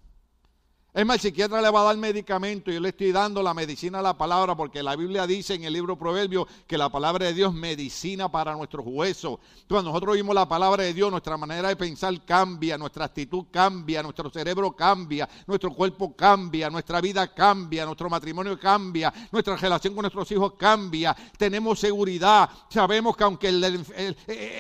Es 0.95 1.05
más, 1.05 1.17
el 1.17 1.23
psiquiatra 1.23 1.61
le 1.61 1.71
va 1.71 1.81
a 1.81 1.85
dar 1.87 1.97
medicamento 1.97 2.71
y 2.71 2.75
yo 2.75 2.81
le 2.81 2.91
estoy 2.91 3.11
dando 3.11 3.43
la 3.43 3.53
medicina 3.53 3.99
a 3.99 4.03
la 4.03 4.17
palabra 4.17 4.57
porque 4.57 4.81
la 4.81 4.95
Biblia 4.95 5.27
dice 5.27 5.55
en 5.55 5.65
el 5.65 5.73
libro 5.73 5.99
Proverbio 5.99 6.47
que 6.69 6.79
la 6.79 6.89
palabra 6.89 7.27
de 7.27 7.35
Dios 7.35 7.53
medicina 7.53 8.31
para 8.31 8.55
nuestros 8.55 8.87
huesos. 8.87 9.41
Cuando 9.69 9.91
nosotros 9.91 10.13
oímos 10.13 10.37
la 10.37 10.47
palabra 10.47 10.85
de 10.85 10.95
Dios, 10.95 11.11
nuestra 11.11 11.37
manera 11.37 11.69
de 11.69 11.75
pensar 11.75 12.25
cambia, 12.25 12.79
nuestra 12.79 13.07
actitud 13.07 13.47
cambia, 13.51 14.05
nuestro 14.05 14.31
cerebro 14.31 14.71
cambia, 14.71 15.29
nuestro 15.49 15.75
cuerpo 15.75 16.15
cambia, 16.15 16.71
nuestra 16.71 17.01
vida 17.01 17.27
cambia, 17.35 17.85
nuestro 17.85 18.09
matrimonio 18.09 18.57
cambia, 18.57 19.13
nuestra 19.33 19.57
relación 19.57 19.95
con 19.95 20.03
nuestros 20.03 20.31
hijos 20.31 20.53
cambia, 20.57 21.17
tenemos 21.37 21.81
seguridad, 21.81 22.49
sabemos 22.69 23.17
que 23.17 23.25
aunque 23.25 23.49
el, 23.49 23.85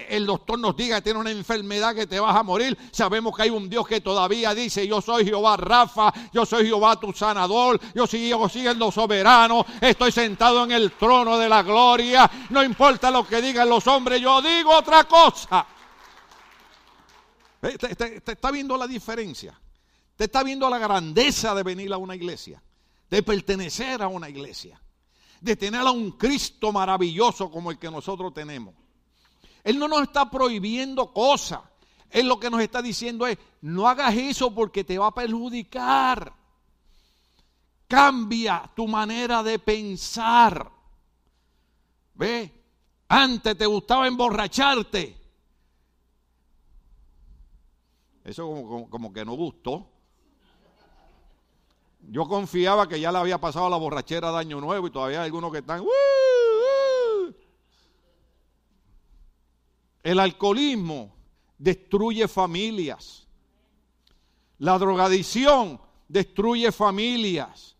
el 0.08 0.26
doctor 0.26 0.58
nos 0.58 0.76
diga 0.76 0.96
que 0.96 1.02
tiene 1.02 1.20
una 1.20 1.30
enfermedad 1.30 1.94
que 1.94 2.08
te 2.08 2.18
vas 2.18 2.34
a 2.34 2.42
morir, 2.42 2.76
sabemos 2.90 3.36
que 3.36 3.42
hay 3.42 3.50
un 3.50 3.70
Dios 3.70 3.86
que 3.86 4.00
todavía 4.00 4.52
dice, 4.52 4.84
yo 4.84 5.00
soy 5.00 5.24
Jehová 5.24 5.56
Rafa, 5.56 6.12
yo 6.32 6.46
soy 6.46 6.66
Jehová 6.66 6.98
tu 6.98 7.12
sanador, 7.12 7.80
yo 7.94 8.06
sigo 8.06 8.48
siendo 8.48 8.90
soberano, 8.90 9.64
estoy 9.80 10.12
sentado 10.12 10.64
en 10.64 10.72
el 10.72 10.92
trono 10.92 11.38
de 11.38 11.48
la 11.48 11.62
gloria, 11.62 12.30
no 12.50 12.62
importa 12.62 13.10
lo 13.10 13.26
que 13.26 13.40
digan 13.40 13.68
los 13.68 13.86
hombres, 13.86 14.20
yo 14.20 14.40
digo 14.42 14.76
otra 14.76 15.04
cosa. 15.04 15.66
Te, 17.60 18.32
está 18.32 18.50
viendo 18.50 18.76
la 18.76 18.86
diferencia, 18.86 19.58
te 20.16 20.24
está 20.24 20.42
viendo 20.42 20.68
la 20.68 20.78
grandeza 20.78 21.54
de 21.54 21.62
venir 21.62 21.92
a 21.92 21.96
una 21.96 22.14
iglesia, 22.14 22.62
de 23.08 23.22
pertenecer 23.22 24.02
a 24.02 24.08
una 24.08 24.28
iglesia 24.28 24.80
de 25.44 25.56
tener 25.56 25.82
a 25.82 25.90
un 25.90 26.12
Cristo 26.12 26.72
maravilloso 26.72 27.50
como 27.50 27.70
el 27.70 27.78
que 27.78 27.90
nosotros 27.90 28.32
tenemos. 28.32 28.74
Él 29.62 29.78
no 29.78 29.88
nos 29.88 30.02
está 30.02 30.30
prohibiendo 30.30 31.12
cosas. 31.12 31.60
Él 32.10 32.28
lo 32.28 32.38
que 32.38 32.50
nos 32.50 32.60
está 32.60 32.80
diciendo 32.80 33.26
es, 33.26 33.38
no 33.60 33.88
hagas 33.88 34.14
eso 34.14 34.54
porque 34.54 34.84
te 34.84 34.98
va 34.98 35.08
a 35.08 35.14
perjudicar. 35.14 36.32
Cambia 37.88 38.70
tu 38.74 38.86
manera 38.86 39.42
de 39.42 39.58
pensar. 39.58 40.70
¿Ve? 42.14 42.52
Antes 43.08 43.56
te 43.56 43.66
gustaba 43.66 44.06
emborracharte. 44.06 45.16
Eso 48.24 48.88
como, 48.90 49.12
que 49.12 49.24
no 49.24 49.34
gustó. 49.34 49.86
Yo 52.08 52.26
confiaba 52.26 52.88
que 52.88 53.00
ya 53.00 53.12
le 53.12 53.18
había 53.18 53.38
pasado 53.38 53.68
la 53.68 53.76
borrachera 53.76 54.30
de 54.30 54.38
Año 54.38 54.60
Nuevo 54.60 54.86
y 54.86 54.90
todavía 54.90 55.20
hay 55.20 55.26
algunos 55.26 55.52
que 55.52 55.58
están... 55.58 55.84
El 60.02 60.20
alcoholismo 60.20 61.13
destruye 61.64 62.28
familias. 62.28 63.26
La 64.58 64.78
drogadicción 64.78 65.80
destruye 66.06 66.70
familias. 66.70 67.74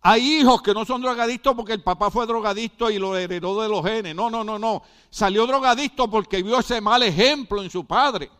Hay 0.00 0.40
hijos 0.40 0.62
que 0.62 0.72
no 0.72 0.86
son 0.86 1.02
drogadictos 1.02 1.54
porque 1.54 1.74
el 1.74 1.82
papá 1.82 2.10
fue 2.10 2.26
drogadicto 2.26 2.90
y 2.90 2.98
lo 2.98 3.14
heredó 3.14 3.60
de 3.60 3.68
los 3.68 3.84
genes. 3.84 4.14
No, 4.14 4.30
no, 4.30 4.42
no, 4.42 4.58
no. 4.58 4.82
Salió 5.10 5.46
drogadicto 5.46 6.08
porque 6.08 6.42
vio 6.42 6.58
ese 6.58 6.80
mal 6.80 7.02
ejemplo 7.02 7.62
en 7.62 7.68
su 7.68 7.86
padre. 7.86 8.30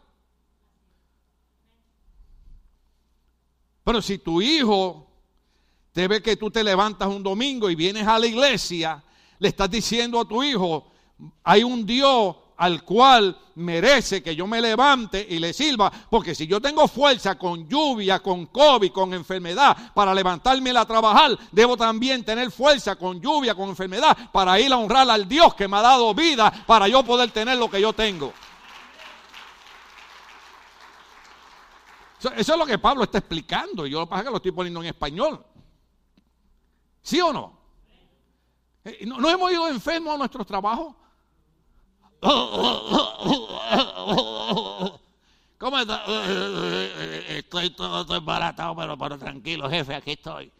Pero 3.84 4.00
si 4.00 4.16
tu 4.16 4.40
hijo 4.40 5.06
te 5.92 6.08
ve 6.08 6.22
que 6.22 6.36
tú 6.36 6.50
te 6.50 6.64
levantas 6.64 7.08
un 7.08 7.22
domingo 7.22 7.68
y 7.68 7.74
vienes 7.74 8.06
a 8.06 8.18
la 8.18 8.26
iglesia, 8.26 9.04
le 9.38 9.48
estás 9.48 9.70
diciendo 9.70 10.18
a 10.18 10.24
tu 10.24 10.42
hijo, 10.42 10.90
hay 11.42 11.62
un 11.62 11.84
Dios 11.84 12.36
al 12.60 12.82
cual 12.82 13.38
merece 13.54 14.22
que 14.22 14.36
yo 14.36 14.46
me 14.46 14.60
levante 14.60 15.26
y 15.26 15.38
le 15.38 15.54
sirva, 15.54 15.90
porque 16.10 16.34
si 16.34 16.46
yo 16.46 16.60
tengo 16.60 16.86
fuerza 16.88 17.38
con 17.38 17.66
lluvia, 17.66 18.18
con 18.18 18.46
COVID, 18.46 18.92
con 18.92 19.14
enfermedad, 19.14 19.94
para 19.94 20.12
levantarme 20.12 20.70
a 20.76 20.84
trabajar, 20.84 21.38
debo 21.50 21.78
también 21.78 22.22
tener 22.22 22.50
fuerza 22.50 22.96
con 22.96 23.18
lluvia, 23.18 23.54
con 23.54 23.70
enfermedad, 23.70 24.14
para 24.30 24.60
ir 24.60 24.70
a 24.70 24.76
honrar 24.76 25.08
al 25.08 25.26
Dios 25.26 25.54
que 25.54 25.68
me 25.68 25.78
ha 25.78 25.80
dado 25.80 26.14
vida, 26.14 26.52
para 26.66 26.86
yo 26.86 27.02
poder 27.02 27.30
tener 27.30 27.56
lo 27.56 27.70
que 27.70 27.80
yo 27.80 27.94
tengo. 27.94 28.30
Eso 32.18 32.52
es 32.52 32.58
lo 32.58 32.66
que 32.66 32.76
Pablo 32.76 33.04
está 33.04 33.16
explicando. 33.16 33.86
Y 33.86 33.90
yo 33.90 34.00
lo 34.00 34.06
que 34.06 34.10
pasa 34.10 34.20
es 34.20 34.24
que 34.26 34.30
lo 34.32 34.36
estoy 34.36 34.52
poniendo 34.52 34.82
en 34.82 34.88
español. 34.88 35.42
¿Sí 37.00 37.18
o 37.22 37.32
no? 37.32 37.58
Eh, 38.84 39.06
¿No, 39.06 39.30
hemos 39.30 39.50
ido 39.50 39.66
enfermos 39.66 40.14
a 40.14 40.18
nuestros 40.18 40.46
trabajos? 40.46 40.94
¿Cómo 45.58 45.78
está? 45.78 46.04
Estoy 47.28 47.70
todo 47.70 48.14
embaratado, 48.14 48.76
pero, 48.76 48.98
pero 48.98 49.18
tranquilo, 49.18 49.70
jefe, 49.70 49.94
aquí 49.94 50.12
estoy. 50.12 50.52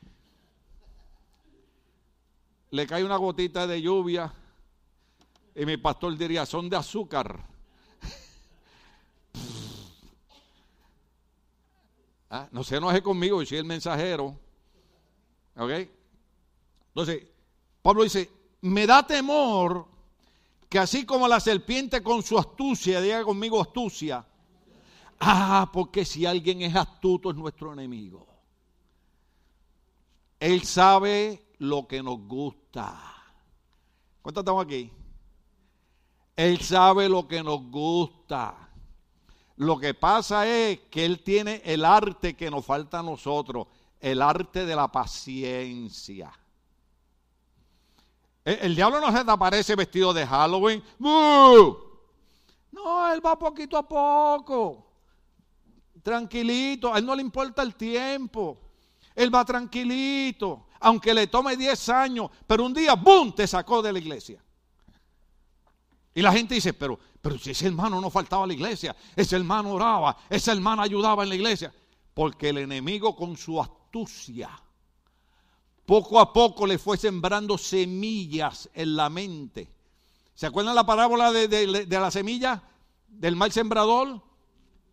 Le 2.71 2.87
cae 2.87 3.05
una 3.05 3.17
gotita 3.17 3.67
de 3.67 3.83
lluvia 3.83 4.33
y 5.55 5.67
mi 5.67 5.77
pastor 5.77 6.17
diría, 6.17 6.47
son 6.47 6.71
de 6.71 6.77
azúcar. 6.77 7.45
Ah, 12.33 12.49
no 12.53 12.63
se 12.63 12.77
enoje 12.77 13.03
conmigo, 13.03 13.43
yo 13.43 13.49
soy 13.49 13.59
el 13.59 13.65
mensajero. 13.65 14.39
¿Ok? 15.57 15.71
Entonces, 16.91 17.27
Pablo 17.83 18.05
dice, 18.05 18.31
me 18.61 18.87
da 18.87 19.05
temor 19.05 19.90
que 20.71 20.79
así 20.79 21.05
como 21.05 21.27
la 21.27 21.41
serpiente 21.41 22.01
con 22.01 22.23
su 22.23 22.39
astucia, 22.39 23.01
diga 23.01 23.25
conmigo 23.25 23.61
astucia, 23.61 24.25
ah, 25.19 25.69
porque 25.73 26.05
si 26.05 26.25
alguien 26.25 26.63
es 26.63 26.77
astuto 26.77 27.31
es 27.31 27.37
nuestro 27.37 27.73
enemigo. 27.73 28.29
Él 30.39 30.63
sabe 30.63 31.45
lo 31.59 31.89
que 31.89 32.03
nos 32.05 32.21
gusta. 32.21 32.99
¿Cuántos 34.23 34.43
estamos 34.43 34.65
aquí? 34.65 34.93
Él 36.37 36.61
sabe 36.61 37.09
lo 37.09 37.27
que 37.27 37.43
nos 37.43 37.69
gusta. 37.69 38.71
Lo 39.57 39.77
que 39.77 39.93
pasa 39.93 40.47
es 40.47 40.79
que 40.89 41.05
Él 41.05 41.23
tiene 41.25 41.61
el 41.65 41.85
arte 41.85 42.37
que 42.37 42.49
nos 42.49 42.65
falta 42.65 43.01
a 43.01 43.03
nosotros, 43.03 43.67
el 43.99 44.23
arte 44.23 44.65
de 44.65 44.77
la 44.77 44.87
paciencia. 44.87 46.33
El, 48.51 48.75
diablo 48.75 49.01
no 49.01 49.17
se 49.17 49.25
te 49.25 49.31
aparece 49.31 49.77
vestido 49.77 50.13
de 50.13 50.27
Halloween. 50.27 50.83
No, 52.73 53.13
Él 53.13 53.25
va 53.25 53.39
poquito 53.39 53.77
a 53.77 53.87
poco. 53.87 54.87
Tranquilito, 56.03 56.93
a 56.93 56.99
Él 56.99 57.07
no 57.07 57.15
le 57.15 57.23
importa 57.23 57.63
el 57.63 57.77
tiempo. 57.77 58.59
Él 59.15 59.33
va 59.33 59.45
tranquilito, 59.45 60.67
aunque 60.81 61.15
le 61.15 61.27
tome 61.27 61.57
10 61.57 61.89
años, 61.91 62.31
pero 62.47 62.65
un 62.65 62.73
día, 62.73 62.95
¡boom!, 62.95 63.35
te 63.35 63.47
sacó 63.47 63.83
de 63.83 63.93
la 63.93 63.99
iglesia. 63.99 64.43
Y 66.15 66.23
la 66.23 66.33
gente 66.33 66.55
dice, 66.55 66.73
pero, 66.73 66.99
pero 67.21 67.39
si 67.39 67.51
ese 67.51 67.67
hermano 67.67 68.01
no 68.01 68.11
faltaba 68.11 68.45
a 68.45 68.47
la 68.47 68.55
iglesia, 68.55 68.97
ese 69.15 69.37
hermano 69.37 69.71
oraba, 69.73 70.17
ese 70.29 70.51
hermano 70.51 70.83
ayudaba 70.83 71.23
en 71.23 71.29
la 71.29 71.35
iglesia. 71.35 71.73
Porque 72.15 72.49
el 72.49 72.59
enemigo 72.59 73.15
con 73.15 73.37
su 73.37 73.61
astucia, 73.61 74.51
poco 75.87 76.21
a 76.21 76.33
poco 76.33 76.67
le 76.67 76.79
fue 76.79 76.97
sembrando 76.97 77.59
semillas 77.59 78.69
en 78.75 78.97
la 78.97 79.09
mente. 79.11 79.69
¿Se 80.35 80.47
acuerdan 80.47 80.75
la 80.75 80.87
parábola 80.87 81.33
de, 81.33 81.87
la 81.89 82.11
semilla 82.11 82.63
del 83.09 83.37
mal 83.37 83.53
sembrador? 83.53 84.23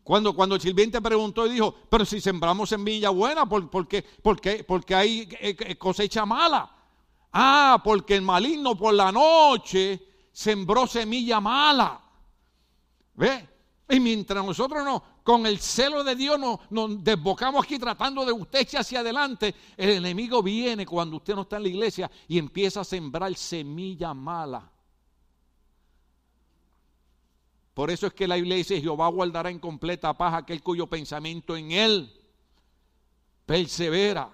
Cuando, 0.04 0.34
cuando 0.34 0.56
el 0.56 0.62
sirviente 0.62 1.02
preguntó 1.02 1.46
y 1.46 1.52
dijo, 1.52 1.76
pero 1.90 2.06
si 2.06 2.22
sembramos 2.22 2.70
semilla 2.70 3.10
buena, 3.10 3.48
¿por, 3.48 3.88
qué, 3.88 4.04
porque 4.24 4.96
hay 4.96 5.28
eh, 5.40 5.56
eh, 5.60 5.78
cosecha 5.78 6.26
mala? 6.26 6.72
Ah, 7.32 7.82
porque 7.84 8.16
el 8.16 8.22
maligno 8.22 8.76
por 8.76 8.94
la 8.94 9.12
noche 9.12 10.02
sembró 10.32 10.88
semilla 10.88 11.40
mala. 11.40 12.02
¿Ve? 13.16 13.48
Y 13.90 14.00
mientras 14.02 14.44
nosotros 14.44 14.84
no, 14.84 15.02
con 15.24 15.46
el 15.46 15.60
celo 15.60 16.04
de 16.04 16.16
Dios 16.16 16.38
nos, 16.38 16.60
nos 16.70 17.04
desbocamos 17.04 17.64
aquí 17.64 17.80
tratando 17.80 18.26
de 18.26 18.34
usted 18.34 18.68
hacia 18.76 19.00
adelante, 19.00 19.56
el 19.78 19.92
enemigo 19.92 20.44
viene 20.44 20.86
cuando 20.86 21.18
usted 21.18 21.36
no 21.36 21.44
está 21.44 21.56
en 21.58 21.64
la 21.64 21.70
iglesia 21.70 22.12
y 22.28 22.38
empieza 22.38 22.82
a 22.82 22.84
sembrar 22.84 23.34
semilla 23.36 24.14
mala. 24.14 24.70
Por 27.74 27.92
eso 27.92 28.08
es 28.08 28.14
que 28.14 28.28
la 28.28 28.38
iglesia 28.38 28.76
dice, 28.76 28.82
Jehová 28.82 29.08
guardará 29.08 29.50
en 29.50 29.60
completa 29.60 30.18
paz 30.18 30.34
aquel 30.34 30.64
cuyo 30.64 30.88
pensamiento 30.88 31.56
en 31.56 31.72
él 31.72 32.12
persevera. 33.46 34.30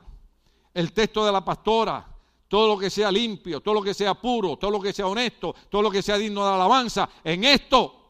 El 0.74 0.92
texto 0.94 1.26
de 1.26 1.32
la 1.32 1.46
pastora, 1.46 2.08
todo 2.48 2.70
lo 2.70 2.80
que 2.80 2.90
sea 2.90 3.12
limpio, 3.12 3.62
todo 3.62 3.76
lo 3.76 3.82
que 3.82 3.94
sea 3.94 4.16
puro, 4.16 4.58
todo 4.58 4.72
lo 4.72 4.82
que 4.82 4.94
sea 4.94 5.08
honesto, 5.08 5.54
todo 5.70 5.82
lo 5.84 5.92
que 5.92 6.02
sea 6.02 6.18
digno 6.18 6.46
de 6.46 6.54
alabanza, 6.54 7.08
en 7.24 7.44
esto. 7.44 8.03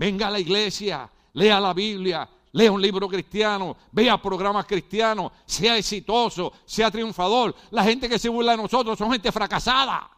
Venga 0.00 0.28
a 0.28 0.30
la 0.30 0.40
iglesia, 0.40 1.10
lea 1.34 1.60
la 1.60 1.74
Biblia, 1.74 2.26
lea 2.52 2.72
un 2.72 2.80
libro 2.80 3.06
cristiano, 3.06 3.76
vea 3.92 4.16
programas 4.16 4.64
cristianos, 4.64 5.30
sea 5.44 5.76
exitoso, 5.76 6.54
sea 6.64 6.90
triunfador. 6.90 7.54
La 7.70 7.84
gente 7.84 8.08
que 8.08 8.18
se 8.18 8.30
burla 8.30 8.52
de 8.52 8.62
nosotros 8.62 8.98
son 8.98 9.12
gente 9.12 9.30
fracasada. 9.30 10.08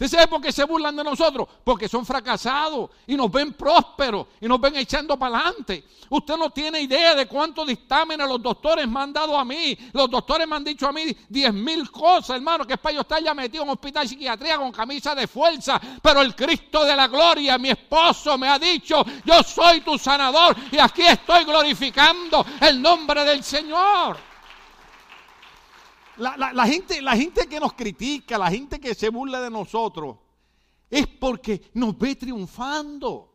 ¿Usted 0.00 0.16
sabe 0.16 0.28
por 0.28 0.40
qué 0.40 0.50
se 0.50 0.64
burlan 0.64 0.96
de 0.96 1.04
nosotros? 1.04 1.46
Porque 1.62 1.86
son 1.86 2.06
fracasados 2.06 2.88
y 3.06 3.16
nos 3.16 3.30
ven 3.30 3.52
prósperos 3.52 4.28
y 4.40 4.48
nos 4.48 4.58
ven 4.58 4.76
echando 4.76 5.18
para 5.18 5.40
adelante. 5.40 5.84
Usted 6.08 6.38
no 6.38 6.48
tiene 6.48 6.80
idea 6.80 7.14
de 7.14 7.26
cuántos 7.26 7.66
dictámenes 7.66 8.26
los 8.26 8.42
doctores 8.42 8.88
me 8.88 8.98
han 8.98 9.12
dado 9.12 9.38
a 9.38 9.44
mí. 9.44 9.76
Los 9.92 10.10
doctores 10.10 10.48
me 10.48 10.56
han 10.56 10.64
dicho 10.64 10.88
a 10.88 10.92
mí 10.92 11.14
diez 11.28 11.52
mil 11.52 11.90
cosas, 11.90 12.36
hermano, 12.36 12.66
que 12.66 12.72
es 12.72 12.78
para 12.78 12.94
yo 12.94 13.02
estar 13.02 13.22
ya 13.22 13.34
metido 13.34 13.62
en 13.62 13.68
un 13.68 13.74
hospital 13.74 14.04
de 14.04 14.08
psiquiatría 14.08 14.56
con 14.56 14.72
camisa 14.72 15.14
de 15.14 15.26
fuerza. 15.26 15.78
Pero 16.02 16.22
el 16.22 16.34
Cristo 16.34 16.82
de 16.86 16.96
la 16.96 17.06
gloria, 17.06 17.58
mi 17.58 17.68
esposo, 17.68 18.38
me 18.38 18.48
ha 18.48 18.58
dicho, 18.58 19.04
yo 19.26 19.42
soy 19.42 19.82
tu 19.82 19.98
sanador 19.98 20.56
y 20.72 20.78
aquí 20.78 21.02
estoy 21.02 21.44
glorificando 21.44 22.46
el 22.62 22.80
nombre 22.80 23.22
del 23.22 23.44
Señor. 23.44 24.29
La, 26.16 26.66
gente, 26.66 27.00
la 27.00 27.16
gente 27.16 27.46
que 27.46 27.60
nos 27.60 27.72
critica, 27.72 28.36
la 28.36 28.50
gente 28.50 28.78
que 28.78 28.94
se 28.94 29.08
burla 29.08 29.40
de 29.40 29.50
nosotros, 29.50 30.16
es 30.88 31.06
porque 31.06 31.70
nos 31.74 31.96
ve 31.96 32.16
triunfando. 32.16 33.34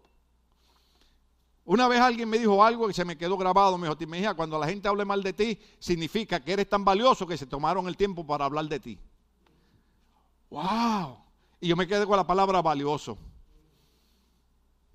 Una 1.63 1.87
vez 1.87 1.99
alguien 1.99 2.29
me 2.29 2.37
dijo 2.37 2.63
algo 2.63 2.87
que 2.87 2.93
se 2.93 3.05
me 3.05 3.17
quedó 3.17 3.37
grabado, 3.37 3.77
me 3.77 3.87
dijo, 3.87 3.97
me 4.07 4.35
cuando 4.35 4.59
la 4.59 4.67
gente 4.67 4.87
hable 4.87 5.03
mal 5.03 5.23
de 5.23 5.33
ti, 5.33 5.59
significa 5.79 6.39
que 6.39 6.53
eres 6.53 6.69
tan 6.69 6.85
valioso 6.85 7.25
que 7.25 7.37
se 7.37 7.47
tomaron 7.47 7.87
el 7.87 7.97
tiempo 7.97 8.25
para 8.25 8.45
hablar 8.45 8.65
de 8.65 8.79
ti. 8.79 8.99
¡Wow! 10.51 11.17
Y 11.59 11.69
yo 11.69 11.75
me 11.75 11.87
quedé 11.87 12.05
con 12.05 12.17
la 12.17 12.27
palabra 12.27 12.61
valioso. 12.61 13.17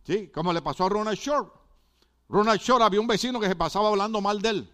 ¿Sí? 0.05 0.29
Como 0.29 0.53
le 0.53 0.63
pasó 0.63 0.85
a 0.85 0.89
Ronald 0.89 1.19
Short. 1.19 1.53
Ronald 2.29 2.61
Short 2.61 2.83
había 2.83 3.01
un 3.01 3.09
vecino 3.09 3.41
que 3.41 3.49
se 3.49 3.57
pasaba 3.57 3.89
hablando 3.89 4.21
mal 4.21 4.41
de 4.41 4.49
él. 4.51 4.73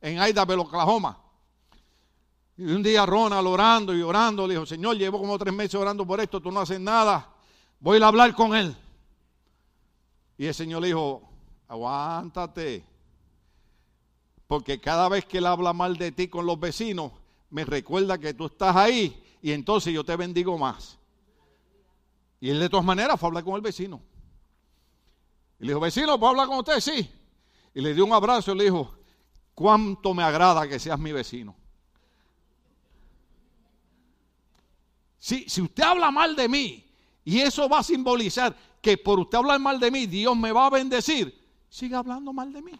en 0.00 0.16
Idabel, 0.26 0.60
Oklahoma. 0.60 1.23
Y 2.56 2.64
un 2.64 2.82
día 2.82 3.04
Ronald 3.04 3.46
orando 3.46 3.94
y 3.94 4.02
orando, 4.02 4.46
le 4.46 4.54
dijo, 4.54 4.66
Señor, 4.66 4.96
llevo 4.96 5.18
como 5.18 5.36
tres 5.38 5.52
meses 5.52 5.74
orando 5.74 6.06
por 6.06 6.20
esto, 6.20 6.40
tú 6.40 6.52
no 6.52 6.60
haces 6.60 6.78
nada, 6.78 7.28
voy 7.80 8.00
a 8.00 8.06
hablar 8.06 8.34
con 8.34 8.54
él. 8.54 8.76
Y 10.38 10.46
el 10.46 10.54
Señor 10.54 10.82
le 10.82 10.88
dijo, 10.88 11.28
aguántate, 11.68 12.84
porque 14.46 14.80
cada 14.80 15.08
vez 15.08 15.24
que 15.24 15.38
él 15.38 15.46
habla 15.46 15.72
mal 15.72 15.96
de 15.96 16.12
ti 16.12 16.28
con 16.28 16.46
los 16.46 16.58
vecinos, 16.60 17.12
me 17.50 17.64
recuerda 17.64 18.18
que 18.18 18.34
tú 18.34 18.46
estás 18.46 18.76
ahí 18.76 19.20
y 19.42 19.52
entonces 19.52 19.92
yo 19.92 20.04
te 20.04 20.16
bendigo 20.16 20.56
más. 20.56 20.98
Y 22.40 22.50
él 22.50 22.60
de 22.60 22.68
todas 22.68 22.84
maneras 22.84 23.18
fue 23.18 23.26
a 23.26 23.28
hablar 23.28 23.44
con 23.44 23.54
el 23.54 23.62
vecino. 23.62 24.00
Y 25.58 25.64
le 25.64 25.68
dijo, 25.68 25.80
vecino, 25.80 26.18
¿puedo 26.18 26.30
hablar 26.30 26.46
con 26.46 26.58
usted? 26.58 26.78
Sí. 26.80 27.10
Y 27.74 27.80
le 27.80 27.94
dio 27.94 28.04
un 28.04 28.12
abrazo 28.12 28.52
y 28.52 28.58
le 28.58 28.64
dijo, 28.64 28.94
cuánto 29.54 30.14
me 30.14 30.22
agrada 30.22 30.68
que 30.68 30.78
seas 30.78 30.98
mi 30.98 31.12
vecino. 31.12 31.56
Si, 35.24 35.46
usted 35.62 35.82
habla 35.82 36.10
mal 36.10 36.36
de 36.36 36.50
mí 36.50 36.86
y 37.24 37.40
eso 37.40 37.66
va 37.66 37.78
a 37.78 37.82
simbolizar 37.82 38.54
que 38.82 38.98
por 38.98 39.18
usted 39.18 39.38
hablar 39.38 39.58
mal 39.58 39.80
de 39.80 39.90
mí, 39.90 40.04
Dios 40.04 40.36
me 40.36 40.52
va 40.52 40.66
a 40.66 40.70
bendecir, 40.70 41.34
siga 41.70 42.00
hablando 42.00 42.30
mal 42.34 42.52
de 42.52 42.60
mí. 42.60 42.72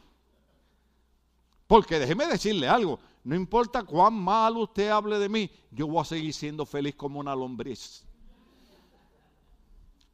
Porque 1.67 1.99
déjeme 1.99 2.27
decirle 2.27 2.69
algo, 2.69 3.01
no 3.23 3.35
importa 3.35 3.83
cuán 3.83 4.13
mal 4.13 4.59
usted 4.59 4.91
hable 4.91 5.19
de 5.19 5.31
mí, 5.31 5.51
yo 5.71 5.87
voy 5.87 6.03
a 6.03 6.05
seguir 6.05 6.35
siendo 6.35 6.67
feliz 6.67 6.95
como 6.97 7.19
una 7.19 7.35
lombriz. 7.35 8.05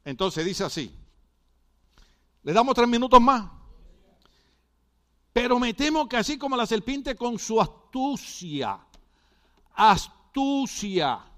Entonces 0.04 0.44
dice 0.44 0.62
así, 0.62 0.94
le 2.44 2.52
damos 2.52 2.76
tres 2.76 2.86
minutos 2.86 3.20
más. 3.20 3.50
Pero 5.32 5.58
me 5.58 5.74
temo 5.74 6.08
que 6.08 6.16
así 6.16 6.38
como 6.38 6.56
la 6.56 6.64
serpiente 6.64 7.16
con 7.16 7.40
su 7.40 7.60
astucia, 7.60 8.78
astucia, 9.74 11.29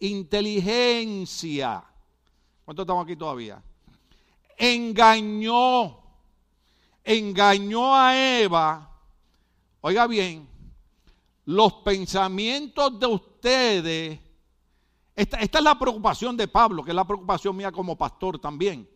inteligencia, 0.00 1.84
¿cuánto 2.64 2.82
estamos 2.82 3.04
aquí 3.04 3.16
todavía? 3.16 3.62
Engañó, 4.56 5.98
engañó 7.04 7.94
a 7.94 8.16
Eva, 8.40 8.90
oiga 9.80 10.06
bien, 10.06 10.48
los 11.44 11.72
pensamientos 11.74 12.98
de 12.98 13.06
ustedes, 13.06 14.20
esta, 15.14 15.40
esta 15.40 15.58
es 15.58 15.64
la 15.64 15.78
preocupación 15.78 16.36
de 16.36 16.48
Pablo, 16.48 16.82
que 16.84 16.90
es 16.90 16.96
la 16.96 17.06
preocupación 17.06 17.56
mía 17.56 17.72
como 17.72 17.96
pastor 17.96 18.38
también 18.38 18.88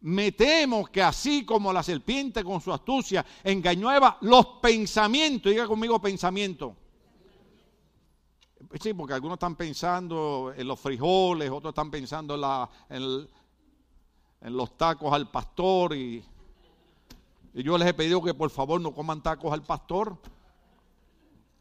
me 0.00 0.32
temo 0.32 0.86
que 0.86 1.02
así 1.02 1.44
como 1.44 1.72
la 1.72 1.82
serpiente 1.82 2.42
con 2.42 2.60
su 2.60 2.72
astucia 2.72 3.24
engañó 3.44 3.88
a 3.88 3.96
Eva, 3.96 4.18
los 4.22 4.46
pensamientos, 4.62 5.52
diga 5.52 5.66
conmigo 5.66 6.00
pensamiento. 6.00 6.76
Sí, 8.80 8.92
porque 8.94 9.14
algunos 9.14 9.36
están 9.36 9.56
pensando 9.56 10.52
en 10.54 10.68
los 10.68 10.78
frijoles, 10.78 11.50
otros 11.50 11.72
están 11.72 11.90
pensando 11.90 12.34
en, 12.90 13.28
los 14.54 14.76
tacos 14.76 15.12
al 15.12 15.30
pastor 15.30 15.96
y, 15.96 16.24
yo 17.52 17.76
les 17.76 17.88
he 17.88 17.94
pedido 17.94 18.22
que 18.22 18.32
por 18.32 18.50
favor 18.50 18.80
no 18.80 18.94
coman 18.94 19.22
tacos 19.22 19.52
al 19.52 19.62
pastor, 19.62 20.16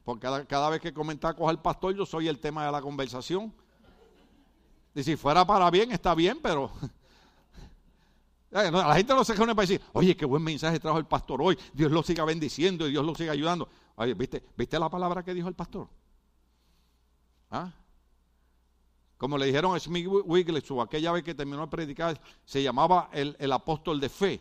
porque 0.04 0.28
cada, 0.48 0.70
vez 0.70 0.82
que 0.82 0.94
comen 0.94 1.18
tacos 1.18 1.50
al 1.50 1.62
pastor 1.62 1.96
yo 1.96 2.06
soy 2.06 2.28
el 2.28 2.40
tema 2.40 2.66
de 2.66 2.72
la 2.72 2.82
conversación. 2.82 3.52
Y 4.94 5.04
si 5.04 5.16
fuera 5.16 5.46
para 5.46 5.72
bien, 5.72 5.92
está 5.92 6.14
bien, 6.14 6.40
pero 6.44 6.70
la 8.52 8.96
gente 8.96 9.14
no 9.14 9.24
se 9.24 9.34
reúne 9.34 9.56
para 9.56 9.68
decir, 9.68 9.82
oye, 9.94 10.16
qué 10.16 10.26
buen 10.26 10.44
mensaje 10.44 10.80
trajo 10.80 10.98
el 10.98 11.06
pastor 11.06 11.42
hoy, 11.42 11.58
Dios 11.74 11.92
lo 11.92 12.04
siga 12.04 12.26
bendiciendo 12.26 12.88
y 12.88 12.92
Dios 12.92 13.06
lo 13.06 13.16
siga 13.16 13.32
ayudando. 13.32 13.70
Oye, 13.96 14.14
¿viste, 14.14 14.44
¿viste 14.56 14.78
la 14.78 14.90
palabra 14.90 15.24
que 15.24 15.34
dijo 15.34 15.48
el 15.48 15.56
pastor? 15.56 15.88
¿Ah? 17.52 17.72
Como 19.18 19.38
le 19.38 19.48
dijeron 19.48 19.76
a 19.76 19.80
Smith 19.80 20.08
Wigglesworth, 20.08 20.88
aquella 20.88 21.12
vez 21.12 21.24
que 21.24 21.36
terminó 21.36 21.62
de 21.62 21.68
predicar, 21.68 22.20
se 22.46 22.64
llamaba 22.64 23.10
el, 23.12 23.52
apóstol 23.52 24.00
de 24.00 24.08
fe. 24.08 24.40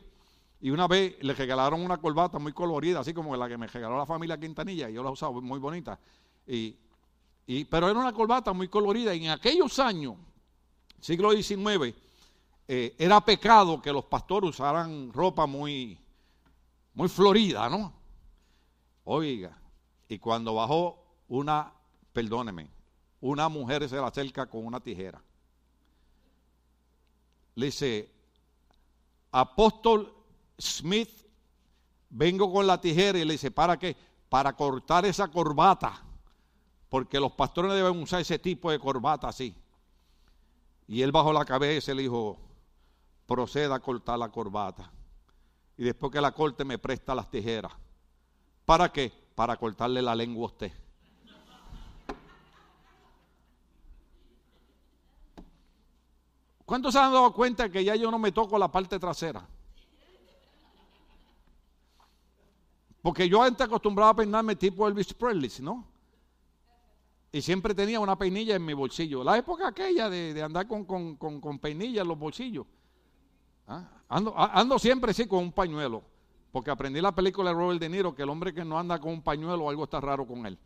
Y 0.61 0.71
una 0.71 0.87
vez 0.87 1.17
le 1.21 1.35
regalaron 1.35 1.83
una 1.83 1.97
corbata 1.97 2.39
muy 2.39 2.53
colorida, 2.53 3.01
así 3.01 3.13
como 3.13 3.35
la 3.37 3.49
que 3.49 3.59
me 3.59 3.67
regaló 3.67 3.99
la 3.99 4.07
familia 4.07 4.39
Quintanilla, 4.39 4.89
y 4.89 4.95
yo 4.95 5.03
la 5.03 5.11
usaba 5.11 5.41
muy 5.41 5.59
bonita. 5.59 5.99
Y, 6.47 6.77
y, 7.45 7.65
pero 7.65 7.91
era 7.91 7.99
una 7.99 8.13
corbata 8.13 8.53
muy 8.53 8.69
colorida. 8.69 9.13
Y 9.17 9.25
en 9.25 9.33
aquellos 9.33 9.81
años, 9.81 10.15
siglo 11.01 11.33
XIX, 11.33 11.95
eh, 12.69 12.95
era 12.99 13.21
pecado 13.21 13.83
que 13.83 13.93
los 13.93 14.05
pastores 14.05 14.51
usaran 14.51 15.13
ropa 15.13 15.47
muy, 15.47 15.99
muy 16.95 17.09
florida, 17.09 17.69
¿no? 17.69 17.93
Oiga, 19.05 19.59
y 20.09 20.19
cuando 20.19 20.55
bajó 20.55 21.03
una, 21.29 21.73
perdóneme, 22.13 22.78
una 23.21 23.49
mujer 23.49 23.89
se 23.89 23.97
le 23.97 24.05
acerca 24.05 24.47
con 24.47 24.65
una 24.65 24.81
tijera. 24.81 25.23
Le 27.55 27.67
dice, 27.67 28.11
apóstol 29.33 30.15
Smith, 30.59 31.11
vengo 32.11 32.53
con 32.53 32.67
la 32.67 32.81
tijera 32.81 33.19
y 33.19 33.25
le 33.25 33.33
dice, 33.33 33.51
¿para 33.51 33.79
qué? 33.79 33.97
Para 34.29 34.55
cortar 34.55 35.05
esa 35.07 35.29
corbata, 35.29 36.03
porque 36.89 37.19
los 37.19 37.33
pastores 37.33 37.73
deben 37.73 38.01
usar 38.01 38.21
ese 38.21 38.39
tipo 38.39 38.71
de 38.71 38.79
corbata 38.79 39.29
así. 39.29 39.55
Y 40.87 41.03
él 41.03 41.13
bajó 41.13 41.33
la 41.33 41.45
cabeza 41.45 41.93
y 41.93 41.97
le 41.97 42.03
dijo, 42.03 42.39
proceda 43.27 43.75
a 43.75 43.81
cortar 43.81 44.19
la 44.19 44.31
corbata. 44.31 44.91
Y 45.77 45.85
después 45.85 46.11
que 46.13 46.21
la 46.21 46.33
corte 46.33 46.65
me 46.65 46.79
presta 46.79 47.15
las 47.15 47.31
tijeras. 47.31 47.73
¿Para 48.65 48.91
qué? 48.91 49.13
Para 49.35 49.57
cortarle 49.57 50.03
la 50.03 50.15
lengua 50.15 50.45
a 50.45 50.47
usted. 50.47 50.73
¿Cuántos 56.69 56.93
se 56.93 56.99
han 56.99 57.11
dado 57.11 57.33
cuenta 57.33 57.71
que 57.71 57.83
ya 57.83 57.97
yo 57.97 58.11
no 58.11 58.19
me 58.19 58.31
toco 58.31 58.59
la 58.59 58.71
parte 58.71 58.99
trasera? 58.99 59.49
Porque 63.01 63.27
yo 63.27 63.43
antes 63.43 63.67
acostumbraba 63.67 64.11
a 64.11 64.17
peinarme 64.17 64.55
tipo 64.55 64.87
Elvis 64.87 65.15
Presley, 65.15 65.51
¿no? 65.63 65.87
Y 67.33 67.41
siempre 67.41 67.75
tenía 67.75 67.99
una 68.01 68.19
peinilla 68.19 68.55
en 68.55 68.67
mi 68.67 68.75
bolsillo. 68.75 69.25
La 69.25 69.39
época 69.39 69.69
aquella 69.69 70.11
de, 70.11 70.43
andar 70.43 70.69
con, 70.69 70.85
con, 70.85 71.17
con 71.17 71.59
peinilla 71.59 72.03
en 72.03 72.09
los 72.09 72.19
bolsillos. 72.19 72.67
¿Ah? 73.67 73.89
Ando, 74.11 74.79
siempre 74.79 75.15
sí 75.15 75.27
con 75.27 75.39
un 75.39 75.53
pañuelo, 75.53 76.03
porque 76.53 76.71
aprendí 76.71 77.01
la 77.01 77.15
película 77.15 77.49
de 77.49 77.57
Robert 77.57 77.81
De 77.81 77.89
Niro 77.89 78.15
que 78.15 78.25
el 78.25 78.29
hombre 78.29 78.53
que 78.53 78.67
no 78.67 78.79
anda 78.79 79.01
con 79.01 79.13
un 79.13 79.23
pañuelo 79.23 79.71
algo 79.71 79.85
está 79.85 80.03
raro 80.03 80.27
con 80.27 80.45
él. 80.45 80.59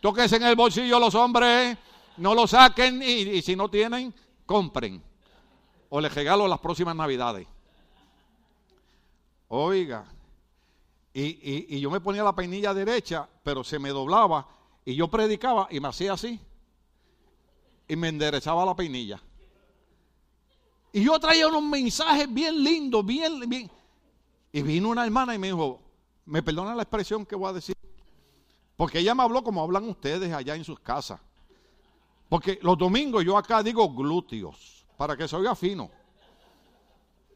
Tóquense 0.00 0.34
en 0.34 0.42
el 0.42 0.56
bolsillo 0.56 0.98
los 0.98 1.14
hombres, 1.14 1.78
no 2.16 2.34
lo 2.34 2.48
saquen 2.48 3.00
y, 3.00 3.40
si 3.42 3.54
no 3.54 3.68
tienen, 3.68 4.12
compren. 4.44 5.14
O 5.88 6.00
les 6.00 6.14
regalo 6.14 6.48
las 6.48 6.58
próximas 6.58 6.96
navidades. 6.96 7.46
Oiga, 9.48 10.04
y, 11.14 11.76
y, 11.76 11.80
yo 11.80 11.90
me 11.90 12.00
ponía 12.00 12.22
la 12.22 12.34
peinilla 12.34 12.74
derecha, 12.74 13.28
pero 13.42 13.64
se 13.64 13.78
me 13.78 13.88
doblaba 13.88 14.46
y 14.84 14.94
yo 14.94 15.08
predicaba 15.08 15.68
y 15.70 15.80
me 15.80 15.88
hacía 15.88 16.12
así. 16.12 16.38
Y 17.88 17.96
me 17.96 18.08
enderezaba 18.08 18.66
la 18.66 18.74
peinilla. 18.74 19.22
Y 20.92 21.04
yo 21.04 21.18
traía 21.18 21.48
unos 21.48 21.62
mensajes 21.62 22.32
bien 22.32 22.62
lindos, 22.62 23.04
bien, 23.04 23.40
bien. 23.48 23.70
Y 24.52 24.62
vino 24.62 24.90
una 24.90 25.04
hermana 25.04 25.34
y 25.34 25.38
me 25.38 25.48
dijo, 25.48 25.80
me 26.26 26.42
perdona 26.42 26.74
la 26.74 26.82
expresión 26.82 27.24
que 27.24 27.36
voy 27.36 27.50
a 27.50 27.52
decir. 27.54 27.76
Porque 28.76 28.98
ella 28.98 29.14
me 29.14 29.22
habló 29.22 29.42
como 29.42 29.62
hablan 29.62 29.88
ustedes 29.88 30.32
allá 30.32 30.54
en 30.54 30.64
sus 30.64 30.80
casas. 30.80 31.20
Porque 32.28 32.58
los 32.62 32.76
domingos 32.76 33.24
yo 33.24 33.38
acá 33.38 33.62
digo 33.62 33.88
glúteos, 33.94 34.75
para 34.96 35.16
que 35.16 35.28
se 35.28 35.36
oiga 35.36 35.54
fino. 35.54 35.90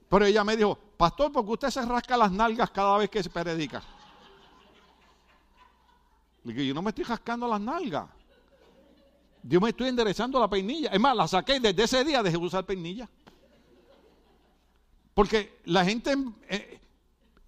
Pero 0.08 0.24
ella 0.24 0.42
me 0.42 0.56
dijo, 0.56 0.76
pastor, 0.96 1.30
¿por 1.30 1.44
qué 1.44 1.50
usted 1.52 1.70
se 1.70 1.82
rasca 1.82 2.16
las 2.16 2.32
nalgas 2.32 2.70
cada 2.70 2.98
vez 2.98 3.08
que 3.08 3.22
se 3.22 3.30
predica? 3.30 3.82
Dije, 6.42 6.66
yo 6.66 6.74
no 6.74 6.82
me 6.82 6.90
estoy 6.90 7.04
rascando 7.04 7.46
las 7.46 7.60
nalgas. 7.60 8.08
Yo 9.42 9.60
me 9.60 9.70
estoy 9.70 9.88
enderezando 9.88 10.38
la 10.38 10.48
peinilla. 10.48 10.90
Es 10.90 11.00
más, 11.00 11.16
la 11.16 11.28
saqué 11.28 11.60
desde 11.60 11.84
ese 11.84 12.04
día, 12.04 12.22
dejé 12.22 12.38
de 12.38 12.44
usar 12.44 12.64
peinilla. 12.64 13.08
Porque 15.14 15.60
la 15.64 15.84
gente, 15.84 16.14
eh, 16.48 16.69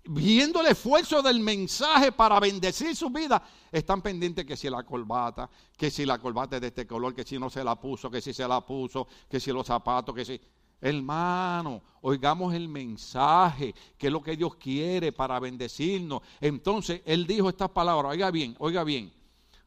viendo 0.05 0.61
el 0.61 0.68
esfuerzo 0.68 1.22
del 1.22 1.40
mensaje 1.40 2.12
para 2.12 2.40
bendecir 2.40 2.96
su 2.96 3.11
vida, 3.11 3.42
están 3.70 4.03
pendientes 4.03 4.44
que 4.44 4.57
si 4.57 4.68
la 4.68 4.82
corbata, 4.82 5.48
que 5.76 5.90
si 5.90 6.05
la 6.05 6.18
corbata 6.18 6.57
es 6.57 6.62
de 6.62 6.68
este 6.68 6.86
color, 6.86 7.14
que 7.14 7.24
si 7.24 7.38
no 7.38 7.48
se 7.48 7.62
la 7.62 7.76
puso, 7.78 8.11
que 8.11 8.20
si 8.20 8.32
se 8.32 8.46
la 8.46 8.61
puso, 8.64 9.07
que 9.28 9.38
si 9.38 9.53
los 9.53 9.66
zapatos, 9.66 10.14
que 10.14 10.24
si... 10.24 10.40
Hermano, 10.80 11.80
oigamos 12.00 12.53
el 12.55 12.68
mensaje, 12.68 13.72
que 13.96 14.09
es 14.09 14.12
lo 14.12 14.20
que 14.20 14.36
Dios 14.36 14.57
quiere 14.57 15.12
para 15.12 15.38
bendecirnos. 15.38 16.22
Entonces, 16.40 17.03
Él 17.05 17.24
dijo 17.24 17.48
estas 17.48 17.70
palabras, 17.70 18.11
oiga 18.11 18.32
bien, 18.32 18.57
oiga 18.59 18.82
bien, 18.82 19.12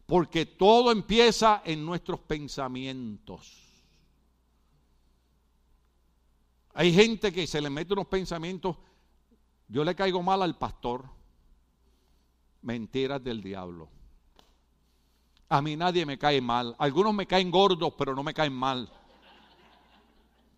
porque 0.06 0.46
todo 0.46 0.92
empieza 0.92 1.62
en 1.64 1.86
nuestros 1.86 2.20
pensamientos. 2.20 3.62
Hay 6.74 6.94
gente 6.94 7.32
que 7.32 7.48
se 7.48 7.62
le 7.62 7.70
mete 7.70 7.94
unos 7.94 8.08
pensamientos, 8.08 8.76
yo 9.68 9.84
le 9.84 9.96
caigo 9.96 10.22
mal 10.22 10.42
al 10.42 10.58
pastor. 10.58 11.06
Mentiras 12.62 13.24
del 13.24 13.42
diablo. 13.42 13.90
A 15.50 15.62
mí 15.62 15.76
nadie 15.76 16.06
me 16.06 16.18
cae 16.18 16.42
mal. 16.42 16.76
Algunos 16.80 17.14
me 17.14 17.28
caen 17.28 17.52
gordos, 17.52 17.94
pero 17.98 18.16
no 18.16 18.24
me 18.24 18.34
caen 18.34 18.54
mal. 18.54 18.92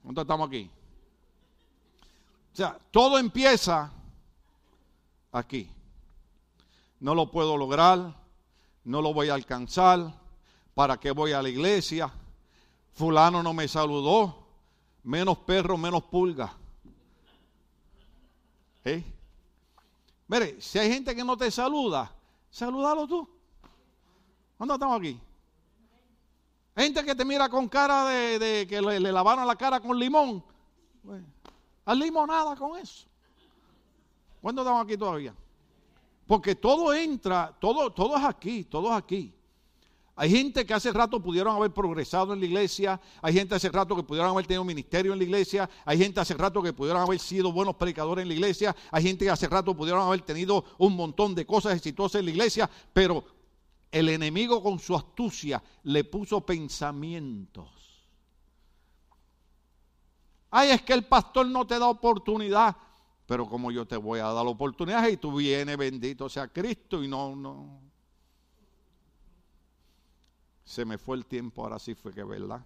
¿Cuántos 0.02 0.24
estamos 0.24 0.48
aquí? 0.48 0.70
O 2.54 2.56
sea, 2.56 2.80
todo 2.92 3.20
empieza 3.20 3.92
aquí. 5.32 5.70
No 7.00 7.14
lo 7.14 7.30
puedo 7.30 7.58
lograr, 7.58 8.16
no 8.86 9.02
lo 9.02 9.14
voy 9.14 9.30
a 9.30 9.34
alcanzar. 9.34 10.14
¿Para 10.74 10.98
qué 10.98 11.12
voy 11.12 11.34
a 11.34 11.42
la 11.42 11.50
iglesia? 11.50 12.12
Fulano 12.94 13.44
no 13.44 13.54
me 13.54 13.68
saludó. 13.68 14.48
Menos 15.04 15.40
perro, 15.40 15.78
menos 15.78 16.04
pulga. 16.04 16.54
¿Eh? 18.88 19.04
Mire, 20.30 20.62
si 20.62 20.80
hay 20.80 20.90
gente 20.90 21.14
que 21.14 21.22
no 21.22 21.36
te 21.36 21.52
saluda, 21.52 22.10
salúdalo 22.50 23.06
tú. 23.06 23.28
¿Cuándo 24.56 24.76
estamos 24.76 24.98
aquí? 24.98 25.20
Gente 26.74 27.04
que 27.04 27.14
te 27.14 27.26
mira 27.26 27.50
con 27.50 27.68
cara 27.68 28.06
de, 28.06 28.66
que 28.66 28.82
le, 28.82 29.00
lavaron 29.00 29.46
la 29.46 29.58
cara 29.58 29.82
con 29.82 30.00
limón. 30.00 30.42
haz 31.84 31.98
limonada 31.98 32.56
con 32.56 32.80
eso. 32.80 33.08
¿Cuándo 34.42 34.62
estamos 34.62 34.86
aquí 34.86 34.96
todavía? 34.96 35.36
Porque 36.26 36.56
todo 36.56 36.94
entra, 36.94 37.54
todo, 37.60 37.92
todo 37.92 38.16
es 38.16 38.24
aquí, 38.24 38.64
todo 38.64 38.88
es 38.88 38.98
aquí. 38.98 39.34
Hay 40.20 40.32
gente 40.32 40.66
que 40.66 40.74
hace 40.74 40.92
rato 40.92 41.22
pudieron 41.22 41.56
haber 41.56 41.72
progresado 41.72 42.34
en 42.34 42.40
la 42.40 42.48
iglesia, 42.48 43.00
hay 43.22 43.36
gente 43.36 43.54
hace 43.54 43.70
rato 43.70 43.96
que 43.96 44.02
pudieron 44.02 44.32
haber 44.32 44.48
tenido 44.48 44.64
ministerio 44.64 45.14
en 45.14 45.20
la 45.20 45.24
iglesia, 45.24 45.70
hay 45.86 46.00
gente 46.00 46.20
hace 46.20 46.34
rato 46.34 46.60
que 46.64 46.74
pudieron 46.74 47.04
haber 47.04 47.20
sido 47.20 47.52
buenos 47.52 47.76
predicadores 47.76 48.24
en 48.24 48.30
la 48.30 48.34
iglesia, 48.34 48.76
hay 48.92 49.04
gente 49.04 49.26
que 49.26 49.32
hace 49.32 49.48
rato 49.48 49.78
pudieron 49.78 50.02
haber 50.02 50.22
tenido 50.22 50.66
un 50.80 50.96
montón 50.96 51.36
de 51.36 51.46
cosas 51.46 51.76
exitosas 51.76 52.20
en 52.20 52.26
la 52.26 52.32
iglesia, 52.32 52.68
pero 52.92 53.24
el 53.92 54.10
enemigo 54.10 54.64
con 54.64 54.80
su 54.80 54.96
astucia 54.96 55.62
le 55.84 56.04
puso 56.04 56.44
pensamientos. 56.44 57.70
Ay, 60.50 60.72
es 60.72 60.82
que 60.82 60.94
el 60.94 61.06
pastor 61.06 61.46
no 61.46 61.68
te 61.68 61.78
da 61.78 61.88
oportunidad. 61.88 62.76
Pero 63.28 63.46
como 63.46 63.72
yo 63.72 63.86
te 63.86 63.98
voy 63.98 64.20
a 64.20 64.28
dar 64.28 64.48
oportunidad 64.48 65.08
y 65.10 65.18
tú 65.18 65.36
vienes, 65.36 65.78
bendito 65.78 66.28
sea 66.28 66.48
Cristo, 66.48 67.04
y 67.04 67.08
no, 67.08 67.36
no. 67.36 67.82
Se 70.68 70.84
me 70.84 70.98
fue 70.98 71.16
el 71.16 71.26
tiempo, 71.26 71.64
ahora 71.64 71.80
sí 71.80 71.96
fue 71.96 72.14
que 72.14 72.26
verdad. 72.26 72.60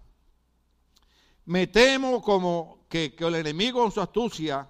Me 1.44 1.68
temo 1.68 2.20
como 2.20 2.80
que, 2.88 3.14
que 3.14 3.24
el 3.24 3.36
enemigo 3.36 3.80
con 3.80 3.92
su 3.92 4.00
astucia, 4.00 4.68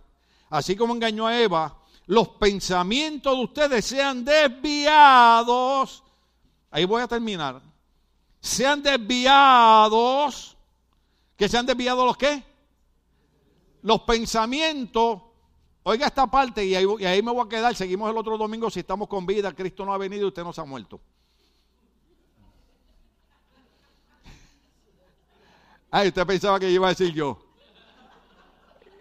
así 0.51 0.77
como 0.77 0.95
engañó 0.95 1.27
a 1.27 1.41
Eva, 1.41 1.79
los 2.07 2.29
pensamientos 2.29 3.35
de 3.35 3.43
ustedes 3.43 3.87
sean 3.87 4.23
desviados. 4.23 6.05
Ahí 6.71 6.85
voy 6.85 7.01
a 7.01 7.09
terminar. 7.09 7.63
Sean 8.39 8.83
desviados. 8.83 10.55
¿Que 11.35 11.49
sean 11.49 11.65
desviados 11.65 12.05
los 12.05 12.19
qué? 12.19 12.45
Los 13.81 14.03
pensamientos 14.03 15.23
Oiga 15.85 16.07
esta 16.07 16.29
parte 16.29 16.65
y 16.65 16.77
ahí, 16.77 17.23
me 17.23 17.33
voy 17.33 17.45
a 17.45 17.49
quedar. 17.49 17.75
Seguimos 17.75 18.09
el 18.11 18.17
otro 18.17 18.39
domingo 18.39 18.71
si 18.71 18.81
estamos 18.81 19.09
con 19.09 19.27
vida. 19.27 19.53
Cristo 19.53 19.85
no 19.85 19.93
ha 19.93 19.99
venido 19.99 20.25
y 20.25 20.29
usted 20.29 20.45
no 20.45 20.53
se 20.53 20.61
ha 20.61 20.65
muerto. 20.65 21.01
Ay, 25.95 26.09
usted 26.09 26.27
pensaba 26.27 26.59
que 26.59 26.71
iba 26.71 26.87
a 26.87 26.91
decir 26.91 27.13
yo. 27.13 27.39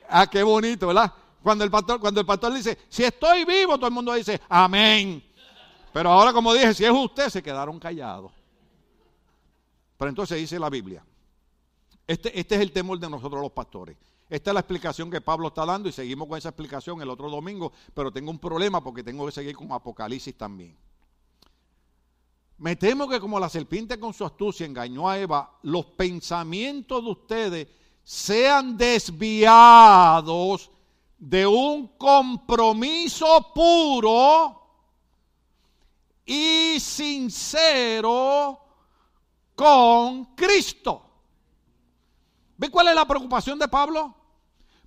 Ah, 0.09 0.27
qué 0.27 0.43
bonito, 0.43 0.87
¿verdad? 0.87 1.13
Cuando 1.41 1.63
el 1.63 1.71
pastor, 1.71 2.01
cuando 2.01 2.19
el 2.19 2.25
pastor 2.25 2.53
dice, 2.53 2.77
si 2.89 3.05
estoy 3.05 3.45
vivo, 3.45 3.77
todo 3.77 3.87
el 3.87 3.93
mundo 3.93 4.13
dice, 4.13 4.41
amén. 4.49 5.23
Pero 5.93 6.09
ahora, 6.09 6.33
como 6.33 6.53
dije, 6.53 6.73
si 6.73 6.83
es 6.83 6.91
usted, 6.91 7.29
se 7.29 7.41
quedaron 7.41 7.79
callados. 7.79 8.33
Pero 9.97 10.09
entonces 10.09 10.37
dice 10.37 10.59
la 10.59 10.69
Biblia. 10.69 11.01
Este, 12.05 12.37
este 12.37 12.55
es 12.55 12.61
el 12.61 12.73
temor 12.73 12.99
de 12.99 13.09
nosotros 13.09 13.41
los 13.41 13.53
pastores. 13.53 13.95
Esta 14.29 14.49
es 14.49 14.53
la 14.53 14.59
explicación 14.59 15.09
que 15.09 15.21
Pablo 15.21 15.47
está 15.47 15.65
dando 15.65 15.87
y 15.87 15.93
seguimos 15.93 16.27
con 16.27 16.37
esa 16.37 16.49
explicación 16.49 17.01
el 17.01 17.09
otro 17.09 17.29
domingo, 17.29 17.71
pero 17.93 18.11
tengo 18.11 18.31
un 18.31 18.39
problema 18.39 18.83
porque 18.83 19.01
tengo 19.01 19.25
que 19.25 19.31
seguir 19.31 19.55
con 19.55 19.71
Apocalipsis 19.71 20.37
también. 20.37 20.77
Me 22.61 22.75
temo 22.75 23.09
que 23.09 23.19
como 23.19 23.39
la 23.39 23.49
serpiente 23.49 23.99
con 23.99 24.13
su 24.13 24.23
astucia 24.23 24.67
engañó 24.67 25.09
a 25.09 25.17
Eva, 25.17 25.57
los 25.63 25.83
pensamientos 25.83 27.03
de 27.03 27.09
ustedes 27.09 27.67
sean 28.03 28.77
desviados 28.77 30.69
de 31.17 31.47
un 31.47 31.87
compromiso 31.97 33.51
puro 33.51 34.61
y 36.23 36.79
sincero 36.79 38.59
con 39.55 40.25
Cristo. 40.35 41.01
¿Ve 42.57 42.69
cuál 42.69 42.89
es 42.89 42.95
la 42.95 43.07
preocupación 43.07 43.57
de 43.57 43.67
Pablo? 43.67 44.15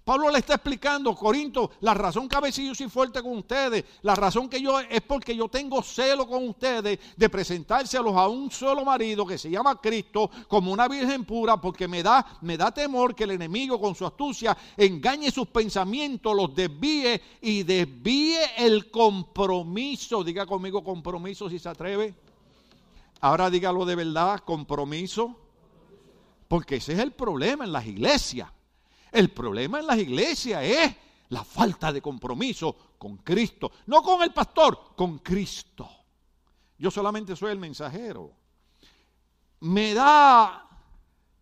Pablo 0.05 0.30
le 0.30 0.40
está 0.40 0.57
explicando, 0.57 1.14
Corinto, 1.14 1.70
la 1.80 1.94
razón 1.94 2.28
que 2.28 2.36
a 2.36 2.40
veces 2.40 2.66
yo 2.66 2.74
soy 2.74 2.90
fuerte 2.90 3.22
con 3.22 3.38
ustedes, 3.38 3.86
la 4.02 4.14
razón 4.14 4.50
que 4.50 4.61
yo 4.61 4.78
es 4.78 5.00
porque 5.00 5.34
yo 5.34 5.48
tengo 5.48 5.82
celo 5.82 6.26
con 6.28 6.46
ustedes 6.46 6.98
de 7.16 7.28
presentárselos 7.30 8.14
a 8.14 8.28
un 8.28 8.50
solo 8.50 8.84
marido 8.84 9.24
que 9.24 9.38
se 9.38 9.48
llama 9.48 9.80
Cristo 9.80 10.30
como 10.46 10.70
una 10.70 10.88
virgen 10.88 11.24
pura, 11.24 11.59
porque 11.59 11.88
me 11.88 12.02
da, 12.02 12.38
me 12.42 12.59
da 12.59 12.70
temor 12.70 13.14
que 13.14 13.24
el 13.24 13.30
enemigo 13.30 13.80
con 13.80 13.94
su 13.94 14.05
astucia 14.05 14.55
engañe 14.76 15.30
sus 15.30 15.46
pensamientos, 15.46 16.36
los 16.36 16.55
desvíe 16.55 17.22
y 17.40 17.62
desvíe 17.62 18.42
el 18.59 18.90
compromiso. 18.90 20.22
Diga 20.22 20.44
conmigo 20.44 20.84
compromiso 20.84 21.48
si 21.48 21.59
se 21.59 21.70
atreve. 21.70 22.14
Ahora 23.22 23.48
dígalo 23.48 23.86
de 23.86 23.94
verdad, 23.94 24.40
compromiso. 24.40 25.34
Porque 26.46 26.76
ese 26.76 26.92
es 26.92 26.98
el 26.98 27.12
problema 27.12 27.64
en 27.64 27.72
las 27.72 27.86
iglesias 27.86 28.50
el 29.14 29.30
problema 29.30 29.78
en 29.78 29.86
las 29.86 29.98
iglesias 29.98 30.64
es 30.64 30.96
la 31.28 31.44
falta 31.44 31.92
de 31.92 32.02
compromiso 32.02 32.76
con 32.98 33.18
Cristo. 33.18 33.70
No 33.86 34.02
con 34.02 34.22
el 34.22 34.32
pastor, 34.32 34.94
con 34.96 35.18
Cristo. 35.18 35.88
Yo 36.76 36.90
solamente 36.90 37.36
soy 37.36 37.52
el 37.52 37.58
mensajero. 37.60 38.32
Me 39.60 39.94
da 39.94 40.68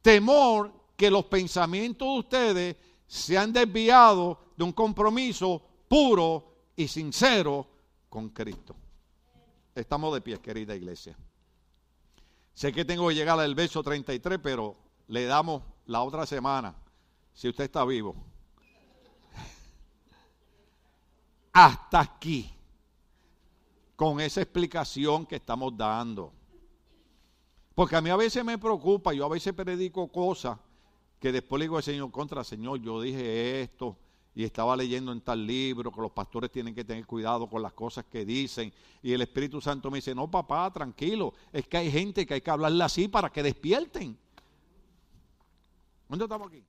temor 0.03 0.71
que 0.97 1.11
los 1.11 1.25
pensamientos 1.25 2.07
de 2.07 2.19
ustedes 2.19 2.77
se 3.07 3.39
han 3.39 3.55
desviado 3.55 4.39
de 4.55 4.65
un 4.65 4.73
compromiso 4.73 5.63
puro 5.89 6.53
y 6.77 6.87
sincero 6.87 7.67
con 8.11 8.29
Cristo. 8.29 8.77
Estamos 9.75 10.13
de 10.13 10.21
pie, 10.21 10.39
querida 10.41 10.77
iglesia. 10.77 11.17
Sé 12.53 12.71
que 12.71 12.85
tengo 12.85 13.09
que 13.09 13.15
llegar 13.15 13.41
al 13.41 13.55
verso 13.55 13.83
33, 13.83 14.39
pero 14.43 14.77
le 15.09 15.25
damos 15.25 15.63
la 15.87 16.03
otra 16.03 16.27
semana 16.27 16.82
si 17.33 17.49
usted 17.49 17.65
está 17.65 17.85
vivo. 17.85 18.15
Hasta 21.53 22.01
aquí, 22.01 22.51
con 23.97 24.21
esa 24.21 24.41
explicación 24.41 25.27
que 25.27 25.37
estamos 25.37 25.77
dando. 25.77 26.33
Porque 27.75 27.97
a 27.97 28.01
mí 28.01 28.11
a 28.11 28.17
veces 28.17 28.45
me 28.45 28.59
preocupa, 28.59 29.13
yo 29.13 29.25
a 29.25 29.29
veces 29.29 29.53
predico 29.53 30.09
cosas 30.09 30.59
que 31.19 31.33
después 31.33 31.59
le 31.61 31.65
digo 31.67 31.77
al 31.77 31.83
Señor, 31.83 32.11
contra 32.11 32.43
Señor, 32.43 32.81
yo 32.81 33.01
dije 33.01 33.63
esto 33.63 33.97
y 34.35 34.45
estaba 34.45 34.77
leyendo 34.77 35.13
en 35.13 35.21
tal 35.21 35.47
libro 35.47 35.93
que 35.93 36.01
los 36.01 36.11
pastores 36.11 36.51
tienen 36.51 36.75
que 36.75 36.85
tener 36.85 37.07
cuidado 37.07 37.49
con 37.49 37.63
las 37.63 37.73
cosas 37.75 38.05
que 38.07 38.25
dicen. 38.25 38.73
Y 39.03 39.13
el 39.13 39.21
Espíritu 39.21 39.61
Santo 39.61 39.91
me 39.91 39.99
dice, 39.99 40.15
no 40.15 40.31
papá, 40.31 40.71
tranquilo, 40.73 41.35
es 41.53 41.67
que 41.69 41.77
hay 41.77 41.91
gente 41.91 42.27
que 42.27 42.35
hay 42.35 42.41
que 42.41 42.51
hablarle 42.51 42.83
así 42.83 43.09
para 43.09 43.31
que 43.31 43.43
despierten. 43.43 44.19
¿Dónde 46.09 46.25
estamos 46.25 46.49
aquí? 46.49 46.65